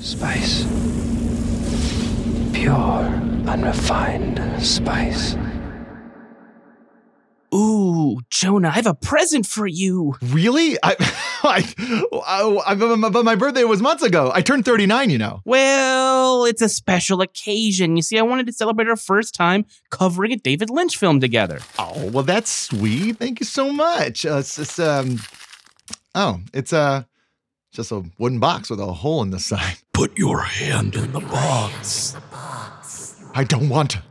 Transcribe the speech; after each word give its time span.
Spice. 0.00 0.64
Pure, 2.52 2.74
unrefined 3.46 4.40
spice. 4.64 5.36
Ooh, 7.54 8.20
Jonah, 8.30 8.68
I 8.68 8.72
have 8.72 8.86
a 8.86 8.94
present 8.94 9.46
for 9.46 9.66
you. 9.66 10.14
Really? 10.22 10.76
I, 10.82 10.94
I, 11.42 11.74
I, 12.26 12.72
I, 12.72 12.74
but 12.74 13.24
my 13.24 13.34
birthday 13.34 13.64
was 13.64 13.80
months 13.80 14.02
ago. 14.02 14.30
I 14.34 14.42
turned 14.42 14.64
39, 14.64 15.10
you 15.10 15.18
know. 15.18 15.40
Well, 15.44 16.44
it's 16.44 16.62
a 16.62 16.68
special 16.68 17.20
occasion. 17.20 17.96
You 17.96 18.02
see, 18.02 18.18
I 18.18 18.22
wanted 18.22 18.46
to 18.46 18.52
celebrate 18.52 18.88
our 18.88 18.96
first 18.96 19.34
time 19.34 19.64
covering 19.90 20.32
a 20.32 20.36
David 20.36 20.70
Lynch 20.70 20.96
film 20.96 21.20
together. 21.20 21.60
Oh, 21.78 22.10
well, 22.12 22.24
that's 22.24 22.50
sweet. 22.50 23.16
Thank 23.18 23.40
you 23.40 23.46
so 23.46 23.72
much. 23.72 24.26
Uh, 24.26 24.38
it's 24.38 24.56
just, 24.56 24.78
um, 24.78 25.18
oh, 26.14 26.40
it's 26.52 26.72
uh, 26.72 27.04
just 27.78 27.92
a 27.92 28.02
wooden 28.18 28.40
box 28.40 28.70
with 28.70 28.80
a 28.80 28.92
hole 28.92 29.22
in 29.22 29.30
the 29.30 29.38
side. 29.38 29.76
Put 29.92 30.18
your 30.18 30.40
hand 30.40 30.96
in 30.96 31.12
the 31.12 31.20
box. 31.20 32.16
I 33.34 33.44
don't 33.44 33.68
want 33.68 33.92
to. 33.92 34.02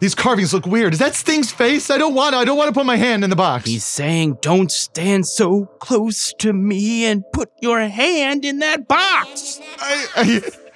These 0.00 0.14
carvings 0.14 0.54
look 0.54 0.64
weird. 0.64 0.94
Is 0.94 0.98
that 0.98 1.14
Sting's 1.14 1.50
face? 1.50 1.90
I 1.90 1.98
don't 1.98 2.14
want 2.14 2.32
to. 2.32 2.38
I 2.38 2.46
don't 2.46 2.56
want 2.56 2.68
to 2.68 2.74
put 2.74 2.86
my 2.86 2.96
hand 2.96 3.24
in 3.24 3.30
the 3.30 3.36
box. 3.36 3.66
He's 3.66 3.86
saying, 3.86 4.38
don't 4.40 4.70
stand 4.70 5.26
so 5.26 5.66
close 5.80 6.32
to 6.40 6.52
me 6.52 7.04
and 7.04 7.24
put 7.32 7.50
your 7.60 7.80
hand 7.80 8.44
in 8.44 8.58
that 8.60 8.88
box. 8.88 9.60
I, 9.78 10.06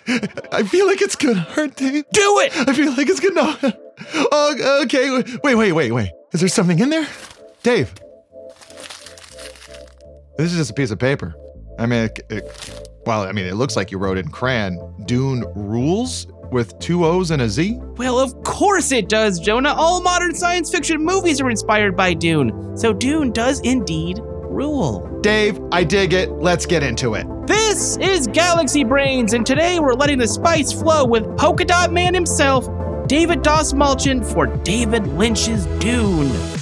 I, 0.07 0.29
I 0.53 0.63
feel 0.65 0.87
like 0.87 1.01
it's 1.03 1.17
gonna 1.17 1.41
hurt, 1.41 1.77
Dave. 1.77 2.05
Do 2.13 2.41
it! 2.41 2.69
I 2.69 2.73
feel 2.75 2.93
like 2.93 3.09
it's 3.09 3.21
gonna. 3.21 3.79
Oh, 4.33 4.83
okay. 4.85 5.11
Wait, 5.45 5.55
wait, 5.55 5.73
wait, 5.73 5.93
wait. 5.93 6.11
Is 6.33 6.41
there 6.41 6.49
something 6.49 6.79
in 6.79 6.89
there? 6.89 7.07
Dave. 7.63 7.95
This 10.39 10.53
is 10.53 10.57
just 10.57 10.71
a 10.71 10.75
piece 10.75 10.91
of 10.91 10.99
paper. 10.99 11.35
I 11.79 11.87
mean, 11.87 12.05
it, 12.05 12.21
it, 12.31 12.89
well, 13.07 13.23
I 13.23 13.33
mean, 13.33 13.47
it 13.47 13.55
looks 13.55 13.77
like 13.77 13.91
you 13.91 13.99
wrote 13.99 14.19
in 14.19 14.29
crayon 14.29 14.79
Dune 15.07 15.45
rules 15.55 16.27
with 16.53 16.79
two 16.79 17.05
O's 17.05 17.31
and 17.31 17.43
a 17.43 17.49
Z? 17.49 17.79
Well, 17.97 18.19
of 18.19 18.43
course 18.45 18.93
it 18.93 19.09
does, 19.09 19.41
Jonah. 19.41 19.73
All 19.73 20.03
modern 20.03 20.35
science 20.35 20.71
fiction 20.71 21.03
movies 21.03 21.41
are 21.41 21.51
inspired 21.51 21.97
by 21.97 22.15
Dune. 22.15 22.77
So 22.77 22.93
Dune 22.93 23.33
does 23.33 23.61
indeed 23.61 24.21
rule. 24.23 25.09
Dave, 25.23 25.59
I 25.73 25.83
dig 25.83 26.13
it. 26.13 26.31
Let's 26.31 26.67
get 26.67 26.83
into 26.83 27.15
it. 27.15 27.27
This 27.47 27.97
is 27.97 28.27
Galaxy 28.29 28.85
Brains, 28.85 29.33
and 29.33 29.45
today 29.45 29.81
we're 29.81 29.95
letting 29.95 30.19
the 30.19 30.29
spice 30.29 30.73
flow 30.73 31.05
with 31.05 31.25
Polka 31.37 31.65
Dot 31.65 31.93
Man 31.93 32.15
himself, 32.15 32.69
David 33.09 33.41
Dastmalchian, 33.41 34.25
for 34.25 34.47
David 34.47 35.07
Lynch's 35.09 35.67
Dune. 35.81 36.62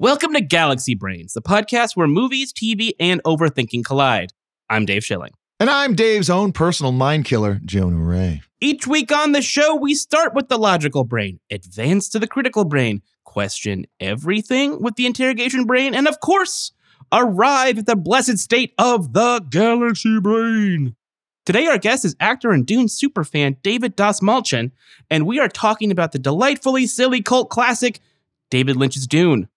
Welcome 0.00 0.32
to 0.34 0.40
Galaxy 0.40 0.94
Brains, 0.94 1.32
the 1.32 1.42
podcast 1.42 1.96
where 1.96 2.06
movies, 2.06 2.52
TV, 2.52 2.92
and 3.00 3.20
overthinking 3.24 3.84
collide. 3.84 4.32
I'm 4.70 4.86
Dave 4.86 5.02
Schilling. 5.02 5.32
And 5.58 5.68
I'm 5.68 5.96
Dave's 5.96 6.30
own 6.30 6.52
personal 6.52 6.92
mind 6.92 7.24
killer, 7.24 7.60
Jonah 7.64 7.96
Ray. 7.96 8.42
Each 8.60 8.86
week 8.86 9.10
on 9.10 9.32
the 9.32 9.42
show, 9.42 9.74
we 9.74 9.96
start 9.96 10.34
with 10.34 10.46
the 10.48 10.56
logical 10.56 11.02
brain, 11.02 11.40
advance 11.50 12.08
to 12.10 12.20
the 12.20 12.28
critical 12.28 12.64
brain, 12.64 13.02
question 13.24 13.86
everything 13.98 14.80
with 14.80 14.94
the 14.94 15.04
interrogation 15.04 15.64
brain, 15.64 15.96
and 15.96 16.06
of 16.06 16.20
course, 16.20 16.70
arrive 17.10 17.78
at 17.78 17.86
the 17.86 17.96
blessed 17.96 18.38
state 18.38 18.74
of 18.78 19.14
the 19.14 19.44
Galaxy 19.50 20.20
Brain. 20.20 20.94
Today, 21.44 21.66
our 21.66 21.76
guest 21.76 22.04
is 22.04 22.14
actor 22.20 22.52
and 22.52 22.64
Dune 22.64 22.86
superfan 22.86 23.60
David 23.62 23.96
Dastmalchian, 23.96 24.70
and 25.10 25.26
we 25.26 25.40
are 25.40 25.48
talking 25.48 25.90
about 25.90 26.12
the 26.12 26.20
delightfully 26.20 26.86
silly 26.86 27.20
cult 27.20 27.50
classic, 27.50 27.98
David 28.48 28.76
Lynch's 28.76 29.08
Dune. 29.08 29.48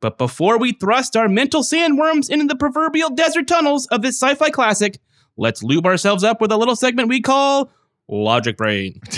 But 0.00 0.16
before 0.16 0.58
we 0.58 0.72
thrust 0.72 1.16
our 1.16 1.28
mental 1.28 1.62
sandworms 1.62 2.30
into 2.30 2.46
the 2.46 2.56
proverbial 2.56 3.10
desert 3.10 3.46
tunnels 3.46 3.86
of 3.88 4.02
this 4.02 4.20
sci 4.20 4.34
fi 4.34 4.50
classic, 4.50 4.98
let's 5.36 5.62
lube 5.62 5.86
ourselves 5.86 6.24
up 6.24 6.40
with 6.40 6.50
a 6.50 6.56
little 6.56 6.76
segment 6.76 7.08
we 7.08 7.20
call 7.20 7.70
Logic 8.08 8.56
Brain. 8.56 9.00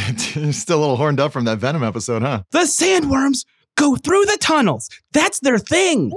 Still 0.53 0.79
a 0.79 0.81
little 0.81 0.97
horned 0.97 1.21
up 1.21 1.33
from 1.33 1.45
that 1.45 1.59
Venom 1.59 1.83
episode, 1.85 2.23
huh? 2.23 2.43
The 2.51 2.61
sandworms 2.61 3.45
go 3.77 3.97
through 3.97 4.25
the 4.27 4.39
tunnels. 4.41 4.91
That's 5.13 5.41
their 5.41 5.59
thing. 5.59 6.13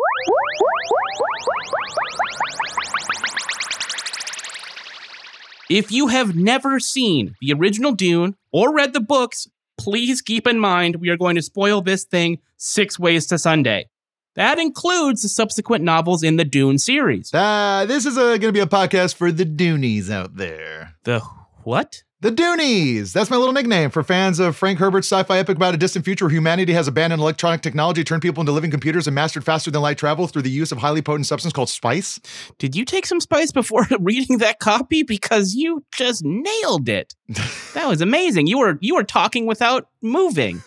If 5.70 5.92
you 5.92 6.08
have 6.08 6.36
never 6.36 6.80
seen 6.80 7.36
the 7.42 7.54
original 7.54 7.94
Dune 7.94 8.36
or 8.52 8.74
read 8.74 8.94
the 8.94 9.00
books, 9.00 9.48
please 9.78 10.22
keep 10.22 10.46
in 10.46 10.60
mind 10.60 10.98
we 10.98 11.10
are 11.10 11.18
going 11.18 11.36
to 11.36 11.42
spoil 11.42 11.82
this 11.82 12.04
thing 12.04 12.40
six 12.58 13.00
ways 13.00 13.26
to 13.28 13.38
Sunday. 13.38 13.90
That 14.36 14.60
includes 14.60 15.22
the 15.22 15.30
subsequent 15.30 15.84
novels 15.84 16.22
in 16.22 16.36
the 16.36 16.46
Dune 16.46 16.78
series. 16.78 17.34
Uh, 17.34 17.86
this 17.88 18.06
is 18.06 18.16
going 18.16 18.42
to 18.42 18.52
be 18.52 18.60
a 18.60 18.66
podcast 18.66 19.16
for 19.16 19.32
the 19.32 19.46
Doonies 19.46 20.10
out 20.10 20.36
there. 20.36 20.96
The 21.04 21.22
what? 21.64 22.04
The 22.22 22.32
Doonies! 22.32 23.14
That's 23.14 23.30
my 23.30 23.38
little 23.38 23.54
nickname 23.54 23.92
for 23.92 24.02
fans 24.02 24.40
of 24.40 24.56
Frank 24.56 24.80
Herbert's 24.80 25.08
sci 25.12 25.22
fi 25.24 25.38
epic 25.38 25.58
about 25.58 25.76
a 25.76 25.78
distant 25.78 26.06
future 26.06 26.26
where 26.26 26.34
humanity 26.34 26.74
has 26.74 26.88
abandoned 26.88 27.22
electronic 27.22 27.62
technology, 27.62 28.04
turned 28.04 28.22
people 28.22 28.42
into 28.42 28.52
living 28.52 28.72
computers, 28.72 29.06
and 29.06 29.14
mastered 29.14 29.44
faster 29.44 29.70
than 29.70 29.82
light 29.82 29.98
travel 29.98 30.26
through 30.26 30.42
the 30.42 30.50
use 30.50 30.72
of 30.72 30.80
highly 30.80 31.02
potent 31.02 31.28
substance 31.28 31.54
called 31.54 31.70
spice. 31.70 32.20
Did 32.58 32.76
you 32.76 32.84
take 32.84 33.06
some 33.06 33.20
spice 33.20 33.52
before 33.52 33.86
reading 34.00 34.40
that 34.40 34.60
copy? 34.60 35.04
Because 35.04 35.54
you 35.54 35.86
just 35.92 36.24
nailed 36.26 36.90
it. 36.90 37.14
That 37.28 37.88
was 37.88 38.02
amazing. 38.02 38.48
You 38.48 38.60
were 38.60 38.78
you 38.82 38.96
were 38.96 39.04
talking 39.04 39.46
without 39.46 39.90
moving. 40.02 40.62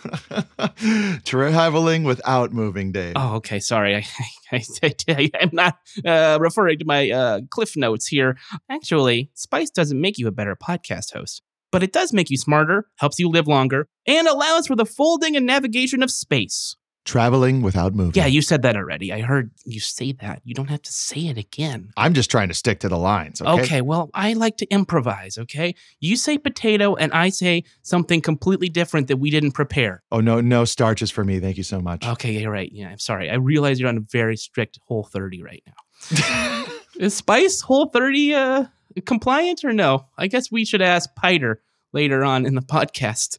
Traveling 1.24 2.04
without 2.04 2.52
moving, 2.52 2.90
Dave. 2.92 3.12
Oh, 3.16 3.36
okay. 3.36 3.60
Sorry, 3.60 3.96
I, 3.96 4.06
I, 4.52 4.94
I, 5.08 5.30
am 5.40 5.50
not 5.52 5.78
uh, 6.04 6.38
referring 6.40 6.78
to 6.80 6.84
my 6.84 7.10
uh, 7.10 7.40
cliff 7.50 7.76
notes 7.76 8.06
here. 8.06 8.36
Actually, 8.68 9.30
spice 9.34 9.70
doesn't 9.70 10.00
make 10.00 10.18
you 10.18 10.26
a 10.26 10.32
better 10.32 10.56
podcast 10.56 11.12
host 11.12 11.42
but 11.70 11.82
it 11.82 11.92
does 11.92 12.12
make 12.12 12.30
you 12.30 12.36
smarter, 12.36 12.86
helps 12.96 13.18
you 13.18 13.28
live 13.28 13.46
longer, 13.46 13.88
and 14.06 14.26
allows 14.26 14.66
for 14.66 14.76
the 14.76 14.86
folding 14.86 15.36
and 15.36 15.46
navigation 15.46 16.02
of 16.02 16.10
space. 16.10 16.76
Traveling 17.08 17.62
without 17.62 17.94
moving. 17.94 18.12
Yeah, 18.14 18.26
you 18.26 18.42
said 18.42 18.60
that 18.62 18.76
already. 18.76 19.14
I 19.14 19.22
heard 19.22 19.50
you 19.64 19.80
say 19.80 20.12
that. 20.20 20.42
You 20.44 20.52
don't 20.52 20.68
have 20.68 20.82
to 20.82 20.92
say 20.92 21.28
it 21.28 21.38
again. 21.38 21.90
I'm 21.96 22.12
just 22.12 22.30
trying 22.30 22.48
to 22.48 22.54
stick 22.54 22.80
to 22.80 22.88
the 22.90 22.98
lines. 22.98 23.40
Okay. 23.40 23.62
Okay, 23.62 23.80
well, 23.80 24.10
I 24.12 24.34
like 24.34 24.58
to 24.58 24.66
improvise, 24.66 25.38
okay? 25.38 25.74
You 26.00 26.16
say 26.16 26.36
potato, 26.36 26.96
and 26.96 27.10
I 27.12 27.30
say 27.30 27.64
something 27.80 28.20
completely 28.20 28.68
different 28.68 29.08
that 29.08 29.16
we 29.16 29.30
didn't 29.30 29.52
prepare. 29.52 30.02
Oh, 30.12 30.20
no, 30.20 30.42
no 30.42 30.66
starches 30.66 31.10
for 31.10 31.24
me. 31.24 31.40
Thank 31.40 31.56
you 31.56 31.62
so 31.62 31.80
much. 31.80 32.06
Okay, 32.06 32.32
you're 32.32 32.52
right. 32.52 32.70
Yeah, 32.70 32.90
I'm 32.90 32.98
sorry. 32.98 33.30
I 33.30 33.36
realize 33.36 33.80
you're 33.80 33.88
on 33.88 33.96
a 33.96 34.00
very 34.00 34.36
strict 34.36 34.78
Whole 34.86 35.04
30 35.04 35.42
right 35.42 35.62
now. 35.66 36.66
Is 36.98 37.14
Spice 37.14 37.62
Whole 37.62 37.86
30 37.86 38.34
uh, 38.34 38.64
compliant 39.06 39.64
or 39.64 39.72
no? 39.72 40.08
I 40.18 40.26
guess 40.26 40.52
we 40.52 40.66
should 40.66 40.82
ask 40.82 41.08
Piter 41.14 41.62
later 41.92 42.24
on 42.24 42.46
in 42.46 42.54
the 42.54 42.62
podcast. 42.62 43.38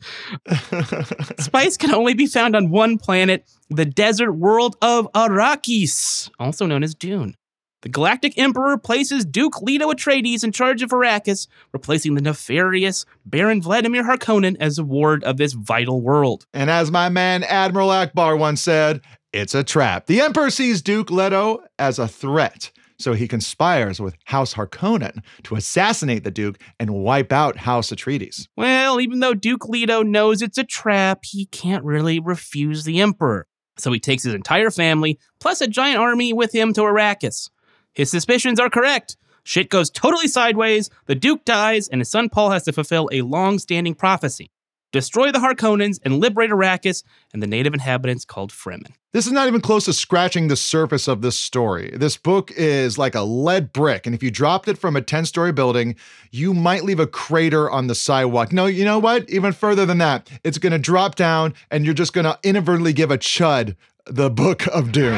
Spice 1.40 1.78
can 1.78 1.94
only 1.94 2.14
be 2.14 2.26
found 2.26 2.56
on 2.56 2.70
one 2.70 2.98
planet, 2.98 3.50
the 3.70 3.86
desert 3.86 4.34
world 4.34 4.76
of 4.82 5.12
Arrakis, 5.14 6.30
also 6.40 6.66
known 6.66 6.84
as 6.84 6.96
Dune. 6.96 7.36
The 7.82 7.90
Galactic 7.90 8.38
Emperor 8.38 8.78
places 8.78 9.24
Duke 9.24 9.62
Leto 9.62 9.90
Atreides 9.92 10.44
in 10.44 10.52
charge 10.52 10.82
of 10.82 10.90
Arrakis, 10.90 11.48
replacing 11.72 12.16
the 12.16 12.22
nefarious 12.22 13.06
Baron 13.26 13.62
Vladimir 13.62 14.04
Harkonnen 14.04 14.58
as 14.60 14.78
a 14.78 14.84
ward 14.84 15.24
of 15.24 15.38
this 15.38 15.54
vital 15.54 16.02
world. 16.02 16.46
And 16.54 16.70
as 16.70 16.92
my 16.92 17.08
man 17.08 17.44
Admiral 17.44 17.88
Ackbar 17.88 18.38
once 18.38 18.62
said, 18.62 19.00
it's 19.32 19.56
a 19.56 19.64
trap. 19.64 20.08
The 20.08 20.20
Emperor 20.20 20.50
sees 20.50 20.82
Duke 20.82 21.10
Leto 21.10 21.60
as 21.78 22.00
a 22.00 22.08
threat, 22.08 22.72
so 23.00 23.14
he 23.14 23.28
conspires 23.28 24.00
with 24.00 24.16
House 24.26 24.54
Harkonnen 24.54 25.24
to 25.44 25.56
assassinate 25.56 26.24
the 26.24 26.32
Duke 26.32 26.60
and 26.80 26.94
wipe 26.94 27.32
out 27.32 27.58
House 27.58 27.92
Atreides. 27.92 28.48
Well, 28.58 29.00
even 29.00 29.22
though 29.22 29.34
Duke 29.34 29.68
Leto 29.68 30.04
knows 30.04 30.42
it's 30.42 30.58
a 30.58 30.64
trap, 30.64 31.20
he 31.24 31.46
can't 31.46 31.84
really 31.84 32.20
refuse 32.20 32.84
the 32.84 33.00
Emperor. 33.02 33.48
So 33.78 33.92
he 33.94 34.00
takes 34.00 34.24
his 34.24 34.34
entire 34.34 34.70
family, 34.70 35.18
plus 35.40 35.62
a 35.62 35.68
giant 35.68 36.00
army, 36.00 36.34
with 36.34 36.54
him 36.54 36.74
to 36.74 36.82
Arrakis. 36.82 37.50
His 37.94 38.12
suspicions 38.12 38.60
are 38.60 38.70
correct. 38.70 39.16
Shit 39.44 39.70
goes 39.70 39.90
totally 39.90 40.28
sideways, 40.28 40.90
the 41.06 41.16
Duke 41.16 41.46
dies, 41.46 41.88
and 41.88 42.02
his 42.02 42.12
son 42.12 42.30
Paul 42.30 42.52
has 42.52 42.64
to 42.64 42.74
fulfill 42.74 43.10
a 43.12 43.22
long 43.22 43.58
standing 43.58 43.96
prophecy 43.96 44.52
destroy 44.92 45.32
the 45.32 45.40
Harkonnens 45.40 46.00
and 46.04 46.20
liberate 46.20 46.52
Arrakis 46.52 47.04
and 47.34 47.42
the 47.42 47.48
native 47.48 47.74
inhabitants 47.74 48.26
called 48.26 48.52
Fremen. 48.52 48.94
This 49.12 49.26
is 49.26 49.32
not 49.32 49.48
even 49.48 49.62
close 49.62 49.86
to 49.86 49.94
scratching 49.94 50.48
the 50.48 50.56
surface 50.56 51.08
of 51.08 51.22
this 51.22 51.38
story. 51.38 51.92
This 51.96 52.16
book 52.16 52.52
is 52.52 52.98
like 52.98 53.16
a 53.16 53.22
lead 53.22 53.74
brick, 53.74 54.06
and 54.06 54.14
if 54.14 54.22
you 54.22 54.30
dropped 54.30 54.68
it 54.68 54.78
from 54.78 54.96
a 54.96 55.02
10 55.02 55.26
story 55.26 55.52
building, 55.52 55.96
you 56.30 56.54
might 56.54 56.84
leave 56.84 57.00
a 57.00 57.08
crater 57.08 57.70
on 57.70 57.88
the 57.88 57.96
sidewalk. 57.96 58.54
No, 58.54 58.68
you 58.68 58.86
know 58.86 59.00
what? 59.00 59.28
Even 59.30 59.52
further 59.52 59.86
than 59.86 59.98
that, 59.98 60.30
it's 60.44 60.60
going 60.60 60.74
to 60.74 60.80
drop 60.80 61.16
down, 61.16 61.56
and 61.72 61.86
you're 61.86 61.96
just 61.96 62.14
going 62.14 62.26
to 62.26 62.38
inadvertently 62.44 62.94
give 62.94 63.10
a 63.10 63.18
chud 63.18 63.76
the 64.06 64.30
Book 64.30 64.68
of 64.68 64.92
Doom. 64.92 65.18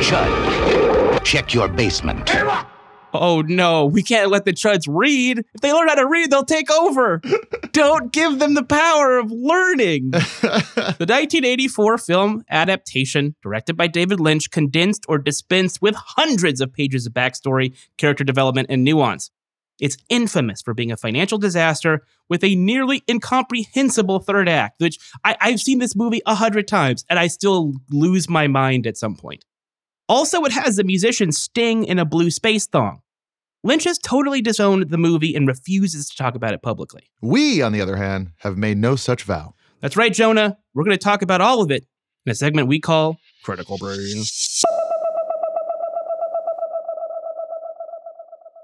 Chud, 0.00 1.24
check 1.24 1.54
your 1.54 1.68
basement. 1.68 2.30
Oh 3.20 3.42
no, 3.42 3.86
we 3.86 4.02
can't 4.02 4.30
let 4.30 4.44
the 4.44 4.52
Chuds 4.52 4.86
read. 4.88 5.38
If 5.38 5.60
they 5.60 5.72
learn 5.72 5.88
how 5.88 5.94
to 5.96 6.06
read, 6.06 6.30
they'll 6.30 6.44
take 6.44 6.70
over. 6.70 7.20
Don't 7.72 8.12
give 8.12 8.38
them 8.38 8.54
the 8.54 8.64
power 8.64 9.18
of 9.18 9.30
learning. 9.30 10.10
the 10.10 11.06
1984 11.08 11.98
film 11.98 12.44
adaptation, 12.50 13.34
directed 13.42 13.76
by 13.76 13.86
David 13.86 14.20
Lynch, 14.20 14.50
condensed 14.50 15.04
or 15.08 15.18
dispensed 15.18 15.82
with 15.82 15.94
hundreds 15.94 16.60
of 16.60 16.72
pages 16.72 17.06
of 17.06 17.12
backstory, 17.12 17.76
character 17.98 18.24
development, 18.24 18.68
and 18.70 18.84
nuance. 18.84 19.30
It's 19.80 19.98
infamous 20.08 20.62
for 20.62 20.74
being 20.74 20.90
a 20.90 20.96
financial 20.96 21.38
disaster 21.38 22.02
with 22.28 22.42
a 22.42 22.54
nearly 22.54 23.02
incomprehensible 23.08 24.20
third 24.20 24.48
act, 24.48 24.80
which 24.80 24.98
I, 25.24 25.36
have 25.40 25.60
seen 25.60 25.78
this 25.78 25.94
movie 25.94 26.22
a 26.26 26.34
hundred 26.34 26.66
times 26.66 27.04
and 27.10 27.18
I 27.18 27.26
still 27.26 27.74
lose 27.90 28.28
my 28.28 28.46
mind 28.46 28.86
at 28.86 28.96
some 28.96 29.16
point. 29.16 29.44
Also, 30.08 30.44
it 30.44 30.52
has 30.52 30.76
the 30.76 30.84
musician 30.84 31.32
Sting 31.32 31.84
in 31.84 31.98
a 31.98 32.04
blue 32.04 32.30
space 32.30 32.66
thong. 32.66 33.02
Lynch 33.66 33.82
has 33.82 33.98
totally 33.98 34.40
disowned 34.40 34.90
the 34.90 34.96
movie 34.96 35.34
and 35.34 35.48
refuses 35.48 36.08
to 36.08 36.16
talk 36.16 36.36
about 36.36 36.54
it 36.54 36.62
publicly. 36.62 37.10
We, 37.20 37.62
on 37.62 37.72
the 37.72 37.80
other 37.80 37.96
hand, 37.96 38.30
have 38.38 38.56
made 38.56 38.78
no 38.78 38.94
such 38.94 39.24
vow. 39.24 39.54
That's 39.80 39.96
right, 39.96 40.12
Jonah. 40.12 40.56
We're 40.72 40.84
going 40.84 40.96
to 40.96 41.02
talk 41.02 41.20
about 41.20 41.40
all 41.40 41.60
of 41.60 41.72
it 41.72 41.84
in 42.24 42.30
a 42.30 42.34
segment 42.36 42.68
we 42.68 42.78
call 42.78 43.18
Critical 43.42 43.76
Brain. 43.76 44.22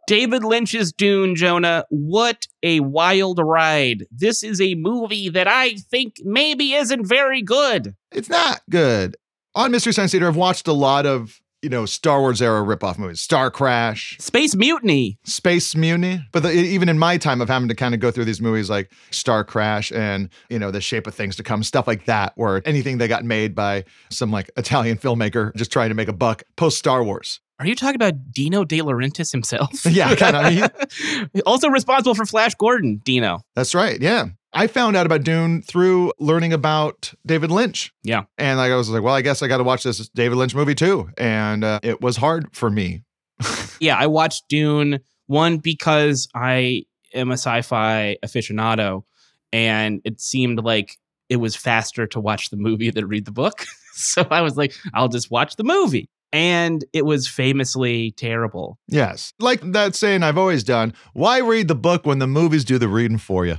David 0.06 0.44
Lynch's 0.44 0.92
Dune, 0.92 1.34
Jonah. 1.34 1.84
What 1.90 2.46
a 2.62 2.78
wild 2.78 3.40
ride. 3.42 4.06
This 4.12 4.44
is 4.44 4.60
a 4.60 4.76
movie 4.76 5.28
that 5.30 5.48
I 5.48 5.74
think 5.90 6.18
maybe 6.22 6.74
isn't 6.74 7.06
very 7.06 7.42
good. 7.42 7.96
It's 8.12 8.28
not 8.28 8.60
good. 8.70 9.16
On 9.56 9.72
Mystery 9.72 9.92
Science 9.92 10.12
Theater, 10.12 10.28
I've 10.28 10.36
watched 10.36 10.68
a 10.68 10.72
lot 10.72 11.06
of 11.06 11.41
you 11.62 11.68
know, 11.68 11.86
Star 11.86 12.20
Wars 12.20 12.42
era 12.42 12.60
ripoff 12.60 12.98
movies, 12.98 13.20
Star 13.20 13.50
Crash, 13.50 14.16
Space 14.18 14.56
Mutiny, 14.56 15.18
Space 15.24 15.76
Mutiny. 15.76 16.26
But 16.32 16.42
the, 16.42 16.52
even 16.52 16.88
in 16.88 16.98
my 16.98 17.16
time 17.16 17.40
of 17.40 17.48
having 17.48 17.68
to 17.68 17.74
kind 17.74 17.94
of 17.94 18.00
go 18.00 18.10
through 18.10 18.24
these 18.24 18.40
movies 18.40 18.68
like 18.68 18.90
Star 19.12 19.44
Crash 19.44 19.92
and, 19.92 20.28
you 20.50 20.58
know, 20.58 20.70
The 20.70 20.80
Shape 20.80 21.06
of 21.06 21.14
Things 21.14 21.36
to 21.36 21.42
Come, 21.42 21.62
stuff 21.62 21.86
like 21.86 22.06
that, 22.06 22.32
where 22.36 22.60
anything 22.66 22.98
that 22.98 23.08
got 23.08 23.24
made 23.24 23.54
by 23.54 23.84
some 24.10 24.32
like 24.32 24.50
Italian 24.56 24.98
filmmaker 24.98 25.54
just 25.54 25.72
trying 25.72 25.90
to 25.90 25.94
make 25.94 26.08
a 26.08 26.12
buck 26.12 26.42
post 26.56 26.78
Star 26.78 27.04
Wars. 27.04 27.40
Are 27.60 27.66
you 27.66 27.76
talking 27.76 27.94
about 27.94 28.32
Dino 28.32 28.64
De 28.64 28.80
Laurentiis 28.80 29.30
himself? 29.30 29.86
yeah, 29.86 30.16
kind 30.16 30.60
of. 30.60 31.30
also 31.46 31.68
responsible 31.68 32.16
for 32.16 32.26
Flash 32.26 32.56
Gordon, 32.56 33.00
Dino. 33.04 33.42
That's 33.54 33.72
right. 33.72 34.02
Yeah. 34.02 34.30
I 34.54 34.66
found 34.66 34.96
out 34.96 35.06
about 35.06 35.22
Dune 35.22 35.62
through 35.62 36.12
learning 36.18 36.52
about 36.52 37.12
David 37.24 37.50
Lynch. 37.50 37.92
Yeah. 38.02 38.24
And 38.36 38.58
like, 38.58 38.70
I 38.70 38.76
was 38.76 38.90
like, 38.90 39.02
well, 39.02 39.14
I 39.14 39.22
guess 39.22 39.42
I 39.42 39.48
got 39.48 39.58
to 39.58 39.64
watch 39.64 39.82
this 39.82 40.08
David 40.10 40.36
Lynch 40.36 40.54
movie 40.54 40.74
too. 40.74 41.10
And 41.16 41.64
uh, 41.64 41.80
it 41.82 42.00
was 42.00 42.16
hard 42.16 42.54
for 42.54 42.70
me. 42.70 43.02
yeah. 43.80 43.96
I 43.96 44.06
watched 44.06 44.44
Dune, 44.48 45.00
one, 45.26 45.58
because 45.58 46.28
I 46.34 46.84
am 47.14 47.30
a 47.30 47.34
sci 47.34 47.62
fi 47.62 48.16
aficionado, 48.24 49.04
and 49.52 50.00
it 50.04 50.20
seemed 50.20 50.62
like 50.62 50.98
it 51.28 51.36
was 51.36 51.56
faster 51.56 52.06
to 52.08 52.20
watch 52.20 52.50
the 52.50 52.56
movie 52.56 52.90
than 52.90 53.08
read 53.08 53.24
the 53.24 53.32
book. 53.32 53.64
so 53.94 54.26
I 54.30 54.42
was 54.42 54.56
like, 54.56 54.74
I'll 54.92 55.08
just 55.08 55.30
watch 55.30 55.56
the 55.56 55.64
movie 55.64 56.10
and 56.32 56.84
it 56.92 57.04
was 57.04 57.28
famously 57.28 58.12
terrible. 58.12 58.78
Yes. 58.88 59.34
Like 59.38 59.60
that 59.72 59.94
saying 59.94 60.22
I've 60.22 60.38
always 60.38 60.64
done, 60.64 60.94
why 61.12 61.38
read 61.38 61.68
the 61.68 61.74
book 61.74 62.06
when 62.06 62.18
the 62.18 62.26
movies 62.26 62.64
do 62.64 62.78
the 62.78 62.88
reading 62.88 63.18
for 63.18 63.44
you? 63.44 63.56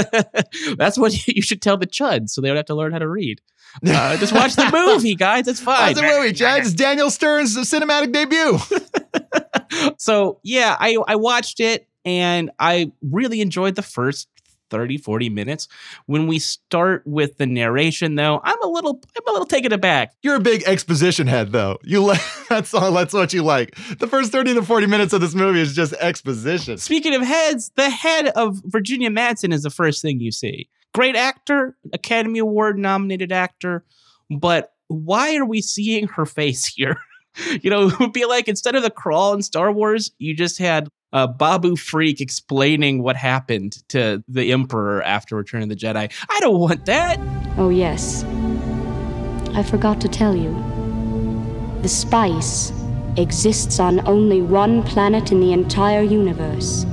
That's 0.76 0.98
what 0.98 1.26
you 1.28 1.40
should 1.42 1.62
tell 1.62 1.78
the 1.78 1.86
chuds 1.86 2.30
so 2.30 2.40
they 2.40 2.48
don't 2.48 2.56
have 2.56 2.66
to 2.66 2.74
learn 2.74 2.92
how 2.92 2.98
to 2.98 3.08
read. 3.08 3.40
Uh, 3.86 4.16
just 4.18 4.34
watch 4.34 4.54
the 4.54 4.70
movie, 4.72 5.14
guys. 5.14 5.48
It's 5.48 5.60
fine. 5.60 5.94
Watch 5.94 5.96
the 5.96 6.02
movie, 6.02 6.34
Chad. 6.34 6.60
It's 6.60 6.74
Daniel 6.74 7.10
Stern's 7.10 7.56
cinematic 7.56 8.12
debut. 8.12 8.58
so, 9.98 10.38
yeah, 10.42 10.76
I, 10.78 10.98
I 11.08 11.16
watched 11.16 11.60
it 11.60 11.88
and 12.04 12.50
I 12.58 12.92
really 13.00 13.40
enjoyed 13.40 13.74
the 13.76 13.82
first 13.82 14.28
30 14.72 14.96
40 14.96 15.28
minutes. 15.28 15.68
When 16.06 16.26
we 16.26 16.38
start 16.38 17.02
with 17.06 17.36
the 17.36 17.46
narration 17.46 18.14
though 18.14 18.40
i'm 18.42 18.60
a 18.62 18.66
little 18.66 19.00
i'm 19.16 19.28
a 19.28 19.32
little 19.32 19.46
taken 19.46 19.72
aback. 19.72 20.14
You're 20.22 20.36
a 20.36 20.40
big 20.40 20.62
exposition 20.64 21.26
head 21.26 21.52
though. 21.52 21.78
You 21.84 22.02
like 22.02 22.20
that's 22.48 22.72
all 22.72 22.90
that's 22.92 23.12
what 23.12 23.32
you 23.32 23.42
like. 23.42 23.76
The 23.98 24.08
first 24.08 24.32
30 24.32 24.54
to 24.54 24.62
40 24.62 24.86
minutes 24.86 25.12
of 25.12 25.20
this 25.20 25.34
movie 25.34 25.60
is 25.60 25.76
just 25.76 25.92
exposition. 25.94 26.78
Speaking 26.78 27.14
of 27.14 27.22
heads 27.22 27.70
the 27.76 27.90
head 27.90 28.28
of 28.28 28.60
virginia 28.64 29.10
madsen 29.10 29.52
is 29.52 29.62
the 29.62 29.70
first 29.70 30.00
thing 30.02 30.18
you 30.20 30.32
see. 30.32 30.68
Great 30.94 31.14
actor 31.14 31.76
academy 31.92 32.38
award 32.38 32.78
nominated 32.78 33.30
actor 33.30 33.84
but 34.30 34.72
why 34.88 35.36
are 35.36 35.44
we 35.44 35.60
seeing 35.60 36.08
her 36.08 36.26
face 36.26 36.66
here? 36.76 36.96
You 37.62 37.70
know, 37.70 37.88
it 37.88 37.98
would 37.98 38.12
be 38.12 38.26
like 38.26 38.46
instead 38.48 38.74
of 38.74 38.82
the 38.82 38.90
crawl 38.90 39.32
in 39.32 39.42
Star 39.42 39.72
Wars, 39.72 40.10
you 40.18 40.34
just 40.34 40.58
had 40.58 40.88
uh, 41.12 41.26
Babu 41.26 41.76
Frik 41.76 42.20
explaining 42.20 43.02
what 43.02 43.16
happened 43.16 43.86
to 43.88 44.22
the 44.28 44.52
Emperor 44.52 45.02
after 45.02 45.36
Return 45.36 45.62
of 45.62 45.68
the 45.68 45.76
Jedi. 45.76 46.12
I 46.28 46.40
don't 46.40 46.58
want 46.58 46.86
that. 46.86 47.18
Oh, 47.58 47.68
yes. 47.68 48.24
I 49.54 49.62
forgot 49.62 50.00
to 50.00 50.08
tell 50.08 50.34
you. 50.34 50.52
The 51.82 51.88
spice 51.88 52.72
exists 53.16 53.78
on 53.78 54.06
only 54.06 54.40
one 54.40 54.82
planet 54.82 55.32
in 55.32 55.40
the 55.40 55.52
entire 55.52 56.02
universe 56.02 56.86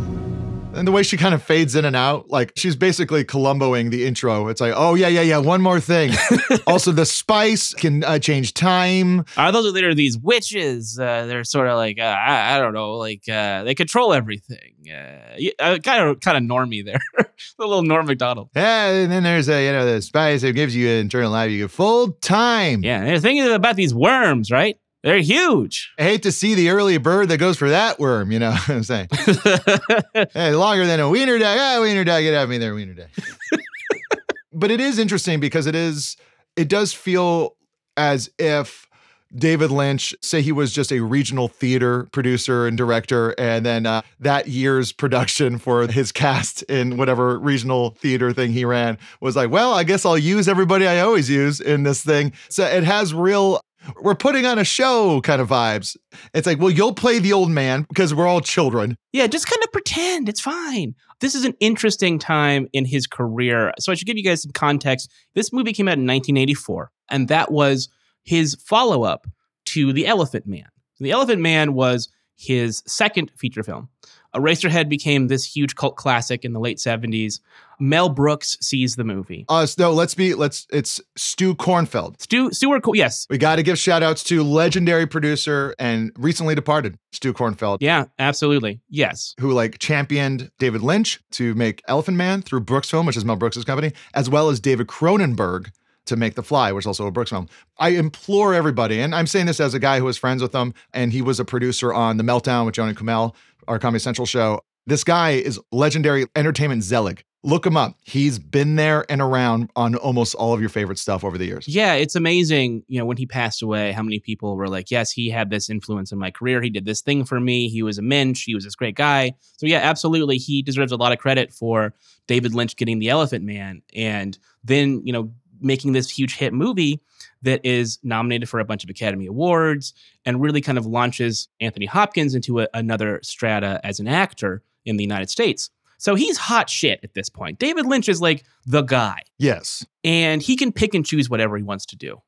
and 0.80 0.88
the 0.88 0.92
way 0.92 1.04
she 1.04 1.18
kind 1.18 1.36
of 1.36 1.44
fades 1.44 1.76
in 1.76 1.84
and 1.84 1.96
out, 1.96 2.30
like 2.30 2.54
she's 2.56 2.76
basically 2.76 3.26
Columboing 3.26 3.92
the 3.92 4.06
intro. 4.06 4.48
It's 4.48 4.62
like, 4.62 4.74
oh 4.76 4.96
yeah, 4.96 5.10
yeah, 5.10 5.22
yeah. 5.22 5.38
One 5.38 5.62
more 5.62 5.80
thing. 5.80 6.12
also, 6.68 6.92
the 6.92 7.06
spice 7.06 7.74
can 7.74 8.04
uh, 8.06 8.18
change 8.18 8.54
time. 8.54 9.26
Are 9.38 9.52
those 9.52 9.76
are 9.76 9.94
these 9.94 10.18
witches? 10.18 10.98
Uh, 10.98 11.26
they're 11.26 11.44
sort 11.44 11.68
of 11.68 11.76
like 11.76 12.00
uh, 12.00 12.04
I, 12.04 12.56
I, 12.56 12.60
don't 12.60 12.74
know, 12.74 12.94
like 12.94 13.28
uh, 13.30 13.64
they 13.64 13.76
control 13.76 14.14
everything. 14.14 14.88
kind 14.88 16.10
of 16.10 16.20
kind 16.22 16.38
of 16.38 16.44
normie 16.44 16.86
there, 16.86 17.02
a 17.20 17.26
little 17.60 17.84
Norm 17.84 18.06
Macdonald. 18.06 18.50
Yeah, 18.56 18.88
and 18.88 19.12
then 19.12 19.24
there's 19.24 19.50
a 19.50 19.66
you 19.66 19.72
know 19.74 19.86
the 19.86 20.02
spice 20.02 20.42
that 20.42 20.54
gives 20.54 20.76
you 20.76 20.90
an 20.90 21.08
eternal 21.08 21.32
life. 21.32 21.52
You 21.52 21.66
get 21.66 21.72
full 21.72 22.14
time. 22.22 22.84
Yeah, 22.84 23.14
the 23.14 23.20
thing 23.20 23.38
is 23.38 23.52
about 23.52 23.76
these 23.76 23.94
worms, 23.94 24.50
right? 24.50 24.78
They're 25.04 25.20
huge. 25.20 25.92
I 25.98 26.04
hate 26.04 26.24
to 26.24 26.32
see 26.32 26.56
the 26.56 26.70
early 26.70 26.98
bird 26.98 27.30
that 27.30 27.38
goes 27.38 27.58
for 27.58 27.70
that 27.70 28.00
worm, 28.00 28.32
you 28.32 28.40
know 28.40 28.52
what 28.68 28.70
I'm 28.70 28.84
saying? 28.84 29.08
hey, 30.34 30.54
longer 30.54 30.86
than 30.86 31.00
a 31.00 31.10
wiener 31.10 31.40
dog. 31.40 31.58
Ah, 31.60 31.80
wiener 31.82 32.04
dog, 32.04 32.22
get 32.22 32.34
out 32.34 32.44
of 32.44 32.50
me 32.50 32.58
there, 32.58 32.76
wiener 32.76 32.94
dog. 32.94 33.08
but 34.54 34.72
it 34.72 34.82
is 34.82 35.00
interesting 35.00 35.40
because 35.40 35.68
it 35.68 35.76
is, 35.76 36.18
it 36.58 36.68
does 36.68 36.92
feel 36.94 37.56
as 37.96 38.30
if 38.38 38.88
David 39.34 39.70
Lynch, 39.70 40.16
say 40.22 40.42
he 40.42 40.52
was 40.52 40.74
just 40.74 40.92
a 40.92 41.02
regional 41.02 41.48
theater 41.48 42.08
producer 42.12 42.66
and 42.66 42.76
director, 42.76 43.36
and 43.38 43.64
then 43.64 43.86
uh, 43.86 44.02
that 44.20 44.48
year's 44.48 44.92
production 44.92 45.60
for 45.60 45.86
his 45.86 46.12
cast 46.12 46.64
in 46.64 46.98
whatever 46.98 47.38
regional 47.38 47.92
theater 47.92 48.34
thing 48.34 48.52
he 48.52 48.66
ran 48.66 48.98
was 49.22 49.36
like, 49.36 49.52
well, 49.52 49.74
I 49.74 49.84
guess 49.84 50.04
I'll 50.04 50.18
use 50.18 50.48
everybody 50.48 50.88
I 50.88 51.02
always 51.02 51.30
use 51.30 51.62
in 51.62 51.84
this 51.84 52.04
thing. 52.04 52.34
So 52.50 52.66
it 52.66 52.84
has 52.84 53.14
real 53.14 53.62
we're 54.02 54.16
putting 54.16 54.46
on 54.46 54.60
a 54.60 54.64
show 54.64 55.22
kind 55.22 55.42
of 55.42 55.50
vibes. 55.50 55.98
It's 56.34 56.48
like, 56.48 56.60
well, 56.60 56.70
you'll 56.70 56.94
play 56.94 57.20
the 57.20 57.34
old 57.34 57.50
man 57.50 57.86
because 57.90 58.14
we're 58.14 58.28
all 58.28 58.42
children. 58.42 58.98
Yeah, 59.14 59.28
just 59.28 59.48
kind 59.48 59.62
of 59.64 59.72
pretend. 59.72 60.30
It's 60.30 60.42
fine. 60.42 60.96
This 61.20 61.36
is 61.36 61.46
an 61.46 61.54
interesting 61.60 62.20
time 62.20 62.68
in 62.74 62.86
his 62.86 63.08
career. 63.08 63.74
So 63.80 63.92
I 63.92 63.96
should 63.96 64.08
give 64.08 64.18
you 64.18 64.24
guys 64.24 64.42
some 64.42 64.52
context. 64.52 65.12
This 65.36 65.52
movie 65.52 65.74
came 65.74 65.88
out 65.88 65.98
in 65.98 66.08
1984, 66.08 66.92
and 67.10 67.28
that 67.28 67.52
was 67.52 67.90
his 68.24 68.56
follow 68.56 69.04
up 69.04 69.28
to 69.66 69.94
The 69.94 70.08
Elephant 70.08 70.48
Man. 70.48 70.68
The 71.00 71.12
Elephant 71.12 71.42
Man 71.42 71.74
was 71.74 72.10
his 72.36 72.84
second 72.88 73.32
feature 73.38 73.64
film. 73.64 73.90
Eraserhead 74.36 74.90
became 74.90 75.28
this 75.28 75.44
huge 75.44 75.76
cult 75.76 75.96
classic 75.96 76.46
in 76.46 76.54
the 76.54 76.60
late 76.60 76.78
70s. 76.78 77.40
Mel 77.80 78.10
Brooks 78.10 78.58
sees 78.62 78.96
the 78.96 79.04
movie. 79.04 79.46
Uh, 79.48 79.66
no, 79.78 79.92
let's 79.92 80.14
be, 80.14 80.34
let's, 80.34 80.68
it's 80.72 81.00
Stu 81.16 81.56
Cornfeld. 81.56 82.22
Stu, 82.22 82.52
Stuart, 82.52 82.84
yes. 82.94 83.26
We 83.30 83.38
got 83.38 83.56
to 83.56 83.64
give 83.64 83.80
shout 83.80 84.04
outs 84.04 84.24
to 84.26 84.44
legendary 84.44 85.08
producer 85.08 85.74
and 85.80 86.12
recently 86.18 86.56
departed 86.56 86.98
Stu 87.14 87.34
Cornfeld. 87.34 87.78
Yeah, 87.80 88.06
absolutely. 88.20 88.82
Yes. 88.90 89.34
Who 89.40 89.52
like 89.54 89.80
championed 89.80 90.52
David 90.60 90.82
Lynch 90.82 91.22
to 91.32 91.56
make 91.56 91.82
Elephant 91.88 92.18
Man 92.18 92.42
through 92.42 92.62
Brooks 92.62 92.90
Film, 92.90 93.06
which 93.06 93.18
is 93.18 93.24
Mel 93.24 93.38
Brooks' 93.38 93.64
company, 93.64 93.94
as 94.14 94.30
well 94.30 94.50
as 94.50 94.60
David 94.60 94.88
Cronenberg 94.88 95.72
to 96.10 96.16
make 96.16 96.36
The 96.36 96.44
Fly, 96.44 96.72
which 96.72 96.84
is 96.84 96.88
also 96.88 97.08
a 97.08 97.12
Brooks 97.12 97.32
film. 97.32 97.48
I 97.78 97.90
implore 97.90 98.54
everybody, 98.54 99.00
and 99.00 99.16
I'm 99.16 99.28
saying 99.28 99.46
this 99.48 99.60
as 99.60 99.74
a 99.74 99.80
guy 99.80 100.00
who 100.00 100.06
was 100.06 100.18
friends 100.18 100.42
with 100.42 100.54
him, 100.54 100.74
and 100.94 101.12
he 101.14 101.22
was 101.22 101.40
a 101.40 101.46
producer 101.46 101.94
on 101.94 102.18
The 102.18 102.24
Meltdown 102.24 102.66
with 102.66 102.76
Joni 102.76 102.94
Kumail, 102.94 103.34
our 103.68 103.80
Comedy 103.80 104.00
Central 104.00 104.26
show. 104.26 104.62
This 104.86 105.04
guy 105.04 105.32
is 105.32 105.60
legendary 105.72 106.26
entertainment 106.36 106.84
zealot. 106.84 107.24
Look 107.42 107.66
him 107.66 107.78
up. 107.78 107.96
He's 108.04 108.38
been 108.38 108.76
there 108.76 109.06
and 109.08 109.22
around 109.22 109.70
on 109.78 109.96
almost 109.96 110.36
all 110.36 110.54
of 110.54 110.60
your 110.60 110.68
favorite 110.68 111.00
stuff 111.00 111.24
over 111.24 111.38
the 111.38 111.46
years. 111.46 111.70
Yeah, 111.70 111.94
it's 111.94 112.16
amazing, 112.16 112.84
you 112.90 113.00
know, 113.00 113.06
when 113.06 113.16
he 113.16 113.26
passed 113.26 113.62
away, 113.62 113.94
how 113.94 114.04
many 114.04 114.20
people 114.20 114.58
were 114.58 114.68
like, 114.68 114.92
yes, 114.92 115.10
he 115.10 115.30
had 115.30 115.50
this 115.50 115.70
influence 115.70 116.12
in 116.12 116.20
my 116.20 116.32
career. 116.32 116.62
He 116.62 116.70
did 116.70 116.84
this 116.84 117.00
thing 117.00 117.24
for 117.24 117.40
me. 117.40 117.70
He 117.70 117.82
was 117.82 117.98
a 117.98 118.02
mensch. 118.02 118.44
He 118.44 118.56
was 118.56 118.66
this 118.66 118.76
great 118.76 118.96
guy. 118.96 119.36
So, 119.56 119.68
yeah, 119.68 119.78
absolutely. 119.78 120.36
He 120.36 120.62
deserves 120.62 120.92
a 120.92 120.98
lot 120.98 121.14
of 121.14 121.20
credit 121.20 121.54
for 121.54 121.94
David 122.28 122.54
Lynch 122.54 122.76
getting 122.76 123.00
the 123.00 123.08
Elephant 123.08 123.46
Man 123.46 123.84
and 123.96 124.38
then, 124.66 125.02
you 125.06 125.14
know, 125.14 125.32
making 125.62 125.94
this 125.94 126.10
huge 126.10 126.36
hit 126.36 126.54
movie 126.54 127.02
that 127.42 127.62
is 127.64 128.00
nominated 128.04 128.50
for 128.50 128.60
a 128.60 128.66
bunch 128.66 128.84
of 128.84 128.90
Academy 128.90 129.26
Awards 129.26 129.94
and 130.26 130.42
really 130.42 130.62
kind 130.62 130.78
of 130.78 130.86
launches 130.86 131.48
Anthony 131.60 131.86
Hopkins 131.86 132.36
into 132.36 132.62
a, 132.62 132.68
another 132.74 133.20
strata 133.24 133.80
as 133.84 134.00
an 134.00 134.08
actor 134.08 134.64
in 134.86 134.98
the 134.98 135.04
United 135.04 135.30
States. 135.30 135.70
So 135.98 136.16
he's 136.16 136.38
hot 136.38 136.70
shit 136.70 137.00
at 137.04 137.14
this 137.14 137.30
point. 137.30 137.60
David 137.60 137.86
Lynch 137.86 138.08
is 138.08 138.22
like 138.22 138.46
the 138.66 138.82
guy. 138.82 139.22
Yes. 139.38 139.86
And 140.04 140.42
he 140.42 140.56
can 140.56 140.72
pick 140.72 140.94
and 140.94 141.06
choose 141.06 141.30
whatever 141.30 141.58
he 141.58 141.64
wants 141.64 141.86
to 141.88 141.98
do. 141.98 142.22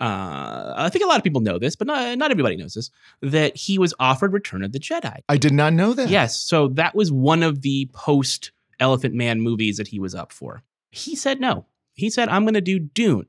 Uh, 0.00 0.74
I 0.76 0.88
think 0.90 1.04
a 1.04 1.08
lot 1.08 1.18
of 1.18 1.24
people 1.24 1.40
know 1.40 1.58
this, 1.58 1.76
but 1.76 1.86
not, 1.86 2.16
not 2.18 2.30
everybody 2.30 2.56
knows 2.56 2.74
this 2.74 2.90
that 3.20 3.56
he 3.56 3.78
was 3.78 3.92
offered 3.98 4.32
Return 4.32 4.62
of 4.62 4.72
the 4.72 4.78
Jedi. 4.78 5.18
I 5.28 5.36
did 5.36 5.52
not 5.52 5.72
know 5.72 5.92
that. 5.92 6.08
Yes. 6.08 6.38
So 6.38 6.68
that 6.68 6.94
was 6.94 7.10
one 7.10 7.42
of 7.42 7.62
the 7.62 7.90
post 7.92 8.52
Elephant 8.80 9.14
Man 9.14 9.40
movies 9.40 9.76
that 9.76 9.88
he 9.88 9.98
was 9.98 10.14
up 10.14 10.32
for. 10.32 10.62
He 10.90 11.16
said 11.16 11.40
no. 11.40 11.66
He 11.98 12.10
said, 12.10 12.28
I'm 12.28 12.44
going 12.44 12.54
to 12.54 12.60
do 12.60 12.78
Dune. 12.78 13.26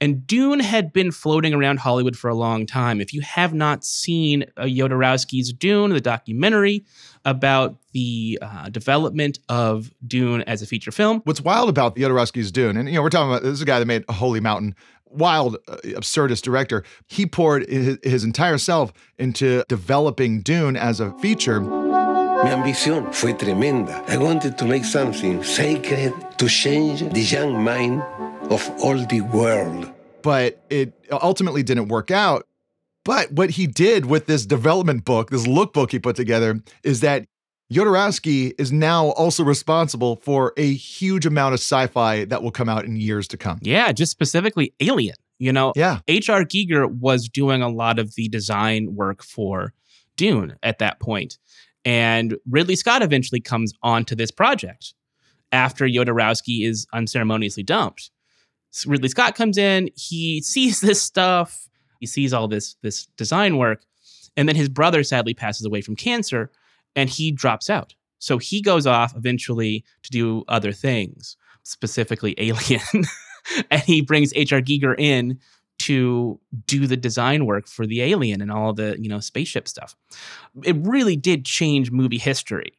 And 0.00 0.26
Dune 0.26 0.60
had 0.60 0.92
been 0.92 1.10
floating 1.10 1.54
around 1.54 1.78
Hollywood 1.78 2.16
for 2.16 2.28
a 2.28 2.34
long 2.34 2.66
time. 2.66 3.00
If 3.00 3.14
you 3.14 3.22
have 3.22 3.54
not 3.54 3.84
seen 3.84 4.44
uh, 4.56 4.64
Jodorowsky's 4.64 5.52
Dune, 5.52 5.90
the 5.90 6.00
documentary 6.00 6.84
about 7.24 7.78
the 7.92 8.38
uh, 8.42 8.68
development 8.68 9.38
of 9.48 9.90
Dune 10.06 10.42
as 10.42 10.60
a 10.60 10.66
feature 10.66 10.92
film, 10.92 11.22
What's 11.24 11.40
wild 11.40 11.70
about 11.70 11.96
Jodorowsky's 11.96 12.52
Dune, 12.52 12.76
and 12.76 12.88
you 12.88 12.96
know, 12.96 13.02
we're 13.02 13.10
talking 13.10 13.30
about 13.30 13.42
this 13.42 13.52
is 13.52 13.62
a 13.62 13.66
guy 13.66 13.78
that 13.78 13.86
made 13.86 14.04
Holy 14.10 14.40
Mountain, 14.40 14.74
wild, 15.06 15.56
uh, 15.66 15.76
absurdist 15.84 16.42
director. 16.42 16.84
He 17.06 17.24
poured 17.24 17.66
his 17.68 18.22
entire 18.22 18.58
self 18.58 18.92
into 19.18 19.64
developing 19.68 20.42
Dune 20.42 20.76
as 20.76 21.00
a 21.00 21.12
feature. 21.18 21.85
Mi 22.44 22.50
ambición 22.50 23.12
fue 23.12 23.32
tremenda. 23.34 24.04
I 24.08 24.16
wanted 24.18 24.56
to 24.58 24.64
make 24.66 24.84
something 24.84 25.42
sacred 25.42 26.12
to 26.38 26.48
change 26.48 27.00
the 27.12 27.20
young 27.22 27.62
mind 27.62 28.02
of 28.50 28.68
all 28.82 28.96
the 29.06 29.20
world. 29.22 29.90
But 30.22 30.62
it 30.70 30.92
ultimately 31.10 31.62
didn't 31.62 31.88
work 31.88 32.10
out. 32.10 32.46
But 33.04 33.32
what 33.32 33.50
he 33.50 33.66
did 33.66 34.06
with 34.06 34.26
this 34.26 34.44
development 34.46 35.04
book, 35.04 35.30
this 35.30 35.46
lookbook 35.46 35.92
he 35.92 35.98
put 35.98 36.16
together, 36.16 36.60
is 36.82 37.00
that 37.00 37.26
Jodorowsky 37.72 38.52
is 38.58 38.70
now 38.70 39.06
also 39.10 39.42
responsible 39.42 40.16
for 40.16 40.52
a 40.56 40.72
huge 40.74 41.26
amount 41.26 41.54
of 41.54 41.60
sci-fi 41.60 42.24
that 42.26 42.42
will 42.42 42.50
come 42.52 42.68
out 42.68 42.84
in 42.84 42.96
years 42.96 43.26
to 43.28 43.36
come. 43.36 43.58
yeah, 43.62 43.90
just 43.92 44.12
specifically 44.12 44.72
Alien. 44.80 45.16
You 45.38 45.52
know, 45.52 45.72
Yeah. 45.76 45.98
H.R. 46.08 46.44
Giger 46.44 46.88
was 46.90 47.28
doing 47.28 47.60
a 47.62 47.68
lot 47.68 47.98
of 47.98 48.14
the 48.14 48.28
design 48.28 48.94
work 48.94 49.22
for 49.22 49.74
Dune 50.16 50.56
at 50.62 50.78
that 50.78 50.98
point. 50.98 51.36
And 51.86 52.36
Ridley 52.50 52.74
Scott 52.74 53.02
eventually 53.02 53.40
comes 53.40 53.72
onto 53.80 54.16
this 54.16 54.32
project 54.32 54.92
after 55.52 55.86
Jodorowsky 55.86 56.66
is 56.66 56.86
unceremoniously 56.92 57.62
dumped. 57.62 58.10
So 58.72 58.90
Ridley 58.90 59.08
Scott 59.08 59.36
comes 59.36 59.56
in, 59.56 59.88
he 59.94 60.42
sees 60.42 60.80
this 60.80 61.00
stuff, 61.00 61.68
he 62.00 62.06
sees 62.06 62.34
all 62.34 62.48
this 62.48 62.76
this 62.82 63.06
design 63.16 63.56
work, 63.56 63.84
and 64.36 64.48
then 64.48 64.56
his 64.56 64.68
brother 64.68 65.02
sadly 65.04 65.32
passes 65.32 65.64
away 65.64 65.80
from 65.80 65.96
cancer 65.96 66.50
and 66.96 67.08
he 67.08 67.30
drops 67.30 67.70
out. 67.70 67.94
So 68.18 68.38
he 68.38 68.60
goes 68.60 68.86
off 68.86 69.14
eventually 69.16 69.84
to 70.02 70.10
do 70.10 70.44
other 70.48 70.72
things, 70.72 71.36
specifically 71.62 72.34
Alien. 72.38 73.04
and 73.70 73.82
he 73.82 74.00
brings 74.00 74.32
H.R. 74.34 74.60
Giger 74.60 74.98
in 74.98 75.38
to 75.86 76.40
do 76.66 76.88
the 76.88 76.96
design 76.96 77.46
work 77.46 77.68
for 77.68 77.86
the 77.86 78.02
alien 78.02 78.40
and 78.40 78.50
all 78.50 78.72
the 78.72 78.96
you 78.98 79.08
know 79.08 79.20
spaceship 79.20 79.68
stuff. 79.68 79.94
It 80.64 80.76
really 80.80 81.16
did 81.16 81.44
change 81.44 81.90
movie 81.92 82.18
history. 82.18 82.78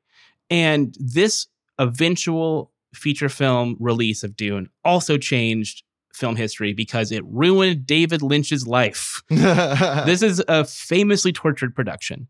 And 0.49 0.95
this 0.99 1.47
eventual 1.79 2.71
feature 2.93 3.29
film 3.29 3.77
release 3.79 4.23
of 4.23 4.35
dune 4.35 4.69
also 4.83 5.17
changed 5.17 5.83
film 6.13 6.35
history 6.35 6.73
because 6.73 7.11
it 7.11 7.23
ruined 7.25 7.85
david 7.85 8.21
lynch's 8.21 8.67
life. 8.67 9.21
This 9.29 10.21
is 10.21 10.43
a 10.47 10.65
famously 10.65 11.31
tortured 11.31 11.75
production 11.75 12.27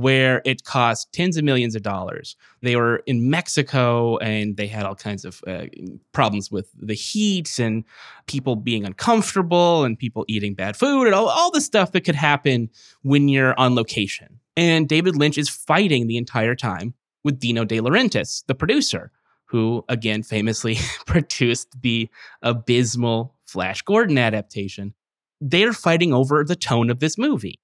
where 0.00 0.42
it 0.44 0.64
cost 0.64 1.12
tens 1.12 1.36
of 1.36 1.44
millions 1.44 1.74
of 1.74 1.82
dollars. 1.82 2.36
They 2.62 2.76
were 2.76 2.96
in 3.06 3.30
Mexico 3.30 4.16
and 4.18 4.56
they 4.56 4.66
had 4.66 4.84
all 4.84 4.94
kinds 4.94 5.24
of 5.24 5.40
uh, 5.46 5.66
problems 6.12 6.50
with 6.50 6.70
the 6.74 6.94
heat 6.94 7.58
and 7.58 7.84
people 8.26 8.56
being 8.56 8.84
uncomfortable 8.84 9.84
and 9.84 9.98
people 9.98 10.24
eating 10.28 10.54
bad 10.54 10.76
food 10.76 11.06
and 11.06 11.14
all, 11.14 11.28
all 11.28 11.50
the 11.50 11.60
stuff 11.60 11.92
that 11.92 12.02
could 12.02 12.14
happen 12.14 12.70
when 13.02 13.28
you're 13.28 13.58
on 13.58 13.74
location. 13.74 14.40
And 14.56 14.88
David 14.88 15.16
Lynch 15.16 15.38
is 15.38 15.48
fighting 15.48 16.06
the 16.06 16.16
entire 16.16 16.54
time 16.54 16.94
with 17.22 17.40
Dino 17.40 17.64
De 17.64 17.80
Laurentiis, 17.80 18.44
the 18.46 18.54
producer, 18.54 19.10
who 19.46 19.84
again 19.88 20.22
famously 20.22 20.76
produced 21.06 21.80
the 21.82 22.08
abysmal 22.42 23.34
Flash 23.46 23.82
Gordon 23.82 24.18
adaptation. 24.18 24.94
They're 25.40 25.72
fighting 25.72 26.14
over 26.14 26.44
the 26.44 26.56
tone 26.56 26.90
of 26.90 27.00
this 27.00 27.18
movie 27.18 27.60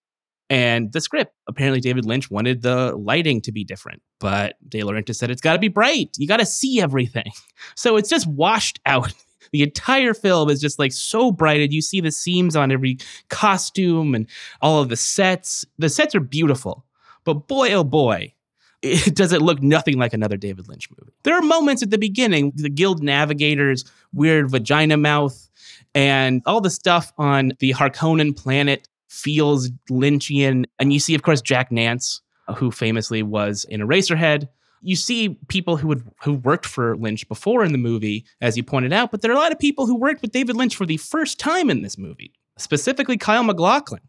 and 0.50 0.92
the 0.92 1.00
script. 1.00 1.32
Apparently, 1.48 1.80
David 1.80 2.04
Lynch 2.04 2.30
wanted 2.30 2.62
the 2.62 2.94
lighting 2.96 3.40
to 3.42 3.52
be 3.52 3.64
different, 3.64 4.02
but 4.18 4.56
De 4.68 4.80
Laurentiis 4.80 5.14
said 5.14 5.30
it's 5.30 5.40
got 5.40 5.52
to 5.54 5.58
be 5.58 5.68
bright. 5.68 6.10
You 6.18 6.26
got 6.26 6.38
to 6.38 6.46
see 6.46 6.80
everything. 6.80 7.30
So 7.76 7.96
it's 7.96 8.08
just 8.08 8.26
washed 8.26 8.80
out. 8.86 9.12
The 9.52 9.62
entire 9.62 10.14
film 10.14 10.48
is 10.48 10.60
just 10.60 10.78
like 10.78 10.92
so 10.92 11.30
bright, 11.30 11.60
and 11.60 11.72
you 11.72 11.82
see 11.82 12.00
the 12.00 12.10
seams 12.10 12.56
on 12.56 12.72
every 12.72 12.98
costume 13.28 14.14
and 14.14 14.26
all 14.62 14.80
of 14.80 14.88
the 14.88 14.96
sets. 14.96 15.64
The 15.78 15.90
sets 15.90 16.14
are 16.14 16.20
beautiful, 16.20 16.86
but 17.24 17.46
boy, 17.48 17.72
oh 17.72 17.84
boy, 17.84 18.32
it 18.82 19.14
does 19.14 19.32
it 19.34 19.42
look 19.42 19.62
nothing 19.62 19.98
like 19.98 20.14
another 20.14 20.38
David 20.38 20.68
Lynch 20.68 20.88
movie. 20.90 21.12
There 21.22 21.36
are 21.36 21.42
moments 21.42 21.82
at 21.82 21.90
the 21.90 21.98
beginning, 21.98 22.52
the 22.56 22.70
Guild 22.70 23.02
Navigator's 23.02 23.84
weird 24.12 24.50
vagina 24.50 24.96
mouth, 24.96 25.48
and 25.94 26.40
all 26.46 26.62
the 26.62 26.70
stuff 26.70 27.12
on 27.18 27.52
the 27.58 27.72
Harkonnen 27.72 28.34
planet 28.34 28.88
feels 29.10 29.70
Lynchian. 29.90 30.64
And 30.78 30.92
you 30.92 31.00
see, 31.00 31.14
of 31.14 31.22
course, 31.22 31.42
Jack 31.42 31.70
Nance, 31.70 32.22
uh, 32.48 32.54
who 32.54 32.70
famously 32.70 33.22
was 33.22 33.64
in 33.68 33.80
Eraserhead. 33.80 34.48
You 34.82 34.96
see 34.96 35.38
people 35.48 35.76
who 35.76 35.88
would 35.88 36.08
who 36.22 36.34
worked 36.34 36.64
for 36.64 36.96
Lynch 36.96 37.28
before 37.28 37.64
in 37.64 37.72
the 37.72 37.78
movie, 37.78 38.24
as 38.40 38.56
you 38.56 38.62
pointed 38.62 38.94
out, 38.94 39.10
but 39.10 39.20
there 39.20 39.30
are 39.30 39.34
a 39.34 39.38
lot 39.38 39.52
of 39.52 39.58
people 39.58 39.86
who 39.86 39.96
worked 39.96 40.22
with 40.22 40.32
David 40.32 40.56
Lynch 40.56 40.74
for 40.74 40.86
the 40.86 40.96
first 40.96 41.38
time 41.38 41.68
in 41.68 41.82
this 41.82 41.98
movie, 41.98 42.32
specifically 42.56 43.18
Kyle 43.18 43.44
MacLachlan. 43.44 44.00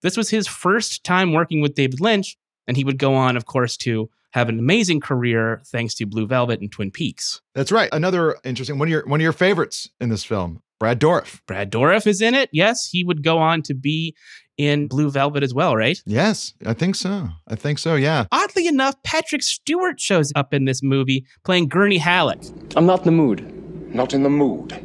This 0.00 0.16
was 0.16 0.30
his 0.30 0.46
first 0.46 1.04
time 1.04 1.34
working 1.34 1.60
with 1.60 1.74
David 1.74 2.00
Lynch, 2.00 2.38
and 2.66 2.76
he 2.76 2.84
would 2.84 2.98
go 2.98 3.14
on, 3.14 3.36
of 3.36 3.44
course, 3.44 3.76
to 3.78 4.08
have 4.32 4.48
an 4.48 4.58
amazing 4.58 5.00
career 5.00 5.62
thanks 5.66 5.94
to 5.94 6.06
Blue 6.06 6.26
Velvet 6.26 6.60
and 6.60 6.72
Twin 6.72 6.90
Peaks. 6.90 7.40
That's 7.54 7.70
right. 7.70 7.88
Another 7.92 8.36
interesting 8.44 8.78
one 8.78 8.88
of 8.88 8.92
your 8.92 9.06
one 9.06 9.20
of 9.20 9.22
your 9.22 9.32
favorites 9.32 9.90
in 10.00 10.08
this 10.08 10.24
film, 10.24 10.62
Brad 10.80 11.00
Dourif. 11.00 11.40
Brad 11.46 11.70
Dourif 11.70 12.06
is 12.06 12.20
in 12.20 12.34
it. 12.34 12.48
Yes, 12.52 12.88
he 12.88 13.04
would 13.04 13.22
go 13.22 13.38
on 13.38 13.62
to 13.62 13.74
be 13.74 14.14
in 14.56 14.88
Blue 14.88 15.10
Velvet 15.10 15.42
as 15.42 15.52
well, 15.54 15.76
right? 15.76 16.00
Yes, 16.06 16.54
I 16.64 16.72
think 16.74 16.94
so. 16.94 17.28
I 17.48 17.54
think 17.56 17.78
so. 17.78 17.94
Yeah. 17.94 18.26
Oddly 18.32 18.66
enough, 18.66 18.94
Patrick 19.02 19.42
Stewart 19.42 20.00
shows 20.00 20.32
up 20.34 20.54
in 20.54 20.64
this 20.64 20.82
movie 20.82 21.24
playing 21.44 21.68
Gurney 21.68 21.98
Halleck. 21.98 22.40
I'm 22.76 22.86
not 22.86 23.00
in 23.00 23.04
the 23.06 23.10
mood. 23.12 23.94
Not 23.94 24.12
in 24.14 24.22
the 24.22 24.30
mood. 24.30 24.80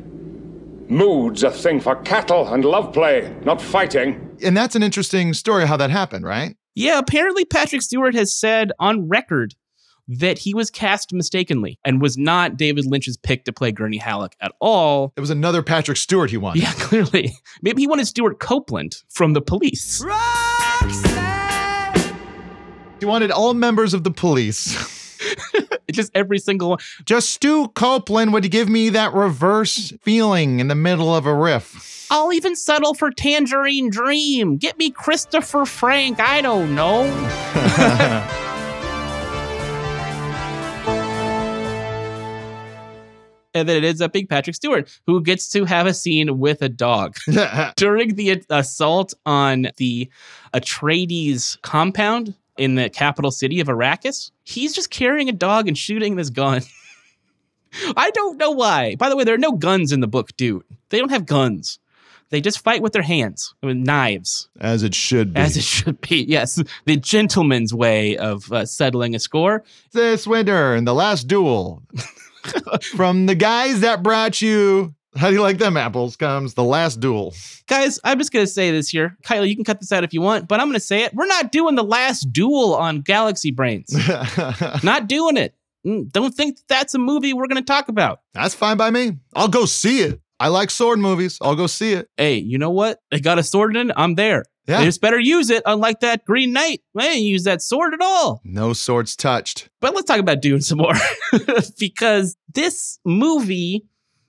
Mood's 0.89 1.43
a 1.43 1.51
thing 1.51 1.79
for 1.79 1.95
cattle 1.97 2.51
and 2.51 2.65
love 2.65 2.93
play, 2.93 3.35
not 3.43 3.61
fighting. 3.61 4.37
And 4.43 4.57
that's 4.57 4.75
an 4.75 4.81
interesting 4.83 5.33
story 5.33 5.67
how 5.67 5.77
that 5.77 5.91
happened, 5.91 6.25
right? 6.25 6.55
Yeah, 6.75 6.97
apparently 6.97 7.45
Patrick 7.45 7.81
Stewart 7.81 8.15
has 8.15 8.33
said 8.33 8.71
on 8.79 9.07
record 9.07 9.53
that 10.09 10.39
he 10.39 10.55
was 10.55 10.71
cast 10.71 11.13
mistakenly 11.13 11.77
and 11.85 12.01
was 12.01 12.17
not 12.17 12.57
David 12.57 12.85
Lynch's 12.85 13.15
pick 13.15 13.45
to 13.45 13.53
play 13.53 13.71
Gurney 13.71 13.97
Halleck 13.97 14.35
at 14.41 14.51
all. 14.59 15.13
It 15.15 15.21
was 15.21 15.29
another 15.29 15.61
Patrick 15.61 15.97
Stewart 15.97 16.31
he 16.31 16.37
wanted. 16.37 16.63
Yeah, 16.63 16.73
clearly. 16.77 17.31
Maybe 17.61 17.83
he 17.83 17.87
wanted 17.87 18.07
Stewart 18.07 18.39
Copeland 18.39 18.97
from 19.09 19.33
the 19.33 19.41
police. 19.41 20.03
He 22.99 23.05
wanted 23.05 23.31
all 23.31 23.53
members 23.53 23.93
of 23.93 24.03
the 24.03 24.11
police. 24.11 24.97
Just 25.91 26.11
every 26.15 26.39
single 26.39 26.69
one. 26.71 26.79
Just 27.05 27.29
Stu 27.29 27.67
Copeland 27.69 28.33
would 28.33 28.49
give 28.51 28.67
me 28.67 28.89
that 28.89 29.13
reverse 29.13 29.93
feeling 30.01 30.59
in 30.59 30.67
the 30.67 30.75
middle 30.75 31.15
of 31.15 31.25
a 31.25 31.33
riff. 31.33 32.07
I'll 32.11 32.33
even 32.33 32.55
settle 32.55 32.95
for 32.95 33.11
Tangerine 33.11 33.89
Dream. 33.89 34.57
Get 34.57 34.77
me 34.77 34.89
Christopher 34.89 35.65
Franke. 35.65 36.19
I 36.19 36.41
don't 36.41 36.73
know. 36.73 38.45
then 43.67 43.83
it 43.83 43.87
ends 43.87 44.01
up 44.01 44.13
being 44.13 44.27
Patrick 44.27 44.55
Stewart, 44.55 44.89
who 45.05 45.21
gets 45.21 45.49
to 45.49 45.65
have 45.65 45.87
a 45.87 45.93
scene 45.93 46.39
with 46.39 46.61
a 46.61 46.69
dog. 46.69 47.15
During 47.75 48.15
the 48.15 48.43
assault 48.49 49.13
on 49.25 49.67
the 49.77 50.09
Atreides 50.53 51.61
compound 51.61 52.35
in 52.57 52.75
the 52.75 52.89
capital 52.89 53.31
city 53.31 53.59
of 53.59 53.67
Arrakis, 53.67 54.31
he's 54.43 54.73
just 54.73 54.89
carrying 54.89 55.29
a 55.29 55.33
dog 55.33 55.67
and 55.67 55.77
shooting 55.77 56.15
this 56.15 56.29
gun. 56.29 56.61
I 57.95 58.11
don't 58.11 58.37
know 58.37 58.51
why. 58.51 58.95
By 58.95 59.09
the 59.09 59.15
way, 59.15 59.23
there 59.23 59.35
are 59.35 59.39
no 59.39 59.51
guns 59.51 59.91
in 59.91 59.99
the 59.99 60.07
book, 60.07 60.35
dude. 60.37 60.63
They 60.89 60.99
don't 60.99 61.11
have 61.11 61.25
guns. 61.25 61.79
They 62.29 62.41
just 62.41 62.59
fight 62.59 62.81
with 62.83 62.93
their 62.93 63.01
hands, 63.01 63.55
with 63.63 63.77
knives. 63.77 64.49
As 64.59 64.83
it 64.83 64.93
should 64.93 65.33
be. 65.33 65.39
As 65.39 65.57
it 65.57 65.63
should 65.63 65.99
be, 66.01 66.23
yes. 66.27 66.61
The 66.85 66.97
gentleman's 66.97 67.73
way 67.73 68.17
of 68.17 68.51
uh, 68.51 68.65
settling 68.65 69.15
a 69.15 69.19
score. 69.19 69.63
This 69.93 70.27
winter 70.27 70.75
in 70.75 70.85
the 70.85 70.93
last 70.93 71.27
duel. 71.27 71.81
From 72.95 73.25
the 73.25 73.35
guys 73.35 73.81
that 73.81 74.03
brought 74.03 74.41
you 74.41 74.93
how 75.15 75.29
do 75.29 75.33
you 75.33 75.41
like 75.41 75.57
them 75.57 75.75
apples? 75.75 76.15
Comes 76.15 76.53
the 76.53 76.63
last 76.63 76.99
duel. 76.99 77.33
Guys, 77.67 77.99
I'm 78.03 78.19
just 78.19 78.31
going 78.31 78.45
to 78.45 78.51
say 78.51 78.71
this 78.71 78.89
here. 78.89 79.17
Kyle, 79.23 79.45
you 79.45 79.55
can 79.55 79.65
cut 79.65 79.79
this 79.79 79.91
out 79.91 80.03
if 80.03 80.13
you 80.13 80.21
want, 80.21 80.47
but 80.47 80.59
I'm 80.59 80.67
going 80.67 80.75
to 80.75 80.79
say 80.79 81.03
it. 81.03 81.13
We're 81.13 81.25
not 81.25 81.51
doing 81.51 81.75
the 81.75 81.83
last 81.83 82.31
duel 82.31 82.75
on 82.75 83.01
Galaxy 83.01 83.51
Brains. 83.51 83.91
not 84.83 85.07
doing 85.07 85.35
it. 85.35 85.55
Mm, 85.85 86.11
don't 86.11 86.33
think 86.33 86.59
that's 86.67 86.93
a 86.93 86.99
movie 86.99 87.33
we're 87.33 87.47
going 87.47 87.61
to 87.61 87.67
talk 87.67 87.89
about. 87.89 88.21
That's 88.33 88.53
fine 88.53 88.77
by 88.77 88.91
me. 88.91 89.17
I'll 89.35 89.47
go 89.47 89.65
see 89.65 90.01
it. 90.01 90.21
I 90.39 90.47
like 90.47 90.69
sword 90.69 90.99
movies. 90.99 91.37
I'll 91.41 91.55
go 91.55 91.67
see 91.67 91.93
it. 91.93 92.09
Hey, 92.15 92.37
you 92.37 92.57
know 92.57 92.69
what? 92.69 93.01
They 93.11 93.19
got 93.19 93.39
a 93.39 93.43
sword 93.43 93.75
in 93.75 93.89
it. 93.89 93.95
I'm 93.97 94.15
there. 94.15 94.45
Yeah. 94.69 94.79
They 94.79 94.85
just 94.85 95.01
better 95.01 95.19
use 95.19 95.49
it, 95.49 95.63
unlike 95.65 95.99
that 96.01 96.23
Green 96.25 96.53
Knight. 96.53 96.81
They 96.93 97.03
didn't 97.03 97.23
use 97.23 97.43
that 97.45 97.61
sword 97.61 97.93
at 97.93 98.01
all. 98.01 98.39
No 98.43 98.73
swords 98.73 99.15
touched. 99.15 99.67
But 99.81 99.95
let's 99.95 100.05
talk 100.07 100.19
about 100.19 100.41
Dune 100.41 100.61
some 100.69 100.77
more. 100.77 100.93
because 101.79 102.35
this 102.53 102.99
movie 103.05 103.85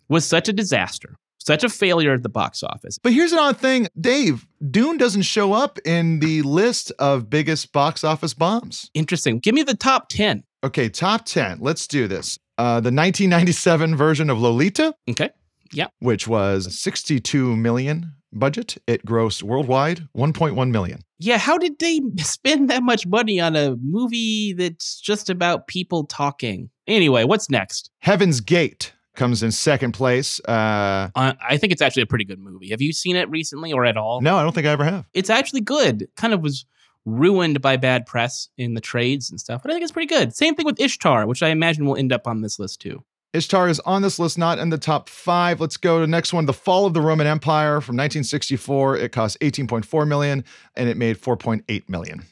was 0.08 0.24
such 0.24 0.48
a 0.48 0.52
disaster, 0.52 1.16
such 1.38 1.62
a 1.62 1.68
failure 1.68 2.12
at 2.14 2.22
the 2.22 2.28
box 2.28 2.62
office. 2.62 2.98
But 2.98 3.12
here's 3.12 3.32
an 3.32 3.38
odd 3.38 3.58
thing 3.58 3.88
Dave, 4.00 4.46
Dune 4.70 4.96
doesn't 4.96 5.22
show 5.22 5.52
up 5.52 5.78
in 5.84 6.20
the 6.20 6.42
list 6.42 6.90
of 6.98 7.28
biggest 7.30 7.72
box 7.72 8.02
office 8.02 8.34
bombs. 8.34 8.90
Interesting. 8.94 9.38
Give 9.40 9.54
me 9.54 9.62
the 9.62 9.76
top 9.76 10.08
10. 10.08 10.44
Okay, 10.64 10.88
top 10.88 11.24
10. 11.26 11.58
Let's 11.60 11.86
do 11.86 12.08
this. 12.08 12.38
Uh, 12.58 12.74
the 12.80 12.88
1997 12.92 13.96
version 13.96 14.28
of 14.30 14.38
Lolita. 14.40 14.94
Okay. 15.08 15.30
Yeah. 15.72 15.86
Which 16.00 16.26
was 16.26 16.78
62 16.78 17.56
million 17.56 18.14
budget. 18.32 18.76
It 18.86 19.04
grossed 19.04 19.42
worldwide 19.42 20.08
1.1 20.16 20.70
million. 20.70 21.00
Yeah, 21.18 21.38
how 21.38 21.58
did 21.58 21.78
they 21.78 22.00
spend 22.18 22.70
that 22.70 22.82
much 22.82 23.06
money 23.06 23.40
on 23.40 23.56
a 23.56 23.76
movie 23.76 24.52
that's 24.52 25.00
just 25.00 25.30
about 25.30 25.66
people 25.66 26.04
talking? 26.04 26.70
Anyway, 26.86 27.24
what's 27.24 27.50
next? 27.50 27.90
Heaven's 28.00 28.40
Gate 28.40 28.92
comes 29.16 29.42
in 29.42 29.52
second 29.52 29.92
place. 29.92 30.40
Uh, 30.48 31.10
uh, 31.14 31.34
I 31.46 31.56
think 31.56 31.72
it's 31.72 31.82
actually 31.82 32.02
a 32.02 32.06
pretty 32.06 32.24
good 32.24 32.38
movie. 32.38 32.70
Have 32.70 32.80
you 32.80 32.92
seen 32.92 33.16
it 33.16 33.28
recently 33.28 33.72
or 33.72 33.84
at 33.84 33.96
all? 33.96 34.20
No, 34.20 34.36
I 34.36 34.42
don't 34.42 34.54
think 34.54 34.66
I 34.66 34.70
ever 34.70 34.84
have. 34.84 35.06
It's 35.12 35.30
actually 35.30 35.60
good. 35.60 36.08
Kind 36.16 36.32
of 36.32 36.40
was 36.40 36.64
ruined 37.04 37.60
by 37.60 37.76
bad 37.76 38.06
press 38.06 38.48
in 38.56 38.74
the 38.74 38.80
trades 38.80 39.30
and 39.30 39.40
stuff, 39.40 39.62
but 39.62 39.70
I 39.70 39.74
think 39.74 39.82
it's 39.82 39.92
pretty 39.92 40.06
good. 40.06 40.34
Same 40.34 40.54
thing 40.54 40.66
with 40.66 40.80
Ishtar, 40.80 41.26
which 41.26 41.42
I 41.42 41.48
imagine 41.48 41.86
will 41.86 41.96
end 41.96 42.12
up 42.12 42.26
on 42.26 42.40
this 42.40 42.58
list 42.58 42.80
too. 42.80 43.04
Ishtar 43.32 43.68
is 43.68 43.78
on 43.80 44.02
this 44.02 44.18
list, 44.18 44.38
not 44.38 44.58
in 44.58 44.70
the 44.70 44.78
top 44.78 45.08
five. 45.08 45.60
Let's 45.60 45.76
go 45.76 45.98
to 45.98 46.00
the 46.00 46.10
next 46.10 46.32
one. 46.32 46.46
The 46.46 46.52
Fall 46.52 46.86
of 46.86 46.94
the 46.94 47.00
Roman 47.00 47.26
Empire 47.26 47.80
from 47.80 47.96
1964. 47.96 48.96
It 48.96 49.12
cost 49.12 49.38
18.4 49.40 50.08
million 50.08 50.44
and 50.74 50.88
it 50.88 50.96
made 50.96 51.20
4.8 51.20 51.88
million. 51.88 52.24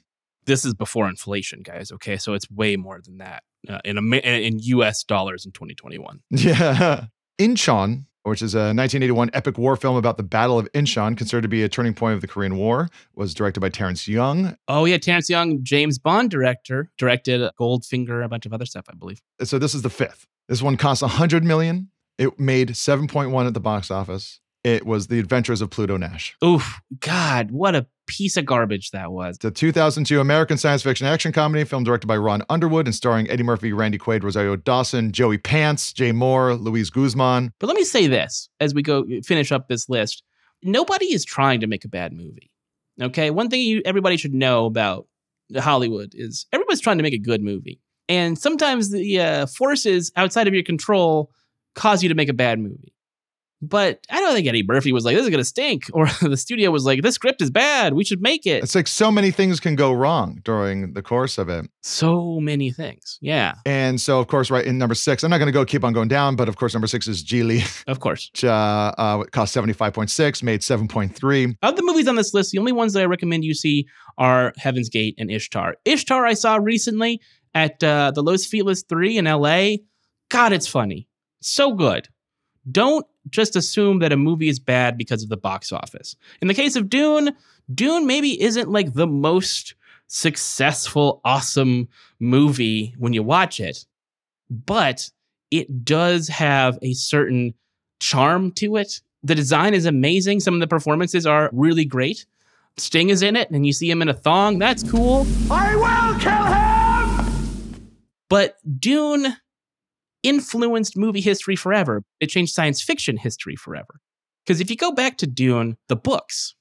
This 0.47 0.65
is 0.65 0.75
before 0.75 1.09
inflation, 1.09 1.63
guys. 1.63 1.93
Okay, 1.93 2.17
so 2.17 2.35
it's 2.35 2.51
way 2.51 2.77
more 2.77 3.01
than 3.01 3.19
that 3.19 3.43
uh, 3.69 3.79
in 3.85 3.99
in 4.15 4.59
U.S. 4.61 5.05
dollars 5.05 5.45
in 5.45 5.53
2021. 5.53 6.21
Yeah, 6.31 7.05
Inchon, 7.39 8.07
which 8.23 8.41
is 8.41 8.55
a 8.55 8.73
1981 8.73 9.31
epic 9.35 9.59
war 9.59 9.77
film 9.77 9.97
about 9.97 10.17
the 10.17 10.23
Battle 10.23 10.59
of 10.59 10.67
Inchon, 10.73 11.17
considered 11.19 11.43
to 11.43 11.49
be 11.49 11.63
a 11.63 11.69
turning 11.69 11.93
point 11.93 12.15
of 12.15 12.23
the 12.23 12.29
Korean 12.29 12.57
War, 12.57 12.89
was 13.15 13.35
directed 13.35 13.61
by 13.61 13.69
Terrence 13.69 14.09
Young. 14.09 14.57
Oh 14.69 14.87
yeah, 14.87 14.97
Terrence 14.97 15.29
Young, 15.29 15.63
James 15.63 15.99
Bond 15.99 16.31
director, 16.31 16.91
directed 16.97 17.43
Goldfinger, 17.61 18.25
a 18.25 18.29
bunch 18.29 18.47
of 18.47 18.55
other 18.55 18.67
stuff, 18.67 18.87
I 18.91 18.95
believe. 18.95 19.21
So 19.45 19.59
this 19.59 19.75
is 19.75 19.83
the 19.83 19.91
fifth. 19.91 20.27
This 20.49 20.63
one 20.63 20.79
cost 20.79 21.03
100 21.03 21.45
million. 21.45 21.91
It 22.17 22.41
made 22.41 22.71
7.1 22.71 23.47
at 23.47 23.55
the 23.55 23.61
box 23.61 23.91
office. 23.91 24.41
It 24.65 24.87
was 24.87 25.07
The 25.07 25.19
Adventures 25.19 25.61
of 25.61 25.71
Pluto 25.71 25.97
Nash. 25.97 26.37
Oof, 26.43 26.81
God, 27.01 27.51
what 27.51 27.77
a 27.77 27.87
piece 28.07 28.37
of 28.37 28.47
garbage 28.47 28.91
that 28.91 29.13
was. 29.13 29.39
The 29.39 29.51
2002 29.51 30.21
American 30.21 30.57
science 30.57 30.83
fiction 30.83 31.07
action 31.07 31.33
comedy 31.33 31.65
film 31.65 31.85
directed 31.85 32.07
by 32.07 32.17
Ron 32.17 32.43
Underwood 32.49 32.87
and 32.87 32.95
starring 32.95 33.31
Eddie 33.31 33.43
Murphy, 33.43 33.73
Randy 33.73 33.99
Quaid, 33.99 34.23
Rosario 34.23 34.57
Dawson, 34.57 35.13
Joey 35.13 35.39
Pants, 35.39 35.93
Jay 35.93 36.13
Mohr, 36.13 36.59
Luis 36.59 36.91
Guzman. 36.91 37.53
But 37.61 37.67
let 37.69 37.77
me 37.77 37.85
say 37.85 38.07
this 38.07 38.49
as 38.59 38.75
we 38.75 38.83
go 38.83 39.05
finish 39.23 39.53
up 39.53 39.69
this 39.69 39.89
list. 39.89 40.23
Nobody 40.63 41.13
is 41.13 41.25
trying 41.25 41.61
to 41.61 41.67
make 41.67 41.85
a 41.85 41.89
bad 41.89 42.13
movie. 42.13 42.51
Okay? 43.01 43.31
One 43.31 43.51
thing 43.51 43.61
you 43.61 43.83
everybody 43.85 44.17
should 44.17 44.35
know 44.35 44.65
about 44.67 45.07
Hollywood 45.57 46.13
is 46.15 46.47
everybody's 46.53 46.81
trying 46.81 46.99
to 46.99 47.03
make 47.05 47.15
a 47.15 47.19
good 47.19 47.43
movie. 47.43 47.81
And 48.09 48.39
sometimes 48.39 48.91
the 48.91 49.21
uh, 49.21 49.47
forces 49.47 50.11
outside 50.17 50.49
of 50.49 50.55
your 50.55 50.63
control 50.63 51.31
cause 51.75 52.03
you 52.03 52.09
to 52.09 52.15
make 52.15 52.29
a 52.29 52.35
bad 52.35 52.59
movie. 52.59 52.95
But 53.61 54.07
I 54.09 54.21
don't 54.21 54.35
think 54.35 54.47
Eddie 54.47 54.63
Murphy 54.63 54.93
was 54.93 55.05
like, 55.05 55.17
this 55.17 55.25
is 55.25 55.31
going 55.31 55.41
to 55.41 55.45
stink. 55.45 55.87
Or 55.93 56.07
the 56.23 56.37
studio 56.37 56.71
was 56.71 56.85
like, 56.85 57.03
this 57.03 57.17
script 57.17 57.43
is 57.43 57.51
bad. 57.51 57.95
We 57.95 58.05
should 58.05 58.21
make 58.21 58.47
it. 58.47 58.63
It's 58.63 58.77
like 58.77 58.87
so 58.87 59.11
many 59.11 59.33
things 59.33 59.59
can 59.59 59.75
go 59.75 59.93
wrong 59.93 60.41
during 60.45 60.93
the 60.93 61.03
course 61.03 61.39
of 61.39 61.49
it. 61.49 61.69
So 61.83 62.39
many 62.39 62.71
things. 62.71 63.19
Yeah. 63.21 63.55
And 63.67 64.01
so, 64.01 64.21
of 64.21 64.29
course, 64.29 64.49
right 64.49 64.65
in 64.65 64.79
number 64.79 64.95
six, 64.95 65.25
I'm 65.25 65.31
not 65.31 65.39
going 65.39 65.47
to 65.49 65.53
go 65.53 65.65
keep 65.65 65.83
on 65.83 65.93
going 65.93 66.07
down, 66.07 66.37
but 66.37 66.49
of 66.49 66.55
course, 66.55 66.73
number 66.73 66.87
six 66.87 67.09
is 67.09 67.25
Gigli. 67.25 67.65
Of 67.89 68.01
course. 68.01 68.31
Which 68.33 68.45
uh, 68.45 68.93
uh, 68.99 69.25
cost 69.33 69.57
75.6, 69.57 70.43
made 70.43 70.61
7.3. 70.61 71.57
Of 71.63 71.77
the 71.77 71.83
movies 71.83 72.07
on 72.07 72.17
this 72.17 72.35
list, 72.35 72.53
the 72.53 72.59
only 72.59 72.73
ones 72.73 72.93
that 72.93 73.03
I 73.03 73.07
recommend 73.07 73.45
you 73.45 73.55
see 73.55 73.87
are 74.19 74.53
Heaven's 74.57 74.89
Gate 74.89 75.15
and 75.19 75.31
Ishtar. 75.31 75.77
Ishtar, 75.85 76.27
I 76.27 76.35
saw 76.35 76.57
recently 76.57 77.21
at 77.55 77.83
uh, 77.83 78.13
the 78.15 78.23
Los 78.23 78.45
Feliz 78.47 78.83
3 78.83 79.19
in 79.19 79.25
LA. 79.25 79.77
God, 80.29 80.53
it's 80.53 80.69
funny. 80.69 81.09
So 81.41 81.73
good. 81.73 82.09
Don't 82.71 83.07
just 83.31 83.57
assume 83.57 84.01
that 84.01 84.13
a 84.13 84.17
movie 84.17 84.49
is 84.49 84.59
bad 84.59 84.99
because 84.99 85.23
of 85.23 85.29
the 85.29 85.37
box 85.37 85.73
office. 85.73 86.17
In 86.41 86.49
the 86.49 86.55
case 86.55 86.77
of 86.77 86.89
Dune, 86.89 87.35
Dune 87.75 88.07
maybe 88.07 88.41
isn't 88.43 88.71
like 88.71 88.95
the 88.95 89.07
most 89.07 89.75
successful, 90.07 91.21
awesome 91.25 91.89
movie 92.19 92.95
when 92.99 93.13
you 93.13 93.23
watch 93.23 93.61
it, 93.61 93.85
but 94.51 95.11
it 95.51 95.85
does 95.85 96.29
have 96.29 96.79
a 96.83 96.93
certain 96.95 97.55
charm 98.01 98.53
to 98.53 98.77
it. 98.77 99.01
The 99.23 99.35
design 99.35 99.75
is 99.75 99.87
amazing. 99.87 100.41
Some 100.41 100.55
of 100.55 100.61
the 100.61 100.67
performances 100.67 101.27
are 101.27 101.51
really 101.53 101.85
great. 101.85 102.27
Sting 102.77 103.09
is 103.09 103.23
in 103.23 103.35
it, 103.37 103.51
and 103.51 103.67
you 103.67 103.73
see 103.73 103.91
him 103.91 104.03
in 104.03 104.09
a 104.09 104.15
thong. 104.15 104.59
That's 104.59 104.89
cool. 104.89 105.27
I 105.51 105.75
will! 105.77 106.08
But 108.29 108.57
Dune 108.79 109.37
influenced 110.23 110.97
movie 110.97 111.21
history 111.21 111.57
forever. 111.57 112.03
It 112.21 112.29
changed 112.29 112.55
science 112.55 112.83
fiction 112.83 113.17
history 113.17 113.57
forever. 113.57 114.01
Because 114.45 114.61
if 114.61 114.71
you 114.71 114.77
go 114.77 114.93
back 114.93 115.19
to 115.19 115.27
Dune, 115.27 115.77
the 115.89 115.97
books, 115.97 116.55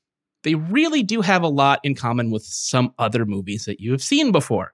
they 0.43 0.55
really 0.55 1.03
do 1.03 1.21
have 1.21 1.43
a 1.43 1.47
lot 1.47 1.79
in 1.83 1.95
common 1.95 2.31
with 2.31 2.43
some 2.43 2.93
other 2.99 3.25
movies 3.25 3.65
that 3.65 3.79
you 3.79 3.91
have 3.91 4.03
seen 4.03 4.31
before. 4.31 4.73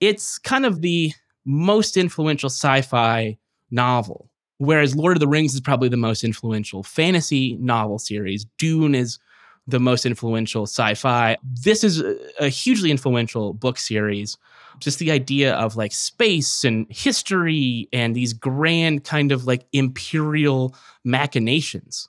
It's 0.00 0.38
kind 0.38 0.66
of 0.66 0.82
the 0.82 1.12
most 1.44 1.96
influential 1.96 2.48
sci 2.48 2.82
fi 2.82 3.38
novel, 3.70 4.30
whereas 4.58 4.94
Lord 4.94 5.16
of 5.16 5.20
the 5.20 5.28
Rings 5.28 5.54
is 5.54 5.60
probably 5.60 5.88
the 5.88 5.96
most 5.96 6.24
influential 6.24 6.82
fantasy 6.82 7.56
novel 7.60 7.98
series. 7.98 8.46
Dune 8.58 8.94
is 8.94 9.18
the 9.66 9.80
most 9.80 10.06
influential 10.06 10.64
sci 10.64 10.94
fi. 10.94 11.36
This 11.42 11.82
is 11.82 12.02
a 12.38 12.48
hugely 12.48 12.90
influential 12.90 13.52
book 13.52 13.78
series 13.78 14.36
just 14.78 14.98
the 14.98 15.10
idea 15.10 15.54
of 15.54 15.76
like 15.76 15.92
space 15.92 16.64
and 16.64 16.86
history 16.90 17.88
and 17.92 18.14
these 18.14 18.32
grand 18.32 19.04
kind 19.04 19.32
of 19.32 19.46
like 19.46 19.66
imperial 19.72 20.74
machinations 21.04 22.08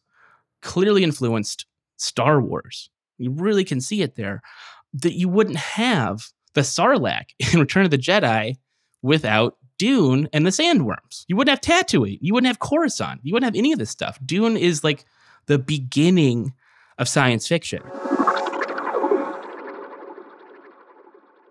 clearly 0.61 1.03
influenced 1.03 1.65
Star 1.97 2.41
Wars. 2.41 2.89
You 3.17 3.31
really 3.31 3.63
can 3.63 3.81
see 3.81 4.01
it 4.01 4.15
there. 4.15 4.41
That 4.93 5.13
you 5.13 5.29
wouldn't 5.29 5.57
have 5.57 6.27
the 6.53 6.61
Sarlacc 6.61 7.25
in 7.53 7.59
Return 7.59 7.85
of 7.85 7.91
the 7.91 7.97
Jedi 7.97 8.57
without 9.01 9.57
Dune 9.77 10.27
and 10.33 10.45
the 10.45 10.51
Sandworms. 10.51 11.23
You 11.27 11.35
wouldn't 11.35 11.65
have 11.65 11.85
Tatooine. 11.85 12.17
You 12.21 12.33
wouldn't 12.33 12.47
have 12.47 12.59
Coruscant. 12.59 13.21
You 13.23 13.33
wouldn't 13.33 13.53
have 13.53 13.59
any 13.59 13.71
of 13.71 13.79
this 13.79 13.91
stuff. 13.91 14.19
Dune 14.25 14.57
is 14.57 14.83
like 14.83 15.05
the 15.45 15.59
beginning 15.59 16.53
of 16.97 17.07
science 17.07 17.47
fiction. 17.47 17.81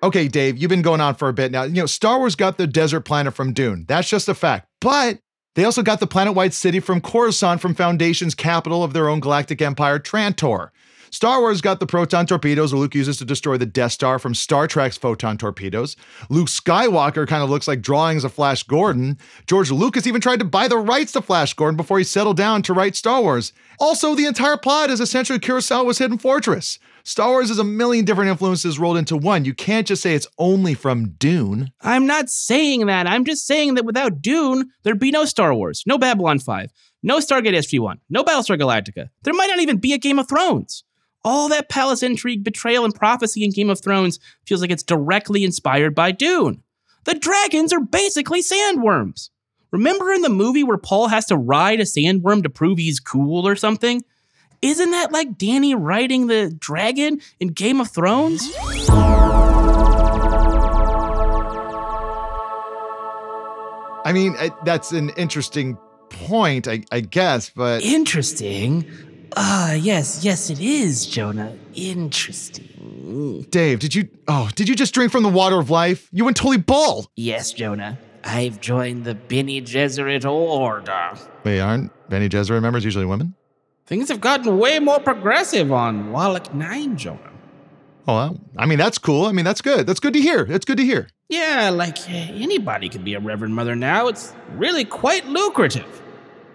Okay, 0.02 0.28
Dave, 0.28 0.58
you've 0.58 0.68
been 0.68 0.82
going 0.82 1.00
on 1.00 1.14
for 1.14 1.28
a 1.28 1.32
bit 1.32 1.50
now. 1.50 1.64
You 1.64 1.74
know, 1.74 1.86
Star 1.86 2.18
Wars 2.18 2.36
got 2.36 2.58
the 2.58 2.66
desert 2.66 3.00
planet 3.00 3.34
from 3.34 3.52
Dune. 3.52 3.84
That's 3.88 4.08
just 4.08 4.28
a 4.28 4.34
fact. 4.34 4.68
But 4.80 5.18
they 5.54 5.64
also 5.64 5.82
got 5.82 6.00
the 6.00 6.06
planet 6.06 6.34
wide 6.34 6.52
city 6.52 6.80
from 6.80 7.00
Coruscant 7.00 7.60
from 7.60 7.74
Foundation's 7.74 8.34
capital 8.34 8.84
of 8.84 8.92
their 8.92 9.08
own 9.08 9.20
galactic 9.20 9.62
empire, 9.62 9.98
Trantor. 9.98 10.68
Star 11.10 11.40
Wars 11.40 11.60
got 11.60 11.80
the 11.80 11.86
proton 11.86 12.26
torpedoes 12.26 12.72
Luke 12.72 12.94
uses 12.94 13.18
to 13.18 13.24
destroy 13.24 13.56
the 13.56 13.66
Death 13.66 13.92
Star 13.92 14.18
from 14.18 14.34
Star 14.34 14.66
Trek's 14.66 14.96
photon 14.96 15.38
torpedoes. 15.38 15.96
Luke 16.28 16.48
Skywalker 16.48 17.26
kind 17.26 17.42
of 17.42 17.50
looks 17.50 17.68
like 17.68 17.80
drawings 17.80 18.24
of 18.24 18.32
Flash 18.32 18.62
Gordon. 18.62 19.18
George 19.46 19.70
Lucas 19.70 20.06
even 20.06 20.20
tried 20.20 20.38
to 20.38 20.44
buy 20.44 20.68
the 20.68 20.78
rights 20.78 21.12
to 21.12 21.22
Flash 21.22 21.54
Gordon 21.54 21.76
before 21.76 21.98
he 21.98 22.04
settled 22.04 22.36
down 22.36 22.62
to 22.62 22.72
write 22.72 22.96
Star 22.96 23.22
Wars. 23.22 23.52
Also, 23.78 24.14
the 24.14 24.26
entire 24.26 24.56
plot 24.56 24.90
is 24.90 25.00
essentially 25.00 25.38
Kurosawa's 25.38 25.98
Hidden 25.98 26.18
Fortress. 26.18 26.78
Star 27.04 27.30
Wars 27.30 27.50
is 27.50 27.58
a 27.60 27.64
million 27.64 28.04
different 28.04 28.30
influences 28.30 28.80
rolled 28.80 28.96
into 28.96 29.16
one. 29.16 29.44
You 29.44 29.54
can't 29.54 29.86
just 29.86 30.02
say 30.02 30.14
it's 30.14 30.26
only 30.38 30.74
from 30.74 31.10
Dune. 31.10 31.70
I'm 31.80 32.04
not 32.04 32.28
saying 32.28 32.86
that. 32.86 33.06
I'm 33.06 33.24
just 33.24 33.46
saying 33.46 33.74
that 33.74 33.84
without 33.84 34.20
Dune, 34.20 34.70
there'd 34.82 34.98
be 34.98 35.12
no 35.12 35.24
Star 35.24 35.54
Wars, 35.54 35.84
no 35.86 35.98
Babylon 35.98 36.40
5, 36.40 36.72
no 37.04 37.18
Stargate 37.18 37.54
SG1, 37.54 37.98
no 38.10 38.24
Battlestar 38.24 38.58
Galactica. 38.58 39.08
There 39.22 39.34
might 39.34 39.46
not 39.46 39.60
even 39.60 39.76
be 39.76 39.92
a 39.92 39.98
Game 39.98 40.18
of 40.18 40.28
Thrones. 40.28 40.82
All 41.26 41.48
that 41.48 41.68
palace 41.68 42.04
intrigue, 42.04 42.44
betrayal, 42.44 42.84
and 42.84 42.94
prophecy 42.94 43.42
in 43.42 43.50
Game 43.50 43.68
of 43.68 43.80
Thrones 43.80 44.20
feels 44.46 44.60
like 44.60 44.70
it's 44.70 44.84
directly 44.84 45.42
inspired 45.42 45.92
by 45.92 46.12
Dune. 46.12 46.62
The 47.02 47.14
dragons 47.14 47.72
are 47.72 47.80
basically 47.80 48.42
sandworms. 48.42 49.30
Remember 49.72 50.12
in 50.12 50.22
the 50.22 50.28
movie 50.28 50.62
where 50.62 50.78
Paul 50.78 51.08
has 51.08 51.26
to 51.26 51.36
ride 51.36 51.80
a 51.80 51.82
sandworm 51.82 52.44
to 52.44 52.48
prove 52.48 52.78
he's 52.78 53.00
cool 53.00 53.44
or 53.44 53.56
something? 53.56 54.04
Isn't 54.62 54.92
that 54.92 55.10
like 55.10 55.36
Danny 55.36 55.74
riding 55.74 56.28
the 56.28 56.54
dragon 56.56 57.20
in 57.40 57.48
Game 57.48 57.80
of 57.80 57.90
Thrones? 57.90 58.48
I 64.04 64.12
mean, 64.14 64.36
I, 64.38 64.52
that's 64.64 64.92
an 64.92 65.10
interesting 65.16 65.76
point, 66.08 66.68
I, 66.68 66.84
I 66.92 67.00
guess, 67.00 67.50
but. 67.50 67.82
Interesting? 67.82 68.88
Ah, 69.38 69.74
yes, 69.74 70.24
yes, 70.24 70.48
it 70.48 70.60
is, 70.60 71.04
Jonah. 71.06 71.54
Interesting. 71.74 73.46
Dave, 73.50 73.80
did 73.80 73.94
you. 73.94 74.08
Oh, 74.28 74.50
did 74.54 74.68
you 74.68 74.74
just 74.74 74.94
drink 74.94 75.12
from 75.12 75.22
the 75.22 75.28
water 75.28 75.58
of 75.58 75.68
life? 75.70 76.08
You 76.10 76.24
went 76.24 76.36
totally 76.36 76.56
bald. 76.56 77.08
Yes, 77.16 77.52
Jonah. 77.52 77.98
I've 78.24 78.60
joined 78.60 79.04
the 79.04 79.14
Bene 79.14 79.60
Gesserit 79.60 80.24
Order. 80.28 81.12
Wait, 81.44 81.60
aren't 81.60 81.92
Bene 82.08 82.28
Gesserit 82.28 82.62
members 82.62 82.84
usually 82.84 83.04
women? 83.04 83.34
Things 83.86 84.08
have 84.08 84.20
gotten 84.20 84.58
way 84.58 84.80
more 84.80 84.98
progressive 84.98 85.70
on 85.70 86.10
Wallach 86.10 86.52
9, 86.52 86.96
Jonah. 86.96 87.20
Oh, 88.08 88.14
well, 88.14 88.40
I 88.56 88.66
mean, 88.66 88.78
that's 88.78 88.98
cool. 88.98 89.26
I 89.26 89.32
mean, 89.32 89.44
that's 89.44 89.60
good. 89.60 89.86
That's 89.86 90.00
good 90.00 90.14
to 90.14 90.20
hear. 90.20 90.44
That's 90.44 90.64
good 90.64 90.78
to 90.78 90.84
hear. 90.84 91.08
Yeah, 91.28 91.70
like 91.70 91.98
uh, 92.08 92.12
anybody 92.12 92.88
can 92.88 93.04
be 93.04 93.14
a 93.14 93.20
Reverend 93.20 93.54
Mother 93.54 93.76
now. 93.76 94.08
It's 94.08 94.32
really 94.54 94.84
quite 94.84 95.26
lucrative. 95.26 96.02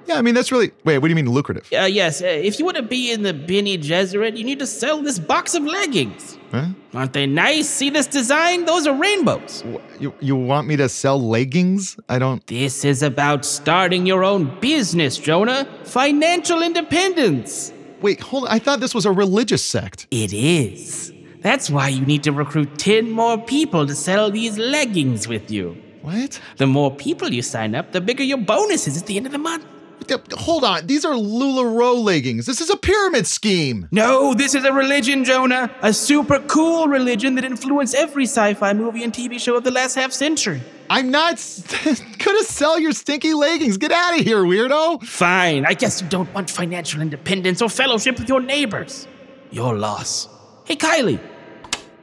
Yeah, 0.08 0.18
I 0.18 0.22
mean, 0.22 0.34
that's 0.34 0.52
really. 0.52 0.72
Wait, 0.84 0.98
what 0.98 1.08
do 1.08 1.10
you 1.10 1.16
mean 1.16 1.30
lucrative? 1.30 1.70
Uh, 1.72 1.86
yes, 1.86 2.22
uh, 2.22 2.26
if 2.26 2.60
you 2.60 2.66
want 2.66 2.78
to 2.78 2.84
be 2.84 3.12
in 3.12 3.24
the 3.24 3.34
Bene 3.34 3.78
Gesserit, 3.78 4.38
you 4.38 4.44
need 4.44 4.60
to 4.60 4.68
sell 4.68 5.02
this 5.02 5.20
box 5.20 5.54
of 5.56 5.64
leggings. 5.64 6.38
Huh? 6.52 6.68
Aren't 6.94 7.14
they 7.14 7.26
nice? 7.26 7.70
See 7.70 7.90
this 7.90 8.08
design? 8.08 8.66
Those 8.66 8.86
are 8.86 8.96
rainbows. 8.96 9.64
You, 10.00 10.14
you 10.20 10.36
want 10.36 10.68
me 10.68 10.76
to 10.78 10.90
sell 10.90 11.20
leggings? 11.22 11.98
I 12.10 12.20
don't. 12.20 12.46
This 12.48 12.84
is 12.84 13.02
about 13.04 13.46
starting 13.46 14.06
your 14.06 14.24
own 14.24 14.60
business, 14.60 15.18
Jonah. 15.18 15.66
Financial 15.86 16.62
independence. 16.62 17.72
Wait, 18.02 18.20
hold 18.20 18.46
on. 18.46 18.50
I 18.50 18.60
thought 18.60 18.80
this 18.80 18.96
was 18.96 19.06
a 19.06 19.12
religious 19.12 19.64
sect. 19.64 20.08
It 20.12 20.34
is. 20.34 21.14
That's 21.40 21.70
why 21.70 21.88
you 21.88 22.06
need 22.06 22.24
to 22.24 22.32
recruit 22.32 22.78
10 22.78 23.10
more 23.10 23.38
people 23.38 23.88
to 23.88 23.96
sell 23.96 24.30
these 24.30 24.58
leggings 24.58 25.28
with 25.28 25.50
you. 25.50 25.82
What? 26.02 26.40
The 26.58 26.68
more 26.68 26.94
people 26.94 27.32
you 27.32 27.42
sign 27.42 27.76
up, 27.76 27.92
the 27.92 28.02
bigger 28.02 28.24
your 28.24 28.40
bonus 28.40 28.88
is 28.88 28.98
at 29.00 29.06
the 29.06 29.18
end 29.18 29.26
of 29.28 29.32
the 29.32 29.38
month. 29.38 29.66
Hold 30.34 30.64
on. 30.64 30.88
These 30.88 31.06
are 31.06 31.14
LuLaRoe 31.14 32.04
leggings. 32.04 32.46
This 32.46 32.62
is 32.62 32.70
a 32.70 32.78
pyramid 32.78 33.28
scheme. 33.28 33.88
No, 33.92 34.34
this 34.34 34.56
is 34.56 34.64
a 34.64 34.74
religion, 34.74 35.24
Jonah. 35.24 35.74
A 35.82 35.94
super 35.94 36.40
cool 36.42 36.88
religion 36.88 37.36
that 37.36 37.44
influenced 37.46 37.96
every 37.96 38.24
sci 38.26 38.54
fi 38.56 38.74
movie 38.74 39.04
and 39.04 39.14
TV 39.14 39.40
show 39.40 39.56
of 39.58 39.64
the 39.64 39.72
last 39.72 39.96
half 39.96 40.12
century. 40.12 40.62
I'm 40.90 41.10
not 41.10 41.36
gonna 42.18 42.44
sell 42.44 42.78
your 42.80 42.92
stinky 42.92 43.34
leggings. 43.34 43.78
Get 43.78 43.92
out 43.92 44.20
of 44.20 44.26
here, 44.26 44.44
weirdo. 44.44 45.04
Fine. 45.04 45.66
I 45.66 45.74
guess 45.74 46.02
you 46.02 46.08
don't 46.10 46.34
want 46.34 46.50
financial 46.50 47.02
independence 47.02 47.62
or 47.62 47.70
fellowship 47.70 48.20
with 48.20 48.28
your 48.28 48.42
neighbors. 48.42 49.08
Your 49.52 49.78
loss. 49.78 50.28
Hey, 50.66 50.76
Kylie. 50.76 51.20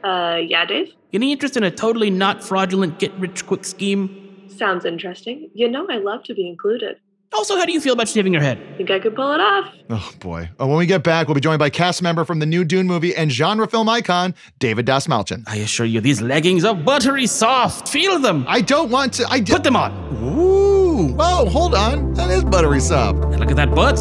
Uh, 0.03 0.37
yeah, 0.37 0.65
Dave? 0.65 0.93
Any 1.11 1.31
interest 1.31 1.57
in 1.57 1.63
a 1.63 1.71
totally 1.71 2.09
not 2.09 2.43
fraudulent 2.43 2.99
get 2.99 3.13
rich 3.19 3.45
quick 3.45 3.65
scheme? 3.65 4.47
Sounds 4.47 4.85
interesting. 4.85 5.49
You 5.53 5.69
know, 5.69 5.87
I 5.89 5.97
love 5.97 6.23
to 6.23 6.33
be 6.33 6.47
included. 6.47 6.97
Also, 7.31 7.55
how 7.57 7.65
do 7.65 7.71
you 7.71 7.79
feel 7.79 7.93
about 7.93 8.07
shaving 8.07 8.33
your 8.33 8.41
head? 8.41 8.57
Think 8.77 8.89
I 8.89 8.99
could 8.99 9.15
pull 9.15 9.31
it 9.31 9.39
off? 9.39 9.65
Oh 9.91 10.11
boy! 10.19 10.49
Uh, 10.59 10.65
when 10.65 10.77
we 10.77 10.85
get 10.87 11.03
back, 11.03 11.27
we'll 11.27 11.35
be 11.35 11.41
joined 11.41 11.59
by 11.59 11.69
cast 11.69 12.01
member 12.01 12.25
from 12.25 12.39
the 12.39 12.45
new 12.45 12.63
Dune 12.65 12.87
movie 12.87 13.15
and 13.15 13.31
genre 13.31 13.67
film 13.67 13.87
icon 13.87 14.33
David 14.57 14.87
Dastmalchian. 14.87 15.43
I 15.47 15.57
assure 15.57 15.85
you, 15.85 16.01
these 16.01 16.21
leggings 16.21 16.65
are 16.65 16.73
buttery 16.73 17.27
soft. 17.27 17.87
Feel 17.87 18.17
them. 18.19 18.45
I 18.47 18.61
don't 18.61 18.89
want 18.89 19.13
to. 19.13 19.27
I 19.29 19.39
d- 19.41 19.53
put 19.53 19.63
them 19.63 19.75
on. 19.75 19.91
Ooh! 20.23 21.13
Whoa! 21.13 21.45
Hold 21.45 21.75
on. 21.75 22.13
That 22.15 22.31
is 22.31 22.43
buttery 22.43 22.79
soft. 22.79 23.19
Look 23.37 23.51
at 23.51 23.57
that 23.57 23.75
butt. 23.75 23.99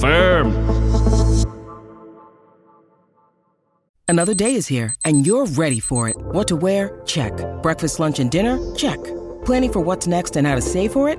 Firm. 0.00 0.52
Another 4.08 4.34
day 4.34 4.54
is 4.54 4.66
here, 4.68 4.94
and 5.04 5.26
you're 5.26 5.46
ready 5.46 5.80
for 5.80 6.08
it. 6.08 6.16
What 6.18 6.46
to 6.48 6.56
wear? 6.56 7.00
Check. 7.06 7.32
Breakfast, 7.62 7.98
lunch, 7.98 8.18
and 8.20 8.30
dinner? 8.30 8.58
Check. 8.76 9.02
Planning 9.44 9.72
for 9.72 9.80
what's 9.80 10.06
next 10.06 10.36
and 10.36 10.46
how 10.46 10.54
to 10.54 10.60
save 10.60 10.92
for 10.92 11.08
it? 11.08 11.18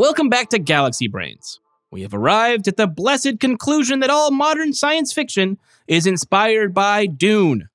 Welcome 0.00 0.30
back 0.30 0.48
to 0.48 0.58
Galaxy 0.58 1.08
Brains. 1.08 1.60
We 1.90 2.00
have 2.00 2.14
arrived 2.14 2.66
at 2.66 2.78
the 2.78 2.86
blessed 2.86 3.38
conclusion 3.38 4.00
that 4.00 4.08
all 4.08 4.30
modern 4.30 4.72
science 4.72 5.12
fiction 5.12 5.58
is 5.86 6.06
inspired 6.06 6.72
by 6.72 7.04
Dune, 7.04 7.68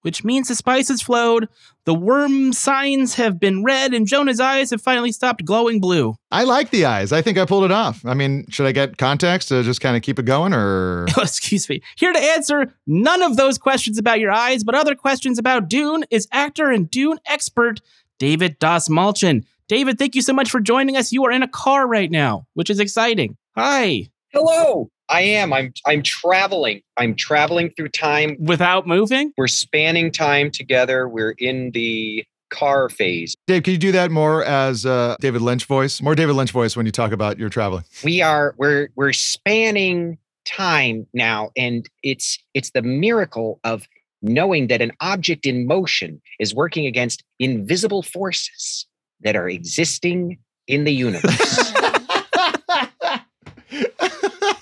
which 0.00 0.24
means 0.24 0.48
the 0.48 0.56
spice 0.56 0.88
has 0.88 1.00
flowed, 1.00 1.48
the 1.84 1.94
worm 1.94 2.52
signs 2.52 3.14
have 3.14 3.38
been 3.38 3.62
read, 3.62 3.94
and 3.94 4.08
Jonah's 4.08 4.40
eyes 4.40 4.70
have 4.72 4.82
finally 4.82 5.12
stopped 5.12 5.44
glowing 5.44 5.78
blue. 5.78 6.16
I 6.32 6.42
like 6.42 6.70
the 6.70 6.86
eyes. 6.86 7.12
I 7.12 7.22
think 7.22 7.38
I 7.38 7.44
pulled 7.44 7.62
it 7.62 7.70
off. 7.70 8.04
I 8.04 8.14
mean, 8.14 8.46
should 8.50 8.66
I 8.66 8.72
get 8.72 8.98
context 8.98 9.46
to 9.50 9.62
just 9.62 9.80
kind 9.80 9.96
of 9.96 10.02
keep 10.02 10.18
it 10.18 10.24
going, 10.24 10.52
or? 10.52 11.06
Oh, 11.16 11.22
excuse 11.22 11.68
me. 11.68 11.82
Here 11.94 12.12
to 12.12 12.18
answer 12.18 12.74
none 12.88 13.22
of 13.22 13.36
those 13.36 13.58
questions 13.58 13.96
about 13.96 14.18
your 14.18 14.32
eyes, 14.32 14.64
but 14.64 14.74
other 14.74 14.96
questions 14.96 15.38
about 15.38 15.68
Dune 15.68 16.04
is 16.10 16.26
actor 16.32 16.68
and 16.68 16.90
Dune 16.90 17.20
expert 17.26 17.80
David 18.18 18.58
Dastmalchian. 18.58 19.44
David, 19.70 20.00
thank 20.00 20.16
you 20.16 20.22
so 20.22 20.32
much 20.32 20.50
for 20.50 20.58
joining 20.58 20.96
us. 20.96 21.12
You 21.12 21.24
are 21.26 21.30
in 21.30 21.44
a 21.44 21.48
car 21.48 21.86
right 21.86 22.10
now, 22.10 22.44
which 22.54 22.70
is 22.70 22.80
exciting. 22.80 23.36
Hi. 23.56 24.08
Hello. 24.32 24.90
I 25.08 25.20
am. 25.20 25.52
I'm 25.52 25.72
I'm 25.86 26.02
traveling. 26.02 26.82
I'm 26.96 27.14
traveling 27.14 27.70
through 27.76 27.90
time 27.90 28.36
without 28.40 28.88
moving. 28.88 29.32
We're 29.38 29.46
spanning 29.46 30.10
time 30.10 30.50
together. 30.50 31.08
We're 31.08 31.36
in 31.38 31.70
the 31.70 32.24
car 32.50 32.88
phase. 32.88 33.36
Dave, 33.46 33.62
can 33.62 33.70
you 33.70 33.78
do 33.78 33.92
that 33.92 34.10
more 34.10 34.42
as 34.42 34.84
uh, 34.84 35.14
David 35.20 35.40
Lynch 35.40 35.66
voice? 35.66 36.02
More 36.02 36.16
David 36.16 36.32
Lynch 36.34 36.50
voice 36.50 36.76
when 36.76 36.84
you 36.84 36.90
talk 36.90 37.12
about 37.12 37.38
your 37.38 37.48
traveling. 37.48 37.84
We 38.02 38.22
are 38.22 38.56
we're 38.58 38.88
we're 38.96 39.12
spanning 39.12 40.18
time 40.44 41.06
now 41.14 41.50
and 41.56 41.88
it's 42.02 42.40
it's 42.54 42.72
the 42.72 42.82
miracle 42.82 43.60
of 43.62 43.86
knowing 44.20 44.66
that 44.66 44.82
an 44.82 44.90
object 45.00 45.46
in 45.46 45.64
motion 45.64 46.20
is 46.40 46.52
working 46.56 46.86
against 46.86 47.22
invisible 47.38 48.02
forces 48.02 48.86
that 49.22 49.36
are 49.36 49.48
existing 49.48 50.38
in 50.66 50.84
the 50.84 50.92
universe. 50.92 51.72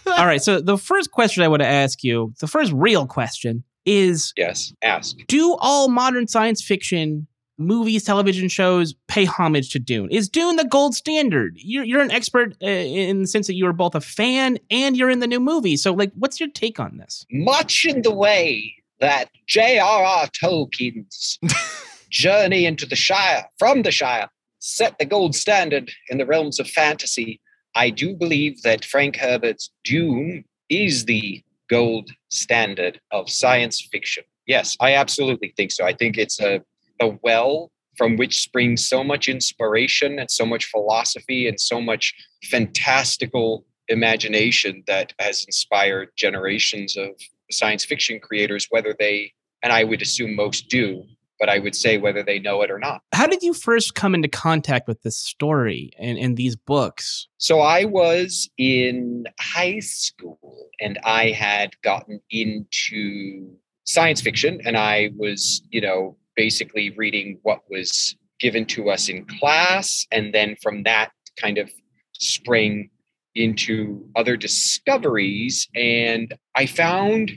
All 0.07 0.27
right. 0.27 0.43
So 0.43 0.61
the 0.61 0.77
first 0.77 1.13
question 1.13 1.43
I 1.43 1.49
want 1.49 1.63
to 1.63 1.69
ask 1.69 2.03
you, 2.03 2.35
the 2.41 2.47
first 2.49 2.73
real 2.73 3.07
question 3.07 3.65
is 3.87 4.33
Yes, 4.37 4.73
ask. 4.83 5.17
Do 5.29 5.57
all 5.61 5.89
modern 5.89 6.27
science 6.27 6.63
fiction 6.63 7.27
movies, 7.59 8.05
television 8.05 8.49
shows 8.49 8.95
pay 9.09 9.25
homage 9.25 9.71
to 9.71 9.79
Dune? 9.79 10.11
Is 10.11 10.29
Dune 10.29 10.57
the 10.57 10.65
gold 10.65 10.95
standard? 10.95 11.55
You're, 11.57 11.85
you're 11.85 12.01
an 12.01 12.11
expert 12.11 12.55
uh, 12.63 12.67
in 12.67 13.23
the 13.23 13.27
sense 13.27 13.47
that 13.49 13.55
you're 13.55 13.73
both 13.73 13.95
a 13.95 14.01
fan 14.01 14.59
and 14.71 14.97
you're 14.97 15.11
in 15.11 15.21
the 15.21 15.27
new 15.27 15.41
movie. 15.41 15.77
So, 15.77 15.93
like, 15.93 16.13
what's 16.15 16.41
your 16.41 16.49
take 16.51 16.79
on 16.81 16.99
this? 16.99 17.27
Much 17.31 17.85
in 17.85 18.03
the 18.03 18.15
way 18.15 18.75
that 19.01 19.31
J.R.R. 19.47 20.29
Tolkien's 20.29 21.39
journey 22.11 22.65
into 22.65 22.87
the 22.87 22.97
Shire, 22.97 23.47
from 23.59 23.83
the 23.83 23.91
Shire, 23.91 24.29
set 24.59 24.99
the 24.99 25.05
gold 25.05 25.35
standard 25.35 25.91
in 26.09 26.19
the 26.19 26.27
realms 26.27 26.59
of 26.59 26.69
fantasy. 26.69 27.41
I 27.75 27.91
do 27.91 28.15
believe 28.15 28.63
that 28.63 28.85
Frank 28.85 29.17
Herbert's 29.17 29.71
Dune 29.85 30.45
is 30.69 31.05
the 31.05 31.43
gold 31.69 32.11
standard 32.31 33.01
of 33.11 33.31
science 33.31 33.87
fiction. 33.93 34.25
Yes, 34.47 34.77
I 34.81 34.95
absolutely 34.95 35.53
think 35.57 35.71
so. 35.73 35.85
I 35.85 35.93
think 35.93 36.17
it's 36.17 36.41
a, 36.41 36.63
a 37.01 37.11
well 37.23 37.71
from 37.97 38.17
which 38.17 38.41
springs 38.41 38.87
so 38.87 39.03
much 39.03 39.29
inspiration 39.29 40.19
and 40.19 40.31
so 40.31 40.47
much 40.47 40.67
philosophy 40.67 41.49
and 41.49 41.61
so 41.61 41.81
much 41.81 42.15
fantastical 42.45 43.67
imagination 43.89 44.85
that 44.87 45.13
has 45.19 45.45
inspired 45.45 46.11
generations 46.17 46.97
of 46.97 47.09
science 47.51 47.85
fiction 47.85 48.21
creators, 48.21 48.69
whether 48.71 48.95
they, 48.99 49.33
and 49.63 49.73
I 49.73 49.85
would 49.85 50.01
assume 50.01 50.37
most 50.37 50.69
do, 50.69 51.05
but 51.39 51.49
I 51.49 51.59
would 51.59 51.75
say 51.75 51.99
whether 51.99 52.23
they 52.23 52.39
know 52.39 52.63
it 52.63 52.71
or 52.71 52.79
not. 52.79 53.03
How 53.13 53.27
did 53.27 53.43
you 53.43 53.55
first 53.55 53.95
come 53.95 54.15
into 54.15 54.29
contact 54.29 54.89
with 54.89 55.03
this 55.03 55.19
story 55.19 55.91
and, 55.99 56.19
and 56.19 56.37
these 56.37 56.57
books? 56.57 57.29
So 57.39 57.61
I 57.61 57.85
was 57.85 58.49
in 58.59 59.25
high 59.39 59.81
school 59.81 60.69
and 60.81 60.99
I 61.05 61.31
had 61.31 61.81
gotten 61.83 62.21
into 62.31 63.51
science 63.85 64.21
fiction 64.21 64.61
and 64.65 64.77
I 64.77 65.11
was, 65.17 65.63
you 65.71 65.81
know, 65.81 66.17
basically 66.37 66.91
reading 66.91 67.39
what 67.43 67.61
was 67.71 68.17
given 68.39 68.65
to 68.67 68.91
us 68.91 69.09
in 69.09 69.25
class. 69.25 70.07
And 70.13 70.33
then 70.33 70.57
from 70.63 70.85
that 70.85 71.11
kind 71.37 71.59
of 71.59 71.71
spring 72.13 72.91
into 73.35 74.05
other 74.17 74.37
discoveries. 74.37 75.69
And 75.75 76.35
I 76.55 76.67
found 76.67 77.33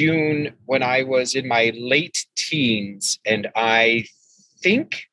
Dune 0.00 0.54
when 0.64 0.82
I 0.82 1.02
was 1.02 1.34
in 1.34 1.46
my 1.46 1.72
late 1.78 2.24
teens, 2.34 3.18
and 3.26 3.48
I 3.54 4.06
think 4.62 5.04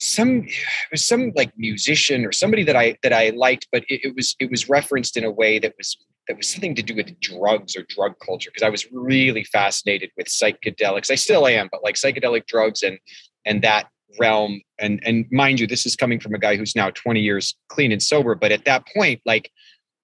some 0.00 0.42
it 0.48 0.90
was 0.90 1.06
some 1.06 1.30
like 1.36 1.52
musician 1.56 2.24
or 2.24 2.32
somebody 2.32 2.64
that 2.64 2.74
I 2.74 2.96
that 3.04 3.12
I 3.12 3.30
liked, 3.30 3.68
but 3.70 3.84
it, 3.88 4.00
it 4.02 4.16
was 4.16 4.34
it 4.40 4.50
was 4.50 4.68
referenced 4.68 5.16
in 5.16 5.22
a 5.22 5.30
way 5.30 5.60
that 5.60 5.74
was 5.78 5.96
that 6.26 6.36
was 6.36 6.48
something 6.48 6.74
to 6.74 6.82
do 6.82 6.96
with 6.96 7.20
drugs 7.20 7.76
or 7.76 7.84
drug 7.88 8.14
culture 8.18 8.50
because 8.50 8.66
I 8.66 8.68
was 8.68 8.90
really 8.90 9.44
fascinated 9.44 10.10
with 10.16 10.26
psychedelics. 10.26 11.08
I 11.08 11.14
still 11.14 11.46
am, 11.46 11.68
but 11.70 11.84
like 11.84 11.94
psychedelic 11.94 12.46
drugs 12.46 12.82
and 12.82 12.98
and 13.44 13.62
that 13.62 13.86
realm 14.18 14.60
and 14.80 15.00
and 15.04 15.26
mind 15.30 15.60
you 15.60 15.68
this 15.68 15.86
is 15.86 15.94
coming 15.94 16.18
from 16.18 16.34
a 16.34 16.38
guy 16.38 16.56
who's 16.56 16.74
now 16.74 16.90
20 16.90 17.20
years 17.20 17.54
clean 17.68 17.92
and 17.92 18.02
sober 18.02 18.34
but 18.34 18.52
at 18.52 18.64
that 18.64 18.86
point 18.94 19.20
like 19.26 19.50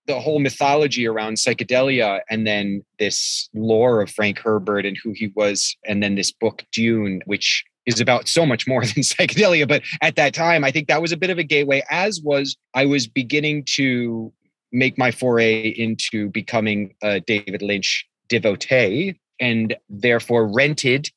the 0.06 0.20
whole 0.20 0.40
mythology 0.40 1.06
around 1.06 1.34
psychedelia 1.34 2.20
and 2.28 2.46
then 2.46 2.84
this 2.98 3.48
lore 3.54 4.00
of 4.00 4.10
Frank 4.10 4.38
Herbert 4.38 4.84
and 4.84 4.96
who 5.02 5.12
he 5.12 5.32
was, 5.34 5.76
and 5.86 6.02
then 6.02 6.14
this 6.14 6.32
book 6.32 6.64
Dune, 6.72 7.20
which 7.26 7.64
is 7.86 8.00
about 8.00 8.28
so 8.28 8.46
much 8.46 8.66
more 8.66 8.80
than 8.84 9.02
psychedelia. 9.02 9.66
But 9.66 9.82
at 10.00 10.16
that 10.16 10.34
time, 10.34 10.64
I 10.64 10.70
think 10.70 10.88
that 10.88 11.02
was 11.02 11.12
a 11.12 11.16
bit 11.16 11.30
of 11.30 11.38
a 11.38 11.44
gateway, 11.44 11.82
as 11.90 12.20
was 12.20 12.56
I 12.74 12.86
was 12.86 13.06
beginning 13.06 13.64
to 13.76 14.32
make 14.72 14.96
my 14.96 15.10
foray 15.10 15.68
into 15.68 16.30
becoming 16.30 16.94
a 17.02 17.20
David 17.20 17.62
Lynch 17.62 18.06
devotee 18.28 19.18
and 19.38 19.76
therefore 19.90 20.46
rented 20.46 21.10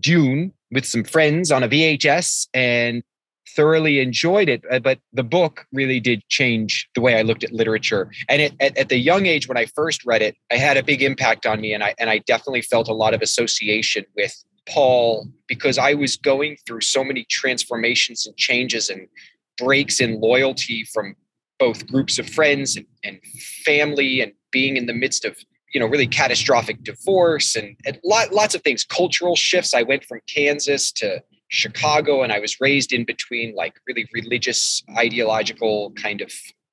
Dune 0.00 0.52
with 0.70 0.86
some 0.86 1.04
friends 1.04 1.50
on 1.50 1.62
a 1.62 1.68
VHS 1.68 2.48
and 2.54 3.02
thoroughly 3.58 3.98
enjoyed 3.98 4.48
it. 4.48 4.62
Uh, 4.70 4.78
but 4.78 5.00
the 5.12 5.24
book 5.24 5.66
really 5.72 5.98
did 5.98 6.22
change 6.28 6.88
the 6.94 7.00
way 7.00 7.18
I 7.18 7.22
looked 7.22 7.42
at 7.42 7.52
literature. 7.52 8.08
And 8.28 8.40
it, 8.40 8.54
at, 8.60 8.78
at 8.78 8.88
the 8.88 8.98
young 8.98 9.26
age 9.26 9.48
when 9.48 9.56
I 9.56 9.66
first 9.66 10.06
read 10.06 10.22
it, 10.22 10.36
I 10.52 10.54
had 10.54 10.76
a 10.76 10.82
big 10.84 11.02
impact 11.02 11.44
on 11.44 11.60
me, 11.60 11.74
and 11.74 11.82
I 11.82 11.92
and 11.98 12.08
I 12.08 12.18
definitely 12.18 12.62
felt 12.62 12.88
a 12.88 12.94
lot 12.94 13.14
of 13.14 13.20
association 13.20 14.04
with 14.16 14.32
Paul 14.68 15.26
because 15.48 15.76
I 15.76 15.94
was 15.94 16.16
going 16.16 16.56
through 16.64 16.82
so 16.82 17.02
many 17.02 17.26
transformations 17.28 18.28
and 18.28 18.36
changes 18.36 18.88
and 18.88 19.08
breaks 19.56 20.00
in 20.00 20.20
loyalty 20.20 20.84
from 20.94 21.16
both 21.58 21.84
groups 21.88 22.20
of 22.20 22.30
friends 22.30 22.76
and, 22.76 22.86
and 23.02 23.18
family 23.64 24.20
and 24.20 24.32
being 24.52 24.76
in 24.76 24.86
the 24.86 24.94
midst 24.94 25.24
of 25.24 25.36
you 25.74 25.80
know 25.80 25.86
really 25.86 26.06
catastrophic 26.06 26.84
divorce 26.84 27.56
and, 27.56 27.76
and 27.84 27.98
lot, 28.04 28.32
lots 28.32 28.54
of 28.54 28.62
things 28.62 28.84
cultural 28.84 29.36
shifts 29.36 29.74
i 29.74 29.82
went 29.82 30.02
from 30.04 30.18
kansas 30.26 30.90
to 30.90 31.20
Chicago, 31.48 32.22
and 32.22 32.32
I 32.32 32.38
was 32.38 32.60
raised 32.60 32.92
in 32.92 33.04
between 33.04 33.54
like 33.54 33.74
really 33.86 34.08
religious, 34.12 34.82
ideological 34.96 35.92
kind 35.92 36.20
of 36.20 36.32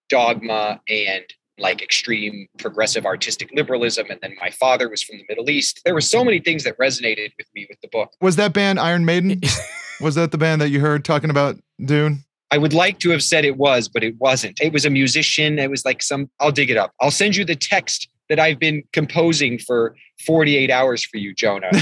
dogma 0.10 0.82
and 0.88 1.24
like 1.58 1.82
extreme 1.82 2.48
progressive 2.58 3.06
artistic 3.06 3.50
liberalism. 3.54 4.08
And 4.10 4.20
then 4.22 4.36
my 4.42 4.50
father 4.50 4.90
was 4.90 5.02
from 5.02 5.18
the 5.18 5.26
Middle 5.30 5.50
East. 5.50 5.82
There 5.86 5.94
were 5.94 6.02
so 6.02 6.24
many 6.24 6.40
things 6.40 6.64
that 6.66 6.78
resonated 6.78 7.32
with 7.38 7.48
me 7.56 7.66
with 7.70 7.80
the 7.82 7.88
book. 7.88 8.12
Was 8.22 8.36
that 8.36 8.54
band 8.54 8.80
Iron 8.80 9.06
Maiden? 9.06 9.42
was 10.02 10.16
that 10.16 10.32
the 10.32 10.38
band 10.38 10.62
that 10.62 10.70
you 10.70 10.82
heard 10.82 11.06
talking 11.06 11.30
about 11.30 11.58
Dune? 11.84 12.24
I 12.52 12.58
would 12.58 12.74
like 12.74 13.00
to 13.00 13.10
have 13.10 13.24
said 13.24 13.44
it 13.44 13.58
was, 13.58 13.90
but 13.90 14.04
it 14.04 14.16
wasn't. 14.20 14.60
It 14.62 14.72
was 14.72 14.86
a 14.86 14.90
musician. 14.90 15.58
It 15.58 15.70
was 15.70 15.84
like 15.84 16.04
some, 16.04 16.30
I'll 16.40 16.52
dig 16.52 16.70
it 16.70 16.78
up. 16.78 16.94
I'll 17.02 17.12
send 17.12 17.36
you 17.36 17.44
the 17.44 17.56
text 17.56 18.08
that 18.30 18.40
I've 18.40 18.60
been 18.60 18.84
composing 18.92 19.58
for 19.58 19.96
48 20.26 20.72
hours 20.72 21.04
for 21.04 21.18
you, 21.18 21.34
Jonah. 21.34 21.70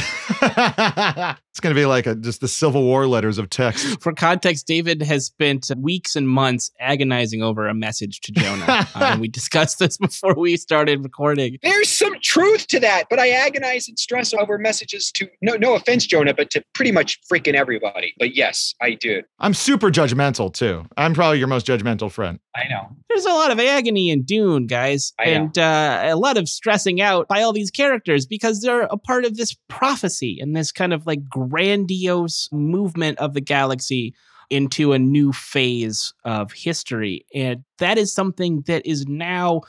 it's 1.54 1.60
going 1.60 1.74
to 1.74 1.80
be 1.80 1.86
like 1.86 2.08
a, 2.08 2.16
just 2.16 2.42
the 2.42 2.48
Civil 2.48 2.84
War 2.84 3.06
letters 3.08 3.38
of 3.38 3.50
text. 3.50 4.02
For 4.02 4.12
context, 4.12 4.66
David 4.66 5.02
has 5.04 5.28
spent 5.28 5.70
weeks 5.78 6.16
and 6.16 6.28
months 6.28 6.72
agonizing 6.80 7.44
over 7.44 7.68
a 7.68 7.74
message 7.74 8.22
to 8.22 8.32
Jonah. 8.32 8.88
uh, 8.96 9.18
we 9.20 9.28
discussed 9.28 9.80
this 9.80 9.98
before 10.00 10.34
we 10.36 10.58
started 10.58 11.04
recording. 11.04 11.58
There's 11.62 11.90
some 11.90 12.16
truth 12.22 12.68
to 12.68 12.80
that, 12.80 13.06
but 13.10 13.20
I 13.20 13.30
agonize 13.30 13.88
and 13.88 14.00
stress 14.00 14.34
over 14.34 14.58
messages 14.58 15.12
to 15.14 15.28
no 15.42 15.56
no 15.56 15.76
offense, 15.76 16.06
Jonah, 16.06 16.34
but 16.34 16.50
to 16.52 16.64
pretty 16.74 16.92
much 16.92 17.20
freaking 17.32 17.54
everybody. 17.54 18.14
But 18.18 18.36
yes, 18.36 18.74
I 18.82 18.96
do. 18.96 19.22
I'm 19.40 19.54
super 19.54 19.92
judgmental 19.92 20.52
too. 20.52 20.86
I'm 20.98 21.14
probably 21.14 21.38
your 21.38 21.48
most 21.48 21.68
judgmental 21.68 22.12
friend. 22.12 22.40
I 22.56 22.68
know. 22.68 22.90
There's 23.10 23.26
a 23.26 23.30
lot 23.30 23.52
of 23.52 23.60
agony 23.60 24.10
in 24.10 24.24
Dune, 24.24 24.66
guys, 24.66 25.14
and 25.20 25.56
uh, 25.58 26.02
a 26.06 26.16
lot 26.16 26.38
of 26.38 26.50
stressing 26.50 27.00
out 27.00 27.28
by 27.28 27.42
all 27.42 27.54
these 27.54 27.72
characters 27.72 28.23
because 28.26 28.62
they're 28.62 28.84
a 28.84 28.98
part 28.98 29.26
of 29.26 29.38
this 29.38 29.56
prophecy 29.68 30.40
and 30.40 30.56
this 30.56 30.72
kind 30.72 30.94
of 30.94 31.06
like 31.06 31.28
grandiose 31.28 32.50
movement 32.52 33.18
of 33.20 33.34
the 33.34 33.42
galaxy 33.42 34.14
into 34.50 34.94
a 34.94 35.00
new 35.00 35.32
phase 35.34 36.14
of 36.26 36.52
history. 36.52 37.26
And 37.34 37.64
that 37.80 37.98
is 37.98 38.14
something 38.14 38.64
that 38.68 38.86
is 38.86 39.08
now 39.08 39.62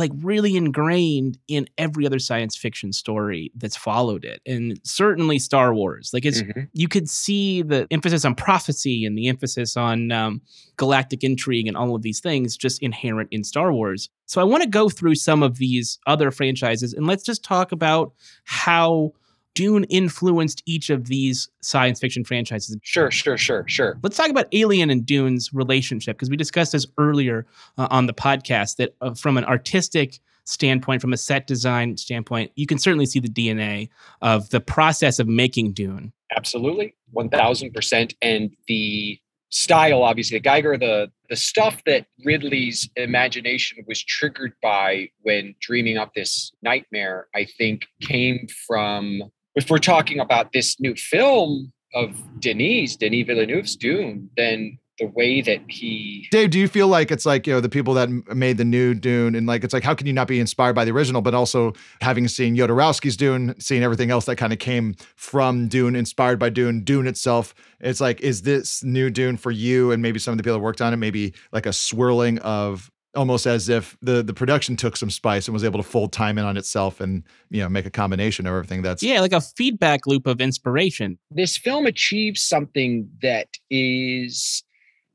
like 0.00 0.10
really 0.22 0.56
ingrained 0.56 1.38
in 1.46 1.68
every 1.78 2.06
other 2.06 2.18
science 2.18 2.56
fiction 2.56 2.92
story 2.92 3.52
that's 3.54 3.76
followed 3.76 4.24
it 4.24 4.40
and 4.46 4.80
certainly 4.82 5.38
star 5.38 5.72
wars 5.74 6.10
like 6.12 6.24
it's 6.24 6.42
mm-hmm. 6.42 6.62
you 6.72 6.88
could 6.88 7.08
see 7.08 7.62
the 7.62 7.86
emphasis 7.90 8.24
on 8.24 8.34
prophecy 8.34 9.04
and 9.04 9.16
the 9.16 9.28
emphasis 9.28 9.76
on 9.76 10.10
um, 10.10 10.40
galactic 10.76 11.22
intrigue 11.22 11.68
and 11.68 11.76
all 11.76 11.94
of 11.94 12.02
these 12.02 12.18
things 12.18 12.56
just 12.56 12.82
inherent 12.82 13.28
in 13.30 13.44
star 13.44 13.72
wars 13.72 14.08
so 14.26 14.40
i 14.40 14.44
want 14.44 14.62
to 14.62 14.68
go 14.68 14.88
through 14.88 15.14
some 15.14 15.42
of 15.42 15.58
these 15.58 15.98
other 16.06 16.30
franchises 16.30 16.94
and 16.94 17.06
let's 17.06 17.22
just 17.22 17.44
talk 17.44 17.70
about 17.70 18.12
how 18.44 19.12
Dune 19.54 19.84
influenced 19.84 20.62
each 20.66 20.90
of 20.90 21.06
these 21.06 21.48
science 21.60 22.00
fiction 22.00 22.24
franchises. 22.24 22.76
Sure, 22.82 23.10
sure, 23.10 23.36
sure, 23.36 23.64
sure. 23.66 23.98
Let's 24.02 24.16
talk 24.16 24.30
about 24.30 24.46
Alien 24.52 24.90
and 24.90 25.04
Dune's 25.04 25.52
relationship 25.52 26.16
because 26.16 26.30
we 26.30 26.36
discussed 26.36 26.72
this 26.72 26.86
earlier 26.98 27.46
uh, 27.76 27.88
on 27.90 28.06
the 28.06 28.14
podcast 28.14 28.76
that 28.76 28.94
uh, 29.00 29.14
from 29.14 29.36
an 29.36 29.44
artistic 29.44 30.20
standpoint, 30.44 31.00
from 31.00 31.12
a 31.12 31.16
set 31.16 31.46
design 31.46 31.96
standpoint, 31.96 32.50
you 32.56 32.66
can 32.66 32.78
certainly 32.78 33.06
see 33.06 33.20
the 33.20 33.28
DNA 33.28 33.88
of 34.22 34.50
the 34.50 34.60
process 34.60 35.18
of 35.18 35.28
making 35.28 35.72
Dune. 35.72 36.12
Absolutely, 36.36 36.94
1000%. 37.14 38.14
And 38.22 38.50
the 38.66 39.18
style, 39.50 40.02
obviously, 40.02 40.38
the 40.38 40.48
Giger, 40.48 40.78
the, 40.78 41.10
the 41.28 41.36
stuff 41.36 41.82
that 41.86 42.06
Ridley's 42.24 42.88
imagination 42.96 43.84
was 43.86 44.02
triggered 44.02 44.52
by 44.62 45.10
when 45.22 45.54
dreaming 45.60 45.98
up 45.98 46.14
this 46.14 46.52
nightmare, 46.62 47.28
I 47.34 47.44
think 47.44 47.86
came 48.00 48.46
from 48.66 49.22
if 49.60 49.70
we're 49.70 49.78
talking 49.78 50.20
about 50.20 50.52
this 50.52 50.80
new 50.80 50.94
film 50.94 51.72
of 51.94 52.16
Denis, 52.40 52.96
Denis 52.96 53.26
Villeneuve's 53.26 53.76
Dune, 53.76 54.30
then 54.36 54.78
the 54.98 55.06
way 55.06 55.40
that 55.40 55.60
he 55.68 56.28
Dave, 56.30 56.50
do 56.50 56.58
you 56.58 56.68
feel 56.68 56.88
like 56.88 57.10
it's 57.10 57.24
like, 57.26 57.46
you 57.46 57.52
know, 57.52 57.60
the 57.60 57.68
people 57.68 57.94
that 57.94 58.08
made 58.34 58.58
the 58.58 58.64
new 58.64 58.94
Dune 58.94 59.34
and 59.34 59.46
like 59.46 59.64
it's 59.64 59.72
like 59.72 59.82
how 59.82 59.94
can 59.94 60.06
you 60.06 60.12
not 60.12 60.28
be 60.28 60.40
inspired 60.40 60.74
by 60.74 60.84
the 60.84 60.92
original, 60.92 61.22
but 61.22 61.34
also 61.34 61.72
having 62.00 62.28
seen 62.28 62.56
Jodorowsky's 62.56 63.16
Dune, 63.16 63.54
seeing 63.58 63.82
everything 63.82 64.10
else 64.10 64.26
that 64.26 64.36
kind 64.36 64.52
of 64.52 64.58
came 64.58 64.94
from 65.16 65.68
Dune, 65.68 65.96
inspired 65.96 66.38
by 66.38 66.50
Dune, 66.50 66.84
Dune 66.84 67.06
itself. 67.06 67.54
It's 67.80 68.00
like, 68.00 68.20
is 68.20 68.42
this 68.42 68.82
new 68.82 69.10
Dune 69.10 69.36
for 69.36 69.50
you 69.50 69.92
and 69.92 70.02
maybe 70.02 70.18
some 70.18 70.32
of 70.32 70.38
the 70.38 70.42
people 70.42 70.58
that 70.58 70.62
worked 70.62 70.80
on 70.82 70.92
it, 70.92 70.96
maybe 70.96 71.34
like 71.52 71.66
a 71.66 71.72
swirling 71.72 72.38
of 72.40 72.90
almost 73.14 73.46
as 73.46 73.68
if 73.68 73.96
the 74.02 74.22
the 74.22 74.34
production 74.34 74.76
took 74.76 74.96
some 74.96 75.10
spice 75.10 75.48
and 75.48 75.52
was 75.52 75.64
able 75.64 75.82
to 75.82 75.88
fold 75.88 76.12
time 76.12 76.38
in 76.38 76.44
on 76.44 76.56
itself 76.56 77.00
and 77.00 77.24
you 77.50 77.60
know 77.60 77.68
make 77.68 77.86
a 77.86 77.90
combination 77.90 78.46
of 78.46 78.52
everything 78.54 78.82
that's 78.82 79.02
yeah 79.02 79.20
like 79.20 79.32
a 79.32 79.40
feedback 79.40 80.06
loop 80.06 80.26
of 80.26 80.40
inspiration 80.40 81.18
this 81.30 81.56
film 81.56 81.86
achieves 81.86 82.40
something 82.42 83.08
that 83.20 83.48
is 83.68 84.62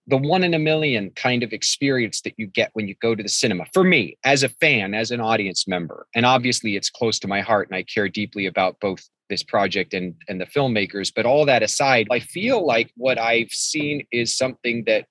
the 0.08 0.18
one 0.18 0.44
in 0.44 0.54
a 0.54 0.60
million 0.60 1.10
kind 1.16 1.42
of 1.44 1.52
experience 1.52 2.22
that 2.22 2.34
you 2.38 2.48
get 2.48 2.70
when 2.74 2.88
you 2.88 2.96
go 3.02 3.16
to 3.16 3.24
the 3.24 3.30
cinema. 3.30 3.66
For 3.74 3.84
me, 3.84 4.18
as 4.24 4.44
a 4.44 4.50
fan, 4.50 4.94
as 4.94 5.12
an 5.12 5.20
audience 5.20 5.68
member, 5.68 6.08
and 6.14 6.26
obviously 6.26 6.76
it's 6.76 6.90
close 6.90 7.18
to 7.20 7.28
my 7.28 7.42
heart 7.42 7.70
and 7.70 7.76
I 7.76 7.84
care 7.84 8.08
deeply 8.08 8.46
about 8.46 8.80
both 8.80 9.08
this 9.30 9.42
project 9.42 9.96
and 9.96 10.14
and 10.30 10.40
the 10.40 10.46
filmmakers, 10.46 11.12
but 11.16 11.26
all 11.26 11.46
that 11.46 11.64
aside, 11.64 12.08
I 12.12 12.20
feel 12.20 12.66
like 12.66 12.92
what 12.96 13.18
I've 13.18 13.50
seen 13.50 14.06
is 14.12 14.38
something 14.38 14.84
that 14.86 15.08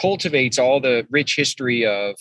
cultivates 0.00 0.58
all 0.58 0.80
the 0.80 1.06
rich 1.10 1.36
history 1.36 1.84
of 1.84 2.14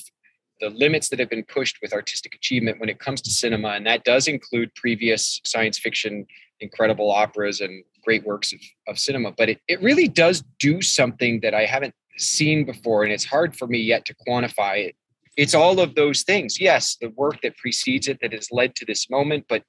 the 0.59 0.69
limits 0.71 1.09
that 1.09 1.19
have 1.19 1.29
been 1.29 1.45
pushed 1.45 1.77
with 1.81 1.93
artistic 1.93 2.35
achievement 2.35 2.79
when 2.79 2.89
it 2.89 2.99
comes 2.99 3.21
to 3.21 3.31
cinema 3.31 3.69
and 3.69 3.85
that 3.85 4.03
does 4.03 4.27
include 4.27 4.73
previous 4.75 5.39
science 5.45 5.79
fiction 5.79 6.25
incredible 6.59 7.09
operas 7.09 7.61
and 7.61 7.83
great 8.03 8.25
works 8.25 8.51
of, 8.51 8.59
of 8.87 8.99
cinema. 8.99 9.31
But 9.31 9.49
it, 9.49 9.61
it 9.67 9.81
really 9.81 10.07
does 10.07 10.43
do 10.59 10.81
something 10.81 11.39
that 11.41 11.53
i 11.53 11.65
haven't 11.65 11.93
seen 12.17 12.65
before 12.65 13.03
and 13.03 13.13
it's 13.13 13.25
hard 13.25 13.55
for 13.55 13.67
me 13.67 13.79
yet 13.79 14.03
to 14.05 14.15
quantify 14.27 14.85
it. 14.87 14.95
It's 15.37 15.53
all 15.53 15.79
of 15.79 15.95
those 15.95 16.23
things. 16.23 16.59
Yes 16.59 16.97
the 16.99 17.09
work 17.15 17.41
that 17.43 17.55
precedes 17.57 18.07
it 18.07 18.19
that 18.21 18.33
has 18.33 18.49
led 18.51 18.75
to 18.75 18.85
this 18.85 19.09
moment 19.09 19.45
but 19.47 19.63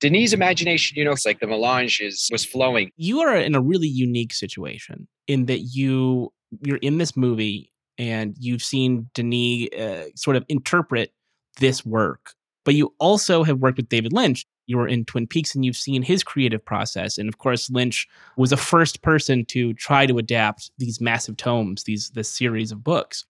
denis 0.00 0.32
imagination 0.32 0.96
you 0.96 1.04
know 1.04 1.12
it's 1.12 1.26
like 1.26 1.40
the 1.40 1.46
melange 1.48 2.00
is 2.00 2.28
was 2.30 2.44
flowing. 2.44 2.92
You 2.96 3.20
are 3.20 3.34
in 3.34 3.56
a 3.56 3.60
really 3.60 3.88
unique 3.88 4.32
situation 4.32 5.08
in 5.26 5.46
that 5.46 5.60
you 5.60 6.32
you're 6.60 6.78
in 6.78 6.98
this 6.98 7.16
movie 7.16 7.72
and 7.98 8.36
you've 8.38 8.62
seen 8.62 9.08
Denis 9.14 9.68
uh, 9.78 10.04
sort 10.14 10.36
of 10.36 10.44
interpret 10.48 11.12
this 11.58 11.84
work, 11.84 12.34
but 12.64 12.74
you 12.74 12.94
also 12.98 13.42
have 13.44 13.58
worked 13.58 13.76
with 13.76 13.88
David 13.88 14.12
Lynch. 14.12 14.46
You 14.66 14.78
were 14.78 14.88
in 14.88 15.04
Twin 15.04 15.26
Peaks 15.26 15.54
and 15.54 15.64
you've 15.64 15.76
seen 15.76 16.02
his 16.02 16.22
creative 16.22 16.64
process. 16.64 17.18
And 17.18 17.28
of 17.28 17.38
course, 17.38 17.68
Lynch 17.70 18.06
was 18.36 18.50
the 18.50 18.56
first 18.56 19.02
person 19.02 19.44
to 19.46 19.74
try 19.74 20.06
to 20.06 20.18
adapt 20.18 20.70
these 20.78 21.00
massive 21.00 21.36
tomes, 21.36 21.84
these 21.84 22.10
this 22.10 22.30
series 22.30 22.72
of 22.72 22.84
books. 22.84 23.24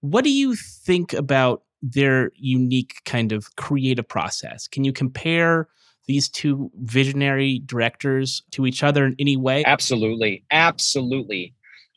What 0.00 0.24
do 0.24 0.30
you 0.30 0.54
think 0.54 1.12
about 1.12 1.62
their 1.82 2.30
unique 2.36 3.00
kind 3.04 3.32
of 3.32 3.54
creative 3.56 4.08
process? 4.08 4.68
Can 4.68 4.84
you 4.84 4.92
compare 4.92 5.68
these 6.06 6.28
two 6.28 6.70
visionary 6.80 7.60
directors 7.66 8.42
to 8.52 8.66
each 8.66 8.82
other 8.82 9.04
in 9.04 9.14
any 9.18 9.36
way? 9.36 9.62
Absolutely. 9.66 10.44
Absolutely. 10.50 11.54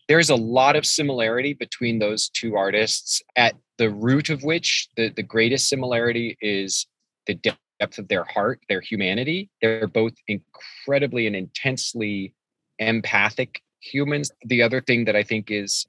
There's 0.08 0.30
a 0.30 0.36
lot 0.36 0.76
of 0.76 0.86
similarity 0.86 1.54
between 1.54 2.00
those 2.00 2.30
two 2.30 2.56
artists, 2.56 3.22
at 3.36 3.56
the 3.78 3.90
root 3.90 4.30
of 4.30 4.44
which 4.44 4.88
the, 4.98 5.10
the 5.10 5.24
greatest 5.24 5.70
similarity 5.70 6.38
is 6.42 6.86
the 7.28 7.36
depth 7.36 7.98
of 7.98 8.08
their 8.08 8.24
heart, 8.26 8.60
their 8.70 8.82
humanity. 8.82 9.50
They're 9.62 9.88
both 9.88 10.14
incredibly 10.28 11.28
and 11.28 11.36
intensely 11.36 12.34
empathic 12.80 13.62
humans. 13.80 14.32
The 14.46 14.62
other 14.62 14.82
thing 14.82 15.06
that 15.06 15.16
I 15.16 15.24
think 15.24 15.50
is 15.50 15.86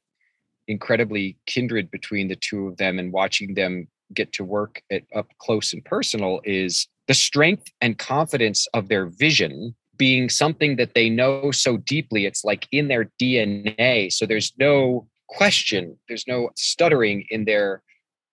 incredibly 0.69 1.37
kindred 1.47 1.91
between 1.91 2.29
the 2.29 2.37
two 2.37 2.69
of 2.69 2.77
them 2.77 2.99
and 2.99 3.13
watching 3.13 3.55
them 3.55 3.89
get 4.15 4.33
to 4.33 4.45
work 4.45 4.83
at 4.91 5.03
up 5.15 5.29
close 5.39 5.73
and 5.73 5.85
personal 5.85 6.41
is 6.45 6.87
the 7.09 7.15
strength 7.15 7.67
and 7.81 7.99
confidence 7.99 8.67
of 8.75 8.89
their 8.89 9.07
vision 9.07 9.75
being 9.97 10.29
something 10.29 10.77
that 10.77 10.95
they 10.95 11.09
know 11.09 11.51
so 11.51 11.77
deeply 11.79 12.27
it's 12.27 12.45
like 12.45 12.67
in 12.73 12.89
their 12.89 13.11
dna 13.21 14.13
so 14.13 14.27
there's 14.27 14.53
no 14.59 15.07
question 15.29 15.97
there's 16.09 16.27
no 16.27 16.51
stuttering 16.57 17.25
in 17.31 17.45
their 17.45 17.83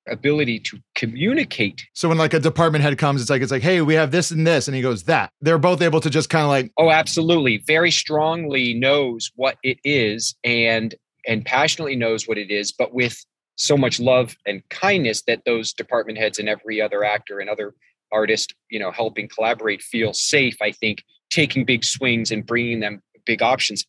ability 0.07 0.59
to 0.59 0.79
communicate. 0.95 1.85
So 1.93 2.09
when 2.09 2.17
like 2.17 2.33
a 2.33 2.39
department 2.39 2.83
head 2.83 2.97
comes, 2.97 3.21
it's 3.21 3.29
like 3.29 3.43
it's 3.43 3.51
like, 3.51 3.61
hey, 3.61 3.81
we 3.81 3.93
have 3.93 4.09
this 4.09 4.31
and 4.31 4.47
this, 4.47 4.67
and 4.67 4.75
he 4.75 4.81
goes 4.81 5.03
that. 5.03 5.31
They're 5.39 5.59
both 5.59 5.83
able 5.83 6.01
to 6.01 6.09
just 6.09 6.31
kind 6.31 6.43
of 6.43 6.49
like, 6.49 6.71
oh 6.77 6.89
absolutely. 6.89 7.57
Very 7.67 7.91
strongly 7.91 8.73
knows 8.73 9.31
what 9.35 9.57
it 9.61 9.77
is 9.83 10.35
and 10.43 10.95
and 11.27 11.45
passionately 11.45 11.95
knows 11.95 12.27
what 12.27 12.37
it 12.37 12.49
is 12.49 12.71
but 12.71 12.93
with 12.93 13.25
so 13.55 13.77
much 13.77 13.99
love 13.99 14.35
and 14.45 14.67
kindness 14.69 15.23
that 15.23 15.43
those 15.45 15.73
department 15.73 16.17
heads 16.17 16.39
and 16.39 16.47
every 16.47 16.81
other 16.81 17.03
actor 17.03 17.39
and 17.39 17.49
other 17.49 17.73
artist 18.11 18.55
you 18.69 18.79
know 18.79 18.91
helping 18.91 19.27
collaborate 19.27 19.81
feel 19.81 20.13
safe 20.13 20.57
i 20.61 20.71
think 20.71 21.03
taking 21.29 21.65
big 21.65 21.83
swings 21.83 22.31
and 22.31 22.45
bringing 22.45 22.79
them 22.79 23.01
big 23.25 23.41
options. 23.41 23.85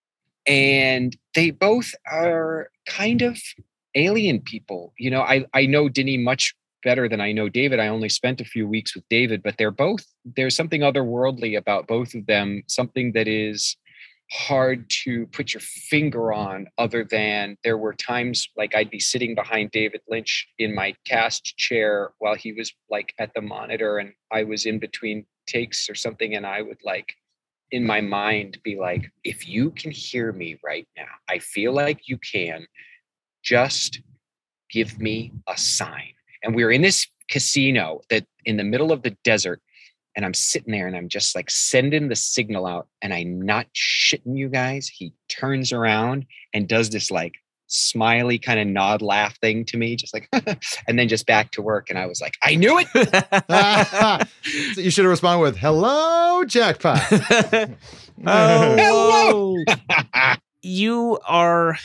And 0.47 1.17
they 1.35 1.51
both 1.51 1.95
are 2.11 2.71
kind 2.87 3.23
of 3.23 3.39
alien 3.95 4.41
people. 4.41 4.93
You 4.99 5.11
know 5.11 5.23
i 5.23 5.45
i 5.55 5.67
know 5.67 5.89
Denny 5.89 6.17
much 6.17 6.55
better 6.83 7.09
than 7.09 7.21
i 7.21 7.33
know 7.33 7.49
david. 7.49 7.81
I 7.81 7.89
only 7.89 8.09
spent 8.09 8.41
a 8.41 8.45
few 8.45 8.67
weeks 8.67 8.95
with 8.95 9.07
david 9.11 9.43
but 9.43 9.57
they're 9.59 9.71
both 9.71 10.05
there's 10.37 10.57
something 10.57 10.81
otherworldly 10.81 11.59
about 11.59 11.87
both 11.87 12.15
of 12.15 12.25
them 12.27 12.63
something 12.69 13.13
that 13.13 13.29
is 13.29 13.77
hard 14.31 14.89
to 14.89 15.27
put 15.27 15.53
your 15.53 15.61
finger 15.61 16.33
on 16.33 16.69
other 16.79 17.05
than 17.05 17.57
there 17.65 17.77
were 17.77 17.93
times 17.93 18.49
like 18.57 18.75
I'd 18.77 18.91
be 18.91 19.01
sitting 19.01 19.35
behind 19.35 19.73
David 19.73 20.03
Lynch 20.09 20.47
in 20.59 20.73
my 20.73 20.95
cast 21.05 21.57
chair 21.57 22.13
while 22.19 22.37
he 22.37 22.53
was 22.53 22.73
like 22.89 23.13
at 23.19 23.35
the 23.35 23.41
monitor 23.41 23.99
and 23.99 24.13
I 24.31 24.45
was 24.45 24.67
in 24.67 24.79
between 24.79 25.27
takes 25.49 25.91
or 25.91 25.97
something 25.97 26.37
and 26.37 26.47
I 26.47 26.63
would 26.63 26.79
like 26.85 27.13
in 27.73 27.85
my 27.85 28.01
mind 28.01 28.59
be 28.63 28.77
like 28.77 29.11
if 29.25 29.49
you 29.49 29.71
can 29.71 29.91
hear 29.91 30.33
me 30.33 30.59
right 30.65 30.89
now 30.97 31.13
I 31.29 31.39
feel 31.39 31.73
like 31.73 32.09
you 32.09 32.19
can 32.19 32.67
just 33.43 34.01
give 34.71 35.01
me 35.01 35.33
a 35.49 35.57
sign 35.57 36.13
and 36.43 36.55
we 36.55 36.65
were 36.65 36.71
in 36.71 36.83
this 36.83 37.07
casino 37.31 38.01
that 38.11 38.25
in 38.45 38.57
the 38.57 38.65
middle 38.65 38.93
of 38.93 39.03
the 39.03 39.17
desert 39.25 39.61
and 40.17 40.25
I'm 40.25 40.35
sitting 40.35 40.73
there 40.73 40.87
and 40.87 40.97
I'm 40.97 41.09
just 41.09 41.35
like 41.35 41.51
sending 41.51 42.09
the 42.09 42.17
signal 42.17 42.67
out 42.67 42.89
and 43.01 43.15
I'm 43.15 43.41
not 43.41 43.67
shitting 43.75 44.37
you 44.37 44.49
guys. 44.49 44.89
He 44.89 45.13
turns 45.29 45.73
around 45.73 46.27
and 46.53 46.69
does 46.69 46.91
this 46.91 47.11
like 47.11 47.35
smiley 47.71 48.39
kind 48.39 48.61
of 48.61 48.67
nod 48.67 49.01
laugh 49.01 49.39
thing 49.41 49.65
to 49.67 49.77
me, 49.77 49.97
just 49.97 50.13
like, 50.13 50.29
and 50.87 50.99
then 50.99 51.09
just 51.09 51.27
back 51.27 51.53
to 51.53 51.63
work. 51.63 51.89
And 51.89 51.99
I 51.99 52.07
was 52.07 52.21
like, 52.21 52.35
I 52.43 52.57
knew 52.57 52.79
it. 52.79 54.27
So 54.75 54.81
you 54.81 54.91
should 54.91 55.05
have 55.05 55.11
responded 55.11 55.43
with 55.43 55.57
hello, 55.57 56.45
jackpot. 56.45 57.01
Oh, 58.27 59.57
whoa. 59.65 60.37
you 60.61 61.19
are 61.27 61.79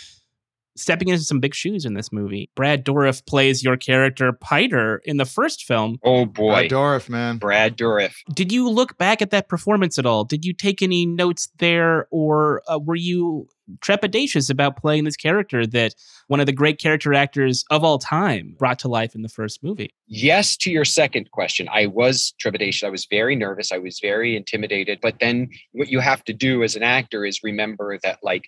stepping 0.75 1.07
into 1.07 1.23
some 1.23 1.39
big 1.39 1.55
shoes 1.55 1.85
in 1.85 1.93
this 1.93 2.11
movie. 2.11 2.49
Brad 2.55 2.85
Dourif 2.85 3.25
plays 3.25 3.63
your 3.63 3.77
character 3.77 4.33
Piter 4.33 5.01
in 5.05 5.15
the 5.15 5.23
first 5.23 5.63
film. 5.63 5.97
Oh 6.03 6.25
boy. 6.25 6.67
Brad 6.67 6.71
Dourif, 6.71 7.09
man. 7.09 7.37
Brad 7.37 7.77
Dourif. 7.77 8.15
Did 8.33 8.51
you 8.51 8.69
look 8.69 8.97
back 8.97 9.21
at 9.21 9.31
that 9.31 9.47
performance 9.47 9.97
at 9.97 10.05
all? 10.05 10.25
Did 10.25 10.43
you 10.43 10.53
take 10.53 10.81
any 10.81 11.05
notes 11.05 11.47
there, 11.59 12.07
or 12.11 12.61
uh, 12.67 12.79
were 12.79 12.97
you 12.97 13.47
trepidatious 13.79 14.49
about 14.49 14.77
playing 14.77 15.03
this 15.03 15.15
character 15.15 15.65
that 15.67 15.95
one 16.27 16.39
of 16.39 16.45
the 16.45 16.51
great 16.51 16.79
character 16.79 17.13
actors 17.13 17.63
of 17.69 17.83
all 17.83 17.99
time 17.99 18.55
brought 18.57 18.79
to 18.79 18.87
life 18.87 19.15
in 19.15 19.21
the 19.21 19.29
first 19.29 19.63
movie? 19.63 19.93
Yes, 20.07 20.55
to 20.57 20.71
your 20.71 20.85
second 20.85 21.31
question, 21.31 21.67
I 21.71 21.87
was 21.87 22.33
trepidatious. 22.43 22.83
I 22.83 22.89
was 22.89 23.05
very 23.09 23.35
nervous. 23.35 23.71
I 23.71 23.77
was 23.77 23.99
very 23.99 24.35
intimidated. 24.35 24.99
But 25.01 25.15
then 25.19 25.49
what 25.71 25.89
you 25.89 25.99
have 25.99 26.23
to 26.25 26.33
do 26.33 26.63
as 26.63 26.75
an 26.75 26.83
actor 26.83 27.25
is 27.25 27.43
remember 27.43 27.97
that, 28.03 28.19
like, 28.21 28.45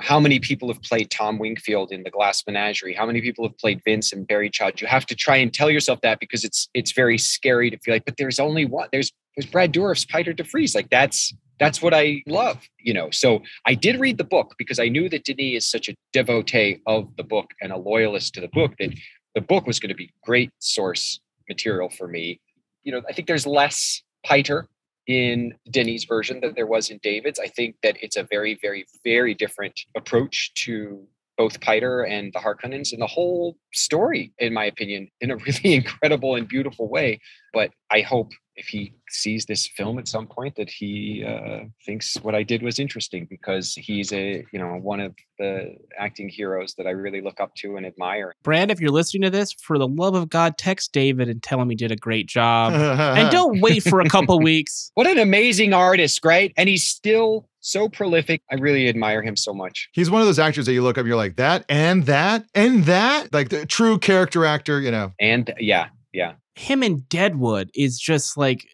how 0.00 0.20
many 0.20 0.38
people 0.38 0.68
have 0.68 0.80
played 0.82 1.10
Tom 1.10 1.38
Wingfield 1.38 1.90
in 1.90 2.04
The 2.04 2.10
Glass 2.10 2.44
Menagerie? 2.46 2.94
How 2.94 3.04
many 3.04 3.20
people 3.20 3.46
have 3.46 3.58
played 3.58 3.82
Vince 3.84 4.12
and 4.12 4.26
Barry 4.26 4.48
Child? 4.48 4.80
You 4.80 4.86
have 4.86 5.06
to 5.06 5.14
try 5.16 5.36
and 5.36 5.52
tell 5.52 5.70
yourself 5.70 6.00
that 6.02 6.20
because 6.20 6.44
it's 6.44 6.68
it's 6.72 6.92
very 6.92 7.18
scary 7.18 7.68
to 7.70 7.78
feel 7.78 7.94
like, 7.94 8.04
but 8.04 8.16
there's 8.16 8.38
only 8.38 8.64
one. 8.64 8.88
There's 8.92 9.12
there's 9.36 9.50
Brad 9.50 9.72
Dourif's 9.72 10.04
Piter 10.04 10.32
De 10.32 10.44
Vries. 10.44 10.74
Like 10.74 10.90
that's 10.90 11.34
that's 11.58 11.82
what 11.82 11.94
I 11.94 12.22
love, 12.26 12.68
you 12.78 12.94
know. 12.94 13.10
So 13.10 13.42
I 13.66 13.74
did 13.74 13.98
read 14.00 14.18
the 14.18 14.24
book 14.24 14.54
because 14.58 14.78
I 14.78 14.88
knew 14.88 15.08
that 15.08 15.24
Denis 15.24 15.64
is 15.64 15.70
such 15.70 15.88
a 15.88 15.94
devotee 16.12 16.80
of 16.86 17.14
the 17.16 17.24
book 17.24 17.50
and 17.60 17.72
a 17.72 17.76
loyalist 17.76 18.34
to 18.34 18.40
the 18.40 18.48
book 18.48 18.74
that 18.78 18.94
the 19.34 19.40
book 19.40 19.66
was 19.66 19.80
going 19.80 19.90
to 19.90 19.94
be 19.94 20.10
great 20.24 20.50
source 20.58 21.20
material 21.48 21.88
for 21.88 22.08
me. 22.08 22.40
You 22.82 22.92
know, 22.92 23.02
I 23.08 23.12
think 23.12 23.28
there's 23.28 23.46
less 23.46 24.02
Piter 24.24 24.68
in 25.06 25.54
Denny's 25.70 26.04
version 26.04 26.40
than 26.40 26.54
there 26.54 26.66
was 26.66 26.90
in 26.90 26.98
David's. 27.02 27.40
I 27.40 27.48
think 27.48 27.76
that 27.82 27.96
it's 28.02 28.16
a 28.16 28.24
very, 28.24 28.58
very, 28.60 28.86
very 29.04 29.34
different 29.34 29.80
approach 29.96 30.52
to 30.64 31.06
both 31.38 31.60
Piter 31.60 32.02
and 32.02 32.32
the 32.32 32.40
Harkonnens 32.40 32.92
and 32.92 33.00
the 33.00 33.06
whole 33.06 33.56
story, 33.72 34.32
in 34.38 34.52
my 34.52 34.64
opinion, 34.64 35.08
in 35.20 35.30
a 35.30 35.36
really 35.46 35.74
incredible 35.74 36.34
and 36.34 36.46
beautiful 36.46 36.88
way. 36.88 37.20
But 37.52 37.70
I 37.90 38.00
hope 38.00 38.32
if 38.58 38.66
he 38.66 38.92
sees 39.08 39.46
this 39.46 39.68
film 39.68 39.98
at 39.98 40.08
some 40.08 40.26
point 40.26 40.56
that 40.56 40.68
he 40.68 41.24
uh, 41.26 41.60
thinks 41.86 42.16
what 42.22 42.34
I 42.34 42.42
did 42.42 42.60
was 42.62 42.80
interesting 42.80 43.26
because 43.30 43.72
he's 43.74 44.12
a 44.12 44.44
you 44.52 44.58
know 44.58 44.74
one 44.74 45.00
of 45.00 45.14
the 45.38 45.76
acting 45.96 46.28
heroes 46.28 46.74
that 46.74 46.86
I 46.86 46.90
really 46.90 47.20
look 47.20 47.40
up 47.40 47.54
to 47.56 47.76
and 47.76 47.86
admire. 47.86 48.34
Brad, 48.42 48.70
if 48.70 48.80
you're 48.80 48.90
listening 48.90 49.22
to 49.22 49.30
this, 49.30 49.52
for 49.52 49.78
the 49.78 49.86
love 49.86 50.14
of 50.14 50.28
God, 50.28 50.58
text 50.58 50.92
David 50.92 51.28
and 51.28 51.42
tell 51.42 51.60
him 51.62 51.70
he 51.70 51.76
did 51.76 51.92
a 51.92 51.96
great 51.96 52.26
job. 52.26 52.72
and 52.72 53.30
don't 53.32 53.60
wait 53.60 53.84
for 53.84 54.00
a 54.00 54.08
couple 54.08 54.38
weeks. 54.40 54.90
What 54.98 55.06
an 55.06 55.18
amazing 55.18 55.72
artist, 55.72 56.24
right? 56.24 56.52
And 56.56 56.68
he's 56.68 56.84
still 56.84 57.48
so 57.60 57.88
prolific. 57.88 58.42
I 58.50 58.56
really 58.56 58.88
admire 58.88 59.22
him 59.22 59.36
so 59.36 59.54
much. 59.54 59.88
He's 59.92 60.10
one 60.10 60.20
of 60.20 60.26
those 60.26 60.40
actors 60.40 60.66
that 60.66 60.72
you 60.72 60.82
look 60.82 60.98
up, 60.98 61.06
you're 61.06 61.16
like 61.16 61.36
that 61.36 61.64
and 61.68 62.04
that 62.06 62.44
and 62.54 62.84
that, 62.84 63.32
like 63.32 63.50
the 63.50 63.64
true 63.64 63.98
character 63.98 64.44
actor, 64.44 64.80
you 64.80 64.90
know. 64.90 65.12
And 65.20 65.54
yeah, 65.60 65.88
yeah. 66.12 66.34
Him 66.58 66.82
in 66.82 67.00
Deadwood 67.08 67.70
is 67.74 67.98
just 67.98 68.36
like 68.36 68.66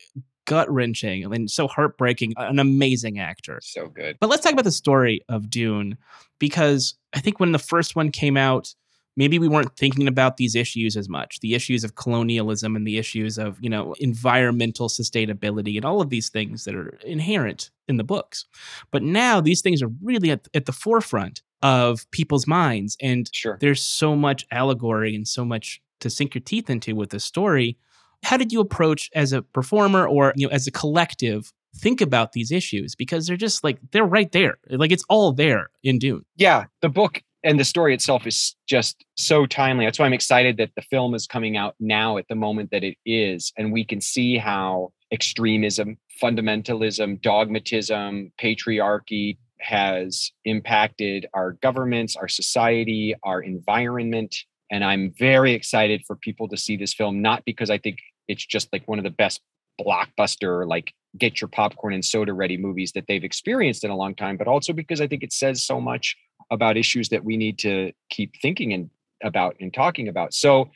gut 0.47 0.71
wrenching 0.71 1.25
and 1.25 1.51
so 1.51 1.69
heartbreaking. 1.69 2.35
An 2.37 2.59
amazing 2.59 3.19
actor. 3.19 3.61
So 3.63 3.89
good. 3.89 4.17
But 4.21 4.31
let's 4.31 4.43
talk 4.43 4.53
about 4.53 4.65
the 4.65 4.73
story 4.73 5.21
of 5.29 5.51
Dune 5.51 5.97
because 6.39 6.95
I 7.15 7.21
think 7.21 7.41
when 7.41 7.53
the 7.53 7.59
first 7.59 7.97
one 7.97 8.11
came 8.11 8.37
out, 8.37 8.75
maybe 9.17 9.39
we 9.39 9.49
weren't 9.49 9.77
thinking 9.77 10.09
about 10.09 10.37
these 10.37 10.55
issues 10.55 10.97
as 10.97 11.09
much 11.09 11.41
the 11.41 11.55
issues 11.55 11.85
of 11.85 11.95
colonialism 11.95 12.75
and 12.77 12.87
the 12.87 12.99
issues 12.99 13.39
of 13.39 13.59
you 13.61 13.71
know 13.71 13.95
environmental 14.01 14.89
sustainability 14.89 15.77
and 15.77 15.85
all 15.85 16.01
of 16.01 16.11
these 16.11 16.29
things 16.31 16.65
that 16.65 16.75
are 16.75 16.99
inherent 17.05 17.71
in 17.89 17.97
the 17.97 18.05
books 18.05 18.47
but 18.91 19.03
now 19.03 19.41
these 19.41 19.61
things 19.61 19.83
are 19.83 19.91
really 20.03 20.31
at, 20.31 20.49
at 20.55 20.67
the 20.67 20.73
forefront 20.73 21.43
of 21.63 22.11
people's 22.11 22.47
minds 22.47 22.97
and 23.01 23.31
sure. 23.33 23.57
there's 23.61 23.81
so 23.81 24.15
much 24.17 24.47
allegory 24.51 25.15
and 25.15 25.29
so 25.29 25.45
much 25.45 25.81
to 26.05 26.11
sink 26.11 26.35
your 26.35 26.43
teeth 26.43 26.71
into 26.71 26.95
with 26.95 27.11
the 27.11 27.21
story 27.21 27.77
how 28.23 28.37
did 28.37 28.53
you 28.53 28.61
approach 28.61 29.11
as 29.15 29.33
a 29.33 29.43
performer 29.43 30.07
or 30.07 30.33
you 30.37 30.47
know 30.47 30.53
as 30.53 30.67
a 30.67 30.71
collective 30.71 31.53
think 31.77 32.01
about 32.01 32.33
these 32.33 32.53
issues 32.53 32.95
because 32.95 33.27
they're 33.27 33.37
just 33.37 33.65
like 33.65 33.79
they're 33.91 34.05
right 34.05 34.31
there 34.33 34.59
like 34.71 34.93
it's 34.93 35.05
all 35.09 35.33
there 35.33 35.69
in 35.83 35.99
dune 35.99 36.25
yeah 36.37 36.65
the 36.81 36.89
book 36.89 37.21
and 37.45 37.61
the 37.61 37.65
story 37.65 37.95
itself 37.95 38.27
is 38.27 38.57
just 38.67 39.05
so 39.17 39.45
timely. 39.45 39.85
That's 39.85 39.99
why 39.99 40.07
I'm 40.07 40.15
excited 40.15 40.57
that 40.57 40.71
the 40.77 40.83
film 40.83 41.15
is 41.15 41.27
coming 41.27 41.59
out 41.59 41.75
now 41.79 42.17
at 42.17 42.27
the 42.29 42.35
moment 42.35 42.71
that 42.71 42.83
it 42.83 42.97
is. 43.05 43.53
And 43.59 43.71
we 43.71 43.85
can 43.85 44.01
see 44.01 44.39
how 44.39 44.93
extremism, 45.13 45.99
fundamentalism, 46.21 47.21
dogmatism, 47.21 48.33
patriarchy 48.41 49.37
has 49.61 50.33
impacted 50.47 51.27
our 51.35 51.53
governments, 51.53 52.17
our 52.17 52.29
society, 52.29 53.15
our 53.23 53.43
environment. 53.43 54.35
And 54.75 54.83
I'm 54.83 55.15
very 55.17 55.53
excited 55.53 56.03
for 56.05 56.17
people 56.17 56.49
to 56.49 56.57
see 56.57 56.77
this 56.77 56.93
film, 56.93 57.23
not 57.23 57.45
because 57.45 57.71
I 57.71 57.79
think 57.79 58.01
it's 58.27 58.45
just 58.45 58.73
like 58.73 58.89
one 58.89 58.99
of 58.99 59.05
the 59.05 59.11
best 59.11 59.41
blockbuster, 59.81 60.67
like 60.67 60.93
get 61.17 61.41
your 61.41 61.47
popcorn 61.47 61.95
and 61.95 62.05
soda 62.05 62.35
ready 62.35 62.57
movies 62.57 62.91
that 62.97 63.05
they've 63.07 63.23
experienced 63.23 63.85
in 63.85 63.93
a 63.93 63.97
long 63.97 64.17
time, 64.17 64.37
but 64.37 64.49
also 64.49 64.73
because 64.73 65.01
I 65.01 65.07
think 65.07 65.23
it 65.23 65.33
says 65.33 65.63
so 65.63 65.81
much 65.81 66.17
about 66.51 66.77
issues 66.77 67.09
that 67.11 67.25
we 67.25 67.37
need 67.37 67.57
to 67.61 67.93
keep 68.11 68.33
thinking 68.43 68.73
and 68.73 68.91
about 69.23 69.55
and 69.61 69.73
talking 69.73 70.09
about. 70.09 70.35
So 70.35 70.71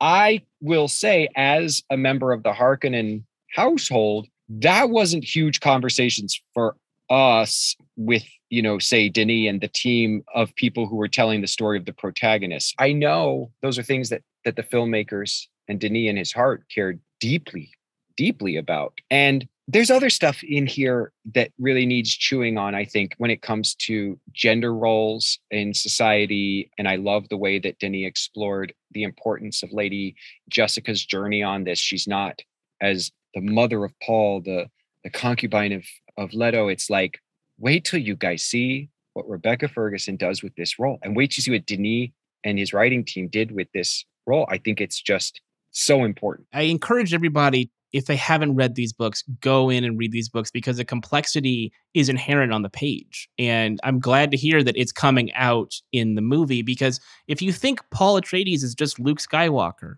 I 0.00 0.40
will 0.62 0.88
say, 0.88 1.28
as 1.36 1.82
a 1.90 1.96
member 1.98 2.32
of 2.32 2.42
the 2.42 2.52
Harkonnen 2.52 3.24
household, 3.54 4.28
that 4.48 4.88
wasn't 4.88 5.24
huge 5.24 5.60
conversations 5.60 6.40
for 6.54 6.74
us 7.10 7.76
with, 7.96 8.24
you 8.50 8.62
know, 8.62 8.78
say 8.78 9.08
Denis 9.08 9.48
and 9.48 9.60
the 9.60 9.68
team 9.68 10.24
of 10.34 10.54
people 10.54 10.86
who 10.86 10.96
were 10.96 11.08
telling 11.08 11.40
the 11.40 11.46
story 11.46 11.78
of 11.78 11.84
the 11.84 11.92
protagonist. 11.92 12.74
I 12.78 12.92
know 12.92 13.50
those 13.62 13.78
are 13.78 13.82
things 13.82 14.08
that 14.10 14.22
that 14.44 14.56
the 14.56 14.62
filmmakers 14.62 15.46
and 15.68 15.80
Denis 15.80 16.08
in 16.08 16.16
his 16.16 16.32
heart 16.32 16.64
cared 16.72 17.00
deeply, 17.20 17.70
deeply 18.16 18.56
about. 18.56 18.94
And 19.10 19.48
there's 19.68 19.90
other 19.90 20.10
stuff 20.10 20.42
in 20.44 20.66
here 20.66 21.12
that 21.34 21.50
really 21.58 21.86
needs 21.86 22.10
chewing 22.10 22.56
on 22.56 22.74
i 22.74 22.84
think 22.84 23.14
when 23.18 23.30
it 23.30 23.42
comes 23.42 23.74
to 23.74 24.18
gender 24.32 24.72
roles 24.72 25.38
in 25.50 25.74
society 25.74 26.70
and 26.78 26.88
i 26.88 26.96
love 26.96 27.28
the 27.28 27.36
way 27.36 27.58
that 27.58 27.78
denis 27.78 28.06
explored 28.06 28.72
the 28.92 29.02
importance 29.02 29.62
of 29.62 29.72
lady 29.72 30.14
jessica's 30.48 31.04
journey 31.04 31.42
on 31.42 31.64
this 31.64 31.78
she's 31.78 32.06
not 32.06 32.40
as 32.80 33.10
the 33.34 33.40
mother 33.40 33.84
of 33.84 33.92
paul 34.00 34.40
the 34.40 34.68
the 35.04 35.10
concubine 35.10 35.72
of 35.72 35.84
of 36.16 36.32
leto 36.32 36.68
it's 36.68 36.88
like 36.88 37.18
wait 37.58 37.84
till 37.84 38.00
you 38.00 38.16
guys 38.16 38.42
see 38.42 38.88
what 39.14 39.28
rebecca 39.28 39.68
ferguson 39.68 40.16
does 40.16 40.42
with 40.42 40.54
this 40.56 40.78
role 40.78 40.98
and 41.02 41.16
wait 41.16 41.30
to 41.30 41.42
see 41.42 41.50
what 41.50 41.66
denis 41.66 42.08
and 42.44 42.58
his 42.58 42.72
writing 42.72 43.04
team 43.04 43.28
did 43.28 43.52
with 43.52 43.68
this 43.72 44.04
role 44.26 44.46
i 44.50 44.58
think 44.58 44.80
it's 44.80 45.00
just 45.00 45.40
so 45.70 46.04
important 46.04 46.46
i 46.52 46.62
encourage 46.62 47.12
everybody 47.12 47.70
if 47.96 48.06
they 48.06 48.16
haven't 48.16 48.54
read 48.54 48.74
these 48.74 48.92
books, 48.92 49.22
go 49.40 49.70
in 49.70 49.82
and 49.82 49.98
read 49.98 50.12
these 50.12 50.28
books 50.28 50.50
because 50.50 50.76
the 50.76 50.84
complexity 50.84 51.72
is 51.94 52.08
inherent 52.08 52.52
on 52.52 52.62
the 52.62 52.68
page. 52.68 53.28
And 53.38 53.80
I'm 53.84 54.00
glad 54.00 54.30
to 54.32 54.36
hear 54.36 54.62
that 54.62 54.76
it's 54.76 54.92
coming 54.92 55.32
out 55.32 55.72
in 55.92 56.14
the 56.14 56.20
movie 56.20 56.62
because 56.62 57.00
if 57.26 57.40
you 57.40 57.52
think 57.52 57.80
Paul 57.90 58.20
Atreides 58.20 58.62
is 58.62 58.74
just 58.74 59.00
Luke 59.00 59.18
Skywalker, 59.18 59.96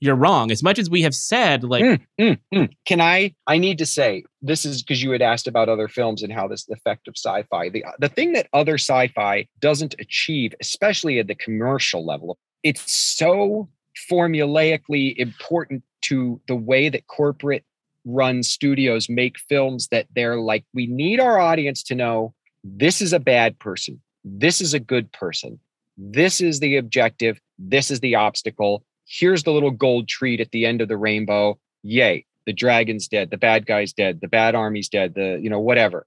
you're 0.00 0.16
wrong. 0.16 0.50
As 0.50 0.62
much 0.62 0.78
as 0.78 0.88
we 0.88 1.02
have 1.02 1.14
said, 1.14 1.62
like, 1.62 1.84
mm, 1.84 2.00
mm, 2.18 2.38
mm. 2.54 2.68
can 2.86 3.00
I? 3.00 3.34
I 3.46 3.58
need 3.58 3.78
to 3.78 3.86
say 3.86 4.24
this 4.40 4.64
is 4.64 4.82
because 4.82 5.02
you 5.02 5.10
had 5.10 5.22
asked 5.22 5.46
about 5.46 5.68
other 5.68 5.88
films 5.88 6.22
and 6.22 6.32
how 6.32 6.48
this 6.48 6.68
effect 6.68 7.06
of 7.06 7.14
sci-fi. 7.16 7.68
The 7.68 7.84
the 7.98 8.08
thing 8.08 8.32
that 8.32 8.48
other 8.52 8.74
sci-fi 8.74 9.46
doesn't 9.60 9.94
achieve, 9.98 10.54
especially 10.60 11.18
at 11.18 11.26
the 11.26 11.34
commercial 11.34 12.04
level, 12.04 12.38
it's 12.62 12.92
so 12.92 13.68
formulaically 14.10 15.14
important 15.16 15.82
to 16.02 16.40
the 16.48 16.56
way 16.56 16.88
that 16.88 17.06
corporate 17.06 17.64
run 18.04 18.42
studios 18.42 19.08
make 19.08 19.38
films 19.38 19.88
that 19.88 20.06
they're 20.14 20.40
like, 20.40 20.64
we 20.72 20.86
need 20.86 21.20
our 21.20 21.38
audience 21.38 21.82
to 21.82 21.94
know 21.94 22.34
this 22.64 23.00
is 23.00 23.12
a 23.12 23.20
bad 23.20 23.58
person, 23.58 24.00
this 24.24 24.60
is 24.60 24.72
a 24.72 24.80
good 24.80 25.12
person, 25.12 25.60
this 25.96 26.40
is 26.40 26.60
the 26.60 26.76
objective, 26.76 27.38
this 27.58 27.90
is 27.90 28.00
the 28.00 28.14
obstacle. 28.14 28.82
Here's 29.10 29.42
the 29.42 29.52
little 29.52 29.72
gold 29.72 30.06
treat 30.06 30.40
at 30.40 30.52
the 30.52 30.64
end 30.64 30.80
of 30.80 30.86
the 30.86 30.96
rainbow. 30.96 31.58
Yay, 31.82 32.24
the 32.46 32.52
dragon's 32.52 33.08
dead, 33.08 33.30
the 33.30 33.36
bad 33.36 33.66
guy's 33.66 33.92
dead, 33.92 34.20
the 34.20 34.28
bad 34.28 34.54
army's 34.54 34.88
dead, 34.88 35.14
the, 35.14 35.40
you 35.42 35.50
know, 35.50 35.58
whatever. 35.58 36.06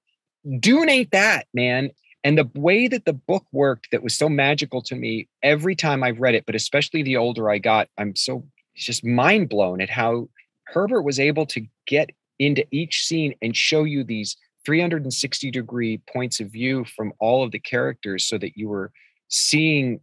Dune 0.60 0.90
ain't 0.90 1.12
that, 1.12 1.48
man. 1.54 1.92
And 2.24 2.38
the 2.38 2.50
way 2.56 2.88
that 2.88 3.04
the 3.04 3.12
book 3.12 3.46
worked 3.52 3.90
that 3.92 4.04
was 4.04 4.18
so 4.18 4.30
magical 4.30 4.82
to 4.84 4.96
me 4.96 5.28
every 5.42 5.76
time 5.76 6.02
I've 6.02 6.22
read 6.22 6.34
it, 6.34 6.46
but 6.46 6.56
especially 6.56 7.04
the 7.04 7.18
older 7.18 7.52
I 7.52 7.58
got, 7.58 7.90
I'm 7.98 8.16
so 8.16 8.46
just 8.74 9.04
mind 9.04 9.50
blown 9.50 9.82
at 9.82 9.90
how 9.90 10.30
Herbert 10.64 11.02
was 11.02 11.20
able 11.20 11.46
to 11.48 11.68
get 11.86 12.12
into 12.40 12.66
each 12.72 13.06
scene 13.06 13.36
and 13.42 13.56
show 13.56 13.84
you 13.84 14.06
these 14.06 14.38
360 14.66 15.52
degree 15.52 15.98
points 16.12 16.40
of 16.40 16.48
view 16.52 16.86
from 16.86 17.12
all 17.20 17.44
of 17.44 17.52
the 17.52 17.60
characters 17.60 18.26
so 18.26 18.38
that 18.38 18.58
you 18.58 18.70
were 18.70 18.94
seeing 19.28 20.00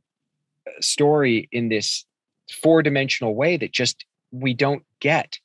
story 0.80 1.48
in 1.50 1.70
this 1.70 2.04
four 2.50 2.82
dimensional 2.82 3.34
way 3.34 3.56
that 3.56 3.72
just 3.72 4.04
we 4.30 4.54
don't 4.54 4.84
get. 5.00 5.38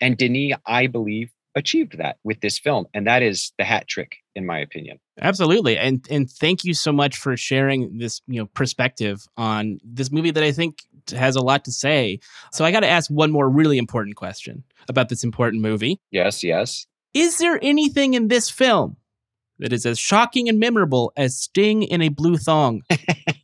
And 0.00 0.16
Denis, 0.16 0.54
I 0.66 0.86
believe, 0.86 1.30
achieved 1.54 1.98
that 1.98 2.18
with 2.24 2.40
this 2.40 2.58
film. 2.58 2.86
And 2.94 3.06
that 3.06 3.22
is 3.22 3.52
the 3.58 3.64
hat 3.64 3.86
trick, 3.88 4.16
in 4.34 4.46
my 4.46 4.58
opinion. 4.58 4.98
Absolutely. 5.20 5.76
And 5.76 6.06
and 6.10 6.30
thank 6.30 6.64
you 6.64 6.74
so 6.74 6.92
much 6.92 7.16
for 7.16 7.36
sharing 7.36 7.98
this, 7.98 8.20
you 8.26 8.40
know, 8.40 8.46
perspective 8.46 9.26
on 9.36 9.78
this 9.84 10.10
movie 10.10 10.30
that 10.30 10.42
I 10.42 10.52
think 10.52 10.80
has 11.10 11.36
a 11.36 11.42
lot 11.42 11.64
to 11.64 11.72
say. 11.72 12.20
So 12.52 12.64
I 12.64 12.70
got 12.70 12.80
to 12.80 12.88
ask 12.88 13.10
one 13.10 13.30
more 13.30 13.48
really 13.48 13.78
important 13.78 14.16
question 14.16 14.64
about 14.88 15.08
this 15.08 15.24
important 15.24 15.62
movie. 15.62 16.00
Yes, 16.10 16.42
yes. 16.42 16.86
Is 17.14 17.38
there 17.38 17.58
anything 17.62 18.14
in 18.14 18.28
this 18.28 18.48
film 18.48 18.96
that 19.58 19.72
is 19.72 19.84
as 19.84 19.98
shocking 19.98 20.48
and 20.48 20.58
memorable 20.58 21.12
as 21.16 21.38
Sting 21.38 21.82
in 21.82 22.00
a 22.00 22.08
blue 22.08 22.38
thong? 22.38 22.82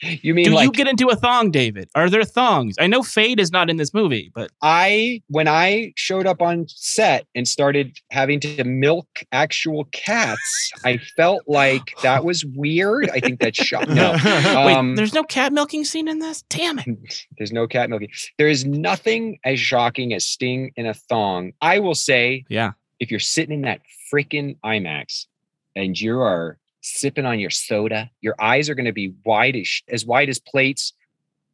you 0.00 0.34
mean 0.34 0.46
do 0.46 0.54
like, 0.54 0.64
you 0.64 0.72
get 0.72 0.88
into 0.88 1.08
a 1.08 1.16
thong, 1.16 1.50
David? 1.50 1.88
Are 1.94 2.10
there 2.10 2.24
thongs? 2.24 2.76
I 2.78 2.86
know 2.86 3.00
Feyd 3.00 3.38
is 3.40 3.50
not 3.50 3.70
in 3.70 3.76
this 3.76 3.94
movie, 3.94 4.30
but 4.34 4.50
I 4.62 5.22
when 5.28 5.48
I 5.48 5.92
showed 5.96 6.26
up 6.26 6.42
on 6.42 6.66
set 6.68 7.26
and 7.34 7.48
started 7.48 7.98
having 8.10 8.40
to 8.40 8.64
milk 8.64 9.06
actual 9.32 9.84
cats, 9.92 10.72
I 10.84 10.98
felt 10.98 11.42
like 11.46 11.94
that 12.02 12.24
was 12.24 12.44
weird. 12.44 13.08
I 13.10 13.20
think 13.20 13.40
that's 13.40 13.56
shocking. 13.64 13.94
No, 13.94 14.12
um, 14.14 14.90
wait, 14.90 14.96
there's 14.96 15.14
no 15.14 15.24
cat 15.24 15.52
milking 15.52 15.84
scene 15.84 16.08
in 16.08 16.18
this. 16.18 16.42
Damn 16.48 16.78
it! 16.78 17.26
There's 17.38 17.52
no 17.52 17.66
cat 17.66 17.90
milking. 17.90 18.08
There 18.38 18.48
is 18.48 18.64
nothing 18.64 19.38
as 19.44 19.60
shocking 19.60 20.12
as 20.14 20.26
Sting 20.26 20.72
in 20.76 20.86
a 20.86 20.94
thong. 20.94 21.52
I 21.60 21.78
will 21.78 21.94
say, 21.94 22.44
yeah. 22.48 22.72
If 22.98 23.10
you're 23.10 23.20
sitting 23.20 23.56
in 23.56 23.60
that 23.62 23.82
freaking 24.12 24.56
IMAX 24.64 25.26
and 25.74 26.00
you 26.00 26.18
are 26.18 26.58
sipping 26.86 27.26
on 27.26 27.38
your 27.38 27.50
soda. 27.50 28.10
Your 28.20 28.34
eyes 28.40 28.70
are 28.70 28.74
going 28.74 28.86
to 28.86 28.92
be 28.92 29.12
wide 29.24 29.56
as, 29.56 29.82
as 29.88 30.06
wide 30.06 30.28
as 30.28 30.38
plates 30.38 30.92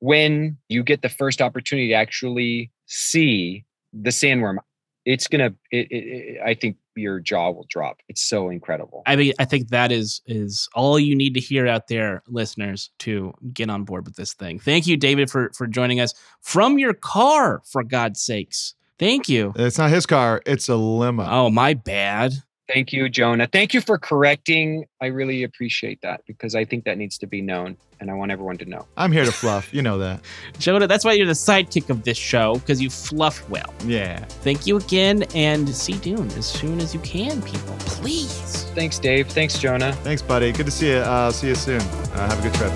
when 0.01 0.59
you 0.69 0.83
get 0.83 1.03
the 1.03 1.09
first 1.09 1.41
opportunity 1.41 1.89
to 1.89 1.95
actually 1.95 2.71
see 2.87 3.65
the 3.93 4.11
sandworm. 4.11 4.57
It's 5.05 5.27
gonna. 5.27 5.55
It, 5.73 5.89
it, 5.91 5.97
it, 5.97 6.41
I 6.45 6.55
think 6.55 6.77
your 6.95 7.19
jaw 7.19 7.51
will 7.51 7.67
drop. 7.69 8.03
It's 8.09 8.23
so 8.23 8.51
incredible. 8.51 9.03
I 9.05 9.17
mean, 9.17 9.33
I 9.41 9.45
think 9.45 9.69
that 9.71 9.91
is 9.91 10.21
is 10.27 10.69
all 10.75 10.97
you 10.97 11.17
need 11.17 11.35
to 11.35 11.41
hear 11.41 11.67
out 11.67 11.89
there, 11.89 12.23
listeners, 12.29 12.91
to 13.01 13.35
get 13.53 13.69
on 13.69 13.83
board 13.83 14.07
with 14.07 14.15
this 14.15 14.33
thing. 14.33 14.61
Thank 14.61 14.87
you, 14.87 14.97
David, 14.97 15.29
for 15.29 15.51
for 15.55 15.67
joining 15.67 15.99
us 15.99 16.15
from 16.41 16.79
your 16.79 16.95
car. 16.95 17.63
For 17.65 17.83
God's 17.83 18.21
sakes, 18.21 18.75
thank 18.99 19.29
you. 19.29 19.53
It's 19.57 19.79
not 19.79 19.91
his 19.91 20.07
car; 20.07 20.41
it's 20.47 20.69
a 20.69 20.77
limo. 20.77 21.27
Oh, 21.29 21.51
my 21.51 21.75
bad. 21.75 22.35
Thank 22.69 22.93
you, 22.93 23.09
Jonah. 23.09 23.49
Thank 23.51 23.75
you 23.75 23.81
for 23.81 23.99
correcting. 23.99 24.85
I 25.01 25.07
really 25.07 25.43
appreciate 25.43 26.01
that 26.03 26.23
because 26.27 26.55
I 26.55 26.65
think 26.65 26.85
that 26.85 26.97
needs 26.97 27.19
to 27.19 27.27
be 27.27 27.43
known 27.43 27.77
and 28.01 28.11
I 28.11 28.15
want 28.15 28.31
everyone 28.31 28.57
to 28.59 28.65
know. 28.65 28.87
I'm 28.97 29.11
here 29.13 29.25
to 29.25 29.33
fluff. 29.33 29.73
You 29.75 29.83
know 29.83 29.99
that. 29.99 30.21
Jonah, 30.59 30.87
that's 30.87 31.05
why 31.05 31.13
you're 31.13 31.27
the 31.27 31.33
sidekick 31.33 31.91
of 31.91 32.05
this 32.05 32.17
show 32.17 32.55
because 32.55 32.81
you 32.81 32.89
fluff 32.89 33.49
well. 33.49 33.75
Yeah. 33.85 34.25
Thank 34.27 34.67
you 34.67 34.77
again 34.77 35.25
and 35.35 35.69
see 35.69 35.95
Dune 35.95 36.31
as 36.33 36.47
soon 36.47 36.81
as 36.81 36.95
you 36.95 37.01
can, 37.01 37.43
people. 37.43 37.75
Please. 37.81 38.65
Thanks, 38.75 38.99
Dave. 38.99 39.29
Thanks, 39.29 39.59
Jonah. 39.59 39.93
Thanks, 39.97 40.23
buddy. 40.23 40.53
Good 40.53 40.67
to 40.67 40.73
see 40.73 40.91
you. 40.91 40.97
Uh, 40.99 41.33
see 41.33 41.49
you 41.49 41.55
soon. 41.55 41.81
Uh, 41.81 42.29
have 42.29 42.39
a 42.39 42.43
good 42.43 42.55
trip. 42.55 42.73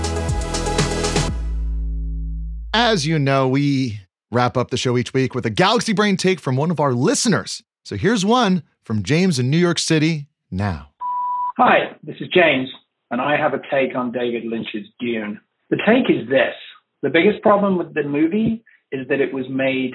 As 2.75 3.07
you 3.07 3.19
know, 3.19 3.49
we 3.49 4.01
wrap 4.31 4.57
up 4.57 4.71
the 4.71 4.77
show 4.77 4.99
each 4.99 5.15
week 5.15 5.35
with 5.35 5.47
a 5.47 5.51
Galaxy 5.51 5.93
Brain 5.93 6.17
take 6.17 6.41
from 6.41 6.57
one 6.57 6.71
of 6.71 6.81
our 6.81 6.93
listeners. 6.93 7.63
So 7.85 7.97
here's 7.97 8.25
one 8.25 8.63
from 8.87 9.03
James 9.03 9.41
in 9.41 9.51
New 9.51 9.59
York 9.59 9.81
City 9.81 10.29
now. 10.49 10.91
Hi, 11.59 11.97
this 12.05 12.15
is 12.21 12.29
James, 12.33 12.69
and 13.11 13.21
I 13.21 13.37
have 13.37 13.53
a 13.53 13.61
take 13.69 13.97
on 13.97 14.13
David 14.13 14.45
Lynch's 14.45 14.87
Dune. 15.01 15.41
The 15.71 15.79
take 15.79 16.09
is 16.09 16.29
this 16.29 16.55
the 17.03 17.11
biggest 17.11 17.43
problem 17.43 17.79
with 17.79 17.95
the 17.95 18.05
movie 18.05 18.63
is 18.93 19.09
that 19.09 19.21
it 19.21 19.35
was 19.35 19.47
made 19.51 19.95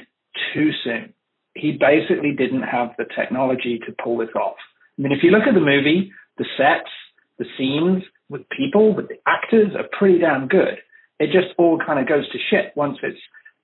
too 0.54 0.72
soon. 0.84 1.14
He 1.56 1.72
basically 1.80 2.34
didn't 2.38 2.64
have 2.64 2.90
the 2.98 3.06
technology 3.16 3.80
to 3.86 3.96
pull 4.04 4.18
this 4.18 4.36
off. 4.36 4.58
I 5.00 5.02
mean, 5.02 5.14
if 5.14 5.24
you 5.24 5.32
look 5.32 5.48
at 5.48 5.54
the 5.54 5.62
movie, 5.62 6.12
the 6.38 6.46
sets, 6.58 6.92
the 7.40 7.46
scenes 7.58 8.04
with 8.30 8.42
people, 8.50 8.94
with 8.94 9.08
the 9.08 9.20
actors 9.26 9.72
are 9.74 9.88
pretty 9.98 10.20
damn 10.20 10.50
good. 10.50 10.80
It 11.18 11.28
just 11.28 11.56
all 11.58 11.80
kind 11.80 12.00
of 12.00 12.10
goes 12.10 12.30
to 12.30 12.38
shit 12.50 12.74
once 12.76 12.98
it's 13.04 13.20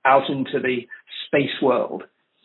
out 0.06 0.30
into 0.30 0.60
the 0.62 0.88
space 1.28 1.62
world. 1.62 2.04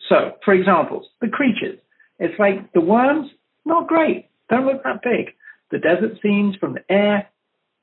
So, 0.09 0.33
for 0.43 0.53
example, 0.53 1.07
the 1.21 1.29
creatures. 1.29 1.79
It's 2.19 2.37
like 2.39 2.71
the 2.73 2.81
worms, 2.81 3.29
not 3.65 3.87
great. 3.87 4.29
Don't 4.49 4.65
look 4.65 4.83
that 4.83 5.01
big. 5.03 5.33
The 5.71 5.79
desert 5.79 6.19
scenes 6.21 6.55
from 6.59 6.73
the 6.73 6.83
air 6.89 7.29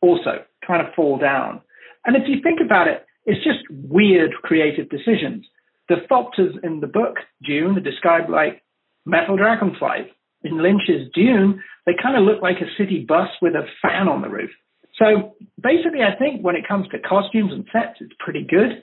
also 0.00 0.44
kind 0.66 0.86
of 0.86 0.94
fall 0.94 1.18
down. 1.18 1.60
And 2.04 2.16
if 2.16 2.22
you 2.26 2.40
think 2.42 2.60
about 2.64 2.88
it, 2.88 3.04
it's 3.26 3.44
just 3.44 3.68
weird 3.70 4.32
creative 4.42 4.88
decisions. 4.88 5.46
The 5.88 5.96
thopters 6.10 6.54
in 6.62 6.80
the 6.80 6.86
book, 6.86 7.16
Dune, 7.44 7.76
are 7.76 7.80
described 7.80 8.30
like 8.30 8.62
metal 9.04 9.36
dragonflies. 9.36 10.06
In 10.42 10.62
Lynch's 10.62 11.10
Dune, 11.14 11.62
they 11.84 11.92
kind 12.00 12.16
of 12.16 12.22
look 12.22 12.40
like 12.40 12.56
a 12.56 12.70
city 12.78 13.04
bus 13.06 13.28
with 13.42 13.54
a 13.54 13.66
fan 13.82 14.08
on 14.08 14.22
the 14.22 14.28
roof. 14.28 14.50
So 14.98 15.34
basically, 15.60 16.00
I 16.02 16.16
think 16.16 16.42
when 16.42 16.56
it 16.56 16.66
comes 16.66 16.86
to 16.88 16.98
costumes 16.98 17.52
and 17.52 17.66
sets, 17.72 17.98
it's 18.00 18.12
pretty 18.18 18.46
good, 18.48 18.82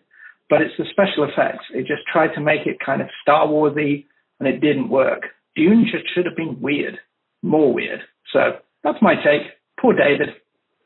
but 0.50 0.62
it's 0.62 0.74
the 0.78 0.86
special 0.92 1.24
effects. 1.24 1.66
It 1.74 1.88
just 1.88 2.02
tried 2.12 2.34
to 2.36 2.42
make 2.42 2.66
it 2.66 2.78
kind 2.84 3.02
of 3.02 3.08
Star 3.22 3.48
Warsy, 3.48 4.06
and 4.40 4.48
it 4.48 4.60
didn't 4.62 4.90
work. 4.90 5.24
Dune 5.58 5.88
just 5.92 6.06
should 6.14 6.26
have 6.26 6.36
been 6.36 6.62
weird, 6.62 7.00
more 7.42 7.74
weird. 7.74 8.02
So 8.32 8.60
that's 8.84 9.02
my 9.02 9.16
take. 9.16 9.42
Poor 9.82 9.94
David. 9.94 10.30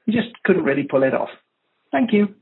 He 0.06 0.14
just 0.14 0.30
couldn't 0.44 0.64
really 0.64 0.84
pull 0.84 1.04
it 1.04 1.14
off. 1.14 1.30
Thank 1.92 2.14
you. 2.14 2.34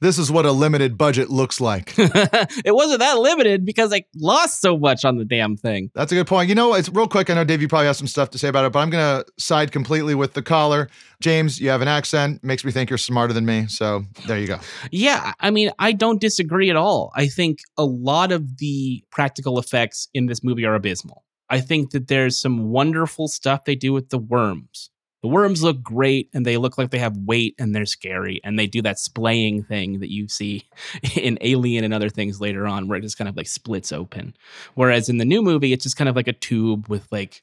This 0.00 0.16
is 0.16 0.30
what 0.30 0.46
a 0.46 0.52
limited 0.52 0.96
budget 0.96 1.28
looks 1.28 1.60
like. 1.60 1.92
it 1.98 2.72
wasn't 2.72 3.00
that 3.00 3.18
limited 3.18 3.64
because 3.64 3.92
I 3.92 4.04
lost 4.14 4.60
so 4.60 4.78
much 4.78 5.04
on 5.04 5.16
the 5.18 5.24
damn 5.24 5.56
thing. 5.56 5.90
That's 5.92 6.12
a 6.12 6.14
good 6.14 6.28
point. 6.28 6.48
You 6.48 6.54
know, 6.54 6.74
it's 6.74 6.88
real 6.88 7.08
quick. 7.08 7.28
I 7.30 7.34
know 7.34 7.42
Dave, 7.42 7.60
you 7.60 7.66
probably 7.66 7.88
have 7.88 7.96
some 7.96 8.06
stuff 8.06 8.30
to 8.30 8.38
say 8.38 8.46
about 8.46 8.64
it, 8.64 8.70
but 8.70 8.78
I'm 8.78 8.90
going 8.90 9.24
to 9.24 9.28
side 9.38 9.72
completely 9.72 10.14
with 10.14 10.34
the 10.34 10.42
caller. 10.42 10.88
James, 11.20 11.60
you 11.60 11.70
have 11.70 11.82
an 11.82 11.88
accent, 11.88 12.44
makes 12.44 12.64
me 12.64 12.70
think 12.70 12.90
you're 12.90 12.98
smarter 12.98 13.32
than 13.32 13.44
me. 13.44 13.66
So 13.66 14.04
there 14.28 14.38
you 14.38 14.46
go. 14.46 14.60
Yeah, 14.92 15.32
I 15.40 15.50
mean, 15.50 15.72
I 15.80 15.90
don't 15.90 16.20
disagree 16.20 16.70
at 16.70 16.76
all. 16.76 17.10
I 17.16 17.26
think 17.26 17.58
a 17.76 17.84
lot 17.84 18.30
of 18.30 18.58
the 18.58 19.02
practical 19.10 19.58
effects 19.58 20.06
in 20.14 20.26
this 20.26 20.44
movie 20.44 20.64
are 20.64 20.76
abysmal. 20.76 21.24
I 21.50 21.60
think 21.60 21.90
that 21.90 22.08
there's 22.08 22.38
some 22.38 22.70
wonderful 22.70 23.28
stuff 23.28 23.64
they 23.64 23.74
do 23.74 23.92
with 23.92 24.10
the 24.10 24.18
worms. 24.18 24.90
The 25.22 25.28
worms 25.28 25.64
look 25.64 25.82
great 25.82 26.30
and 26.32 26.46
they 26.46 26.56
look 26.56 26.78
like 26.78 26.90
they 26.90 26.98
have 26.98 27.16
weight 27.16 27.56
and 27.58 27.74
they're 27.74 27.86
scary. 27.86 28.40
And 28.44 28.56
they 28.56 28.68
do 28.68 28.82
that 28.82 29.00
splaying 29.00 29.64
thing 29.64 29.98
that 29.98 30.12
you 30.12 30.28
see 30.28 30.64
in 31.16 31.38
Alien 31.40 31.84
and 31.84 31.92
other 31.92 32.08
things 32.08 32.40
later 32.40 32.66
on 32.66 32.86
where 32.86 32.98
it 32.98 33.02
just 33.02 33.18
kind 33.18 33.28
of 33.28 33.36
like 33.36 33.48
splits 33.48 33.92
open. 33.92 34.36
Whereas 34.74 35.08
in 35.08 35.18
the 35.18 35.24
new 35.24 35.42
movie, 35.42 35.72
it's 35.72 35.82
just 35.82 35.96
kind 35.96 36.08
of 36.08 36.14
like 36.14 36.28
a 36.28 36.32
tube 36.32 36.88
with 36.88 37.10
like 37.10 37.42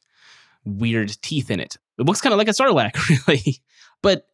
weird 0.64 1.22
teeth 1.22 1.52
in 1.52 1.60
it. 1.60 1.78
It 2.00 2.06
looks 2.06 2.22
kind 2.22 2.34
of 2.34 2.38
like 2.38 2.48
a 2.48 2.52
sarlacc, 2.52 2.96
really. 3.28 3.62
But 4.02 4.28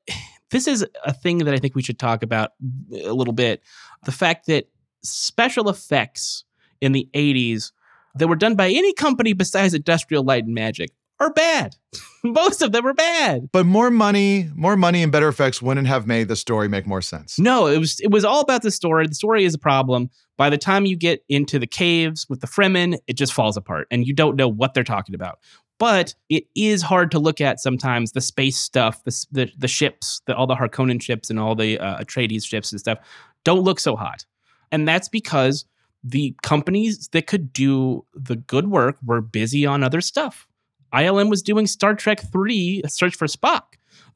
this 0.51 0.67
is 0.67 0.85
a 1.03 1.13
thing 1.13 1.39
that 1.39 1.53
I 1.53 1.57
think 1.57 1.75
we 1.75 1.81
should 1.81 1.99
talk 1.99 2.23
about 2.23 2.51
a 2.93 3.13
little 3.13 3.33
bit. 3.33 3.63
The 4.05 4.11
fact 4.11 4.45
that 4.47 4.69
special 5.03 5.69
effects 5.69 6.43
in 6.79 6.91
the 6.91 7.09
80s 7.13 7.71
that 8.15 8.27
were 8.27 8.35
done 8.35 8.55
by 8.55 8.69
any 8.69 8.93
company 8.93 9.33
besides 9.33 9.73
Industrial 9.73 10.23
Light 10.23 10.45
and 10.45 10.53
Magic 10.53 10.91
are 11.19 11.31
bad. 11.31 11.75
Most 12.23 12.61
of 12.61 12.71
them 12.71 12.85
are 12.85 12.93
bad. 12.93 13.49
But 13.51 13.65
more 13.65 13.91
money, 13.91 14.49
more 14.55 14.75
money 14.75 15.03
and 15.03 15.11
better 15.11 15.27
effects 15.27 15.61
wouldn't 15.61 15.87
have 15.87 16.07
made 16.07 16.27
the 16.27 16.35
story 16.35 16.67
make 16.67 16.85
more 16.85 17.01
sense. 17.01 17.39
No, 17.39 17.67
it 17.67 17.77
was 17.77 17.99
it 17.99 18.11
was 18.11 18.25
all 18.25 18.41
about 18.41 18.63
the 18.63 18.71
story. 18.71 19.07
The 19.07 19.15
story 19.15 19.43
is 19.45 19.53
a 19.53 19.59
problem. 19.59 20.09
By 20.37 20.49
the 20.49 20.57
time 20.57 20.85
you 20.85 20.95
get 20.95 21.23
into 21.29 21.59
the 21.59 21.67
caves 21.67 22.25
with 22.27 22.41
the 22.41 22.47
Fremen, 22.47 22.97
it 23.07 23.13
just 23.13 23.33
falls 23.33 23.57
apart 23.57 23.87
and 23.91 24.05
you 24.05 24.13
don't 24.13 24.35
know 24.35 24.47
what 24.47 24.73
they're 24.73 24.83
talking 24.83 25.15
about. 25.15 25.39
But 25.77 26.13
it 26.29 26.43
is 26.55 26.83
hard 26.83 27.09
to 27.11 27.19
look 27.19 27.41
at 27.41 27.59
sometimes 27.59 28.11
the 28.11 28.21
space 28.21 28.57
stuff, 28.57 29.03
the 29.03 29.25
the, 29.31 29.51
the 29.57 29.67
ships, 29.67 30.21
the, 30.25 30.35
all 30.35 30.47
the 30.47 30.55
Harkonnen 30.55 31.01
ships 31.01 31.29
and 31.29 31.39
all 31.39 31.55
the 31.55 31.79
uh, 31.79 31.99
Atreides 31.99 32.45
ships 32.45 32.71
and 32.71 32.79
stuff 32.79 32.99
don't 33.43 33.61
look 33.61 33.79
so 33.79 33.95
hot. 33.95 34.25
And 34.71 34.87
that's 34.87 35.09
because 35.09 35.65
the 36.03 36.35
companies 36.41 37.07
that 37.09 37.27
could 37.27 37.53
do 37.53 38.05
the 38.13 38.35
good 38.35 38.67
work 38.67 38.97
were 39.03 39.21
busy 39.21 39.65
on 39.65 39.83
other 39.83 40.01
stuff. 40.01 40.47
ILM 40.93 41.29
was 41.29 41.41
doing 41.41 41.67
Star 41.67 41.95
Trek 41.95 42.19
3, 42.31 42.83
Search 42.87 43.15
for 43.15 43.27
Spock. 43.27 43.63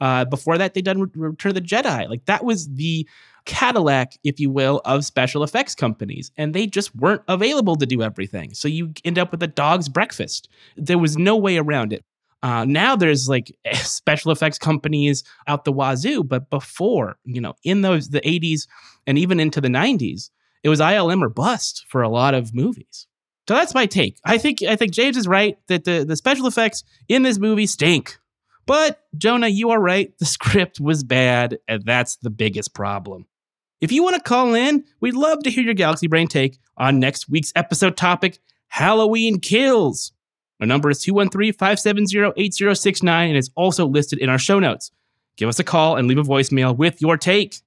Uh, 0.02 0.26
before 0.26 0.58
that, 0.58 0.74
they 0.74 0.82
done 0.82 1.10
Return 1.16 1.50
of 1.50 1.56
the 1.56 1.62
Jedi. 1.62 2.10
Like 2.10 2.26
that 2.26 2.44
was 2.44 2.68
the 2.74 3.08
Cadillac, 3.46 4.18
if 4.24 4.40
you 4.40 4.50
will, 4.50 4.82
of 4.86 5.06
special 5.06 5.44
effects 5.44 5.76
companies. 5.76 6.32
And 6.38 6.54
they 6.54 6.68
just 6.68 6.96
weren't 6.96 7.22
available 7.28 7.76
to 7.78 7.86
do 7.86 8.02
everything. 8.02 8.54
So 8.54 8.68
you 8.68 8.94
end 9.06 9.20
up 9.20 9.32
with 9.32 9.42
a 9.44 9.48
dog's 9.48 9.88
breakfast. 9.88 10.50
There 10.76 10.98
was 10.98 11.18
no 11.18 11.38
way 11.38 11.58
around 11.58 11.94
it. 11.94 12.04
Uh, 12.44 12.66
now 12.66 12.96
there's 12.96 13.30
like 13.30 13.56
special 13.74 14.32
effects 14.32 14.58
companies 14.58 15.24
out 15.48 15.66
the 15.66 15.72
wazoo, 15.72 16.24
but 16.24 16.50
before, 16.50 17.18
you 17.24 17.40
know, 17.40 17.54
in 17.64 17.82
those 17.82 18.10
the 18.10 18.22
80s 18.22 18.68
and 19.08 19.18
even 19.18 19.40
into 19.40 19.62
the 19.62 19.68
90s, 19.68 20.30
it 20.66 20.70
was 20.70 20.80
ILM 20.80 21.22
or 21.22 21.30
bust 21.30 21.86
for 21.88 22.02
a 22.02 22.10
lot 22.10 22.34
of 22.34 22.56
movies. 22.56 23.06
So 23.48 23.54
that's 23.54 23.76
my 23.76 23.86
take. 23.86 24.18
I 24.26 24.40
think 24.40 24.64
I 24.64 24.76
think 24.76 24.94
James 24.94 25.16
is 25.16 25.28
right 25.28 25.60
that 25.68 25.84
the, 25.84 26.04
the 26.04 26.16
special 26.16 26.48
effects 26.48 26.84
in 27.08 27.22
this 27.22 27.38
movie 27.38 27.68
stink. 27.68 28.18
But 28.66 29.04
Jonah, 29.16 29.48
you 29.48 29.70
are 29.70 29.80
right. 29.80 30.18
The 30.18 30.26
script 30.26 30.80
was 30.80 31.04
bad, 31.04 31.60
and 31.68 31.86
that's 31.86 32.16
the 32.16 32.32
biggest 32.32 32.74
problem. 32.74 33.28
If 33.80 33.92
you 33.92 34.02
want 34.02 34.16
to 34.16 34.22
call 34.24 34.56
in, 34.56 34.84
we'd 35.02 35.14
love 35.14 35.44
to 35.44 35.52
hear 35.52 35.64
your 35.64 35.76
Galaxy 35.76 36.08
Brain 36.08 36.28
take 36.28 36.58
on 36.78 37.00
next 37.00 37.30
week's 37.30 37.54
episode 37.56 37.96
topic 37.96 38.40
Halloween 38.70 39.40
Kills. 39.40 40.14
Our 40.60 40.66
number 40.66 40.90
is 40.90 41.04
213 41.04 41.54
570 41.54 42.42
8069 42.42 43.30
and 43.30 43.38
it's 43.38 43.52
also 43.56 43.86
listed 43.86 44.18
in 44.18 44.30
our 44.30 44.40
show 44.40 44.58
notes. 44.58 44.90
Give 45.38 45.48
us 45.48 45.60
a 45.60 45.64
call 45.64 45.98
and 45.98 46.08
leave 46.08 46.18
a 46.18 46.24
voicemail 46.24 46.76
with 46.76 47.02
your 47.02 47.18
take. 47.18 47.58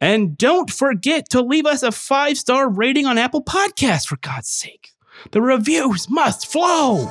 And 0.00 0.38
don't 0.38 0.70
forget 0.70 1.28
to 1.30 1.42
leave 1.42 1.66
us 1.66 1.82
a 1.82 1.90
five 1.90 2.38
star 2.38 2.68
rating 2.68 3.06
on 3.06 3.18
Apple 3.18 3.42
Podcasts, 3.42 4.06
for 4.06 4.16
God's 4.16 4.48
sake. 4.48 4.92
The 5.32 5.42
reviews 5.42 6.08
must 6.08 6.50
flow. 6.50 7.06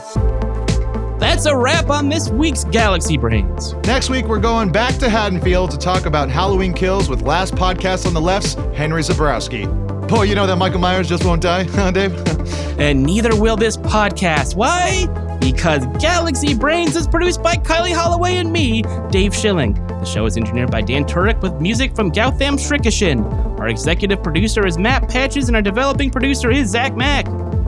That's 1.20 1.46
a 1.46 1.58
wrap 1.58 1.90
on 1.90 2.10
this 2.10 2.30
week's 2.30 2.64
Galaxy 2.64 3.18
Brains. 3.18 3.74
Next 3.86 4.10
week, 4.10 4.26
we're 4.26 4.40
going 4.40 4.72
back 4.72 4.96
to 5.00 5.10
Haddonfield 5.10 5.72
to 5.72 5.78
talk 5.78 6.06
about 6.06 6.30
Halloween 6.30 6.74
kills 6.74 7.10
with 7.10 7.24
last 7.24 7.56
podcast 7.56 8.06
on 8.06 8.14
the 8.14 8.22
left's 8.22 8.54
Henry 8.76 9.02
Zebrowski. 9.02 9.68
Boy, 10.08 10.24
you 10.24 10.36
know 10.36 10.48
that 10.48 10.56
Michael 10.56 10.80
Myers 10.80 11.10
just 11.10 11.26
won't 11.26 11.42
die, 11.42 11.64
huh, 11.72 11.92
Dave? 11.92 12.14
and 12.80 13.04
neither 13.04 13.36
will 13.36 13.58
this 13.58 13.76
podcast. 13.76 14.56
Why? 14.56 15.27
Because 15.52 15.86
Galaxy 16.02 16.54
Brains 16.54 16.98
is 16.98 17.08
produced 17.08 17.42
by 17.42 17.56
Kylie 17.56 17.94
Holloway 17.94 18.36
and 18.36 18.52
me, 18.52 18.82
Dave 19.10 19.34
Schilling. 19.34 19.76
The 19.88 20.04
show 20.04 20.26
is 20.26 20.36
engineered 20.36 20.70
by 20.70 20.82
Dan 20.82 21.06
Turek 21.06 21.42
with 21.42 21.62
music 21.62 21.96
from 21.96 22.12
Gautam 22.12 22.56
Srikishan. 22.56 23.58
Our 23.58 23.70
executive 23.70 24.22
producer 24.22 24.68
is 24.68 24.78
Matt 24.78 25.08
Patches, 25.08 25.48
and 25.48 25.56
our 25.56 25.62
developing 25.62 26.12
producer 26.12 26.52
is 26.52 26.70
Zach 26.70 26.98
Mack. 26.98 27.28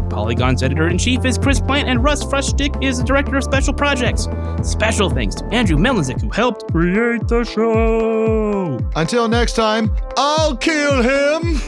Polygon's 0.09 0.61
editor 0.61 0.89
in 0.89 0.97
chief 0.97 1.23
is 1.23 1.37
Chris 1.37 1.61
Plante, 1.61 1.89
and 1.89 2.03
Russ 2.03 2.21
Frushtick 2.21 2.83
is 2.83 2.97
the 2.97 3.05
director 3.05 3.37
of 3.37 3.45
special 3.45 3.73
projects. 3.73 4.27
Special 4.61 5.09
thanks 5.09 5.35
to 5.35 5.45
Andrew 5.45 5.77
Melnizik, 5.77 6.19
who 6.19 6.29
helped 6.31 6.69
create 6.73 7.29
the 7.29 7.45
show. 7.45 8.77
Until 8.97 9.29
next 9.29 9.53
time, 9.53 9.95
I'll 10.17 10.57
kill 10.57 11.01
him. 11.01 11.61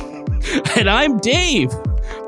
and 0.76 0.89
I'm 0.89 1.20
Dave. 1.20 1.70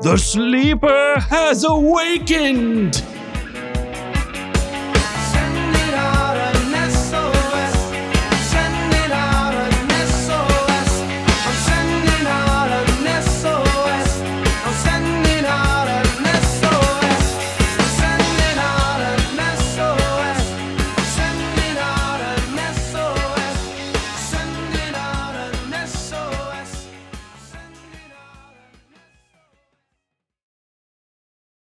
The 0.00 0.16
sleeper 0.16 1.20
has 1.28 1.64
awakened. 1.64 3.04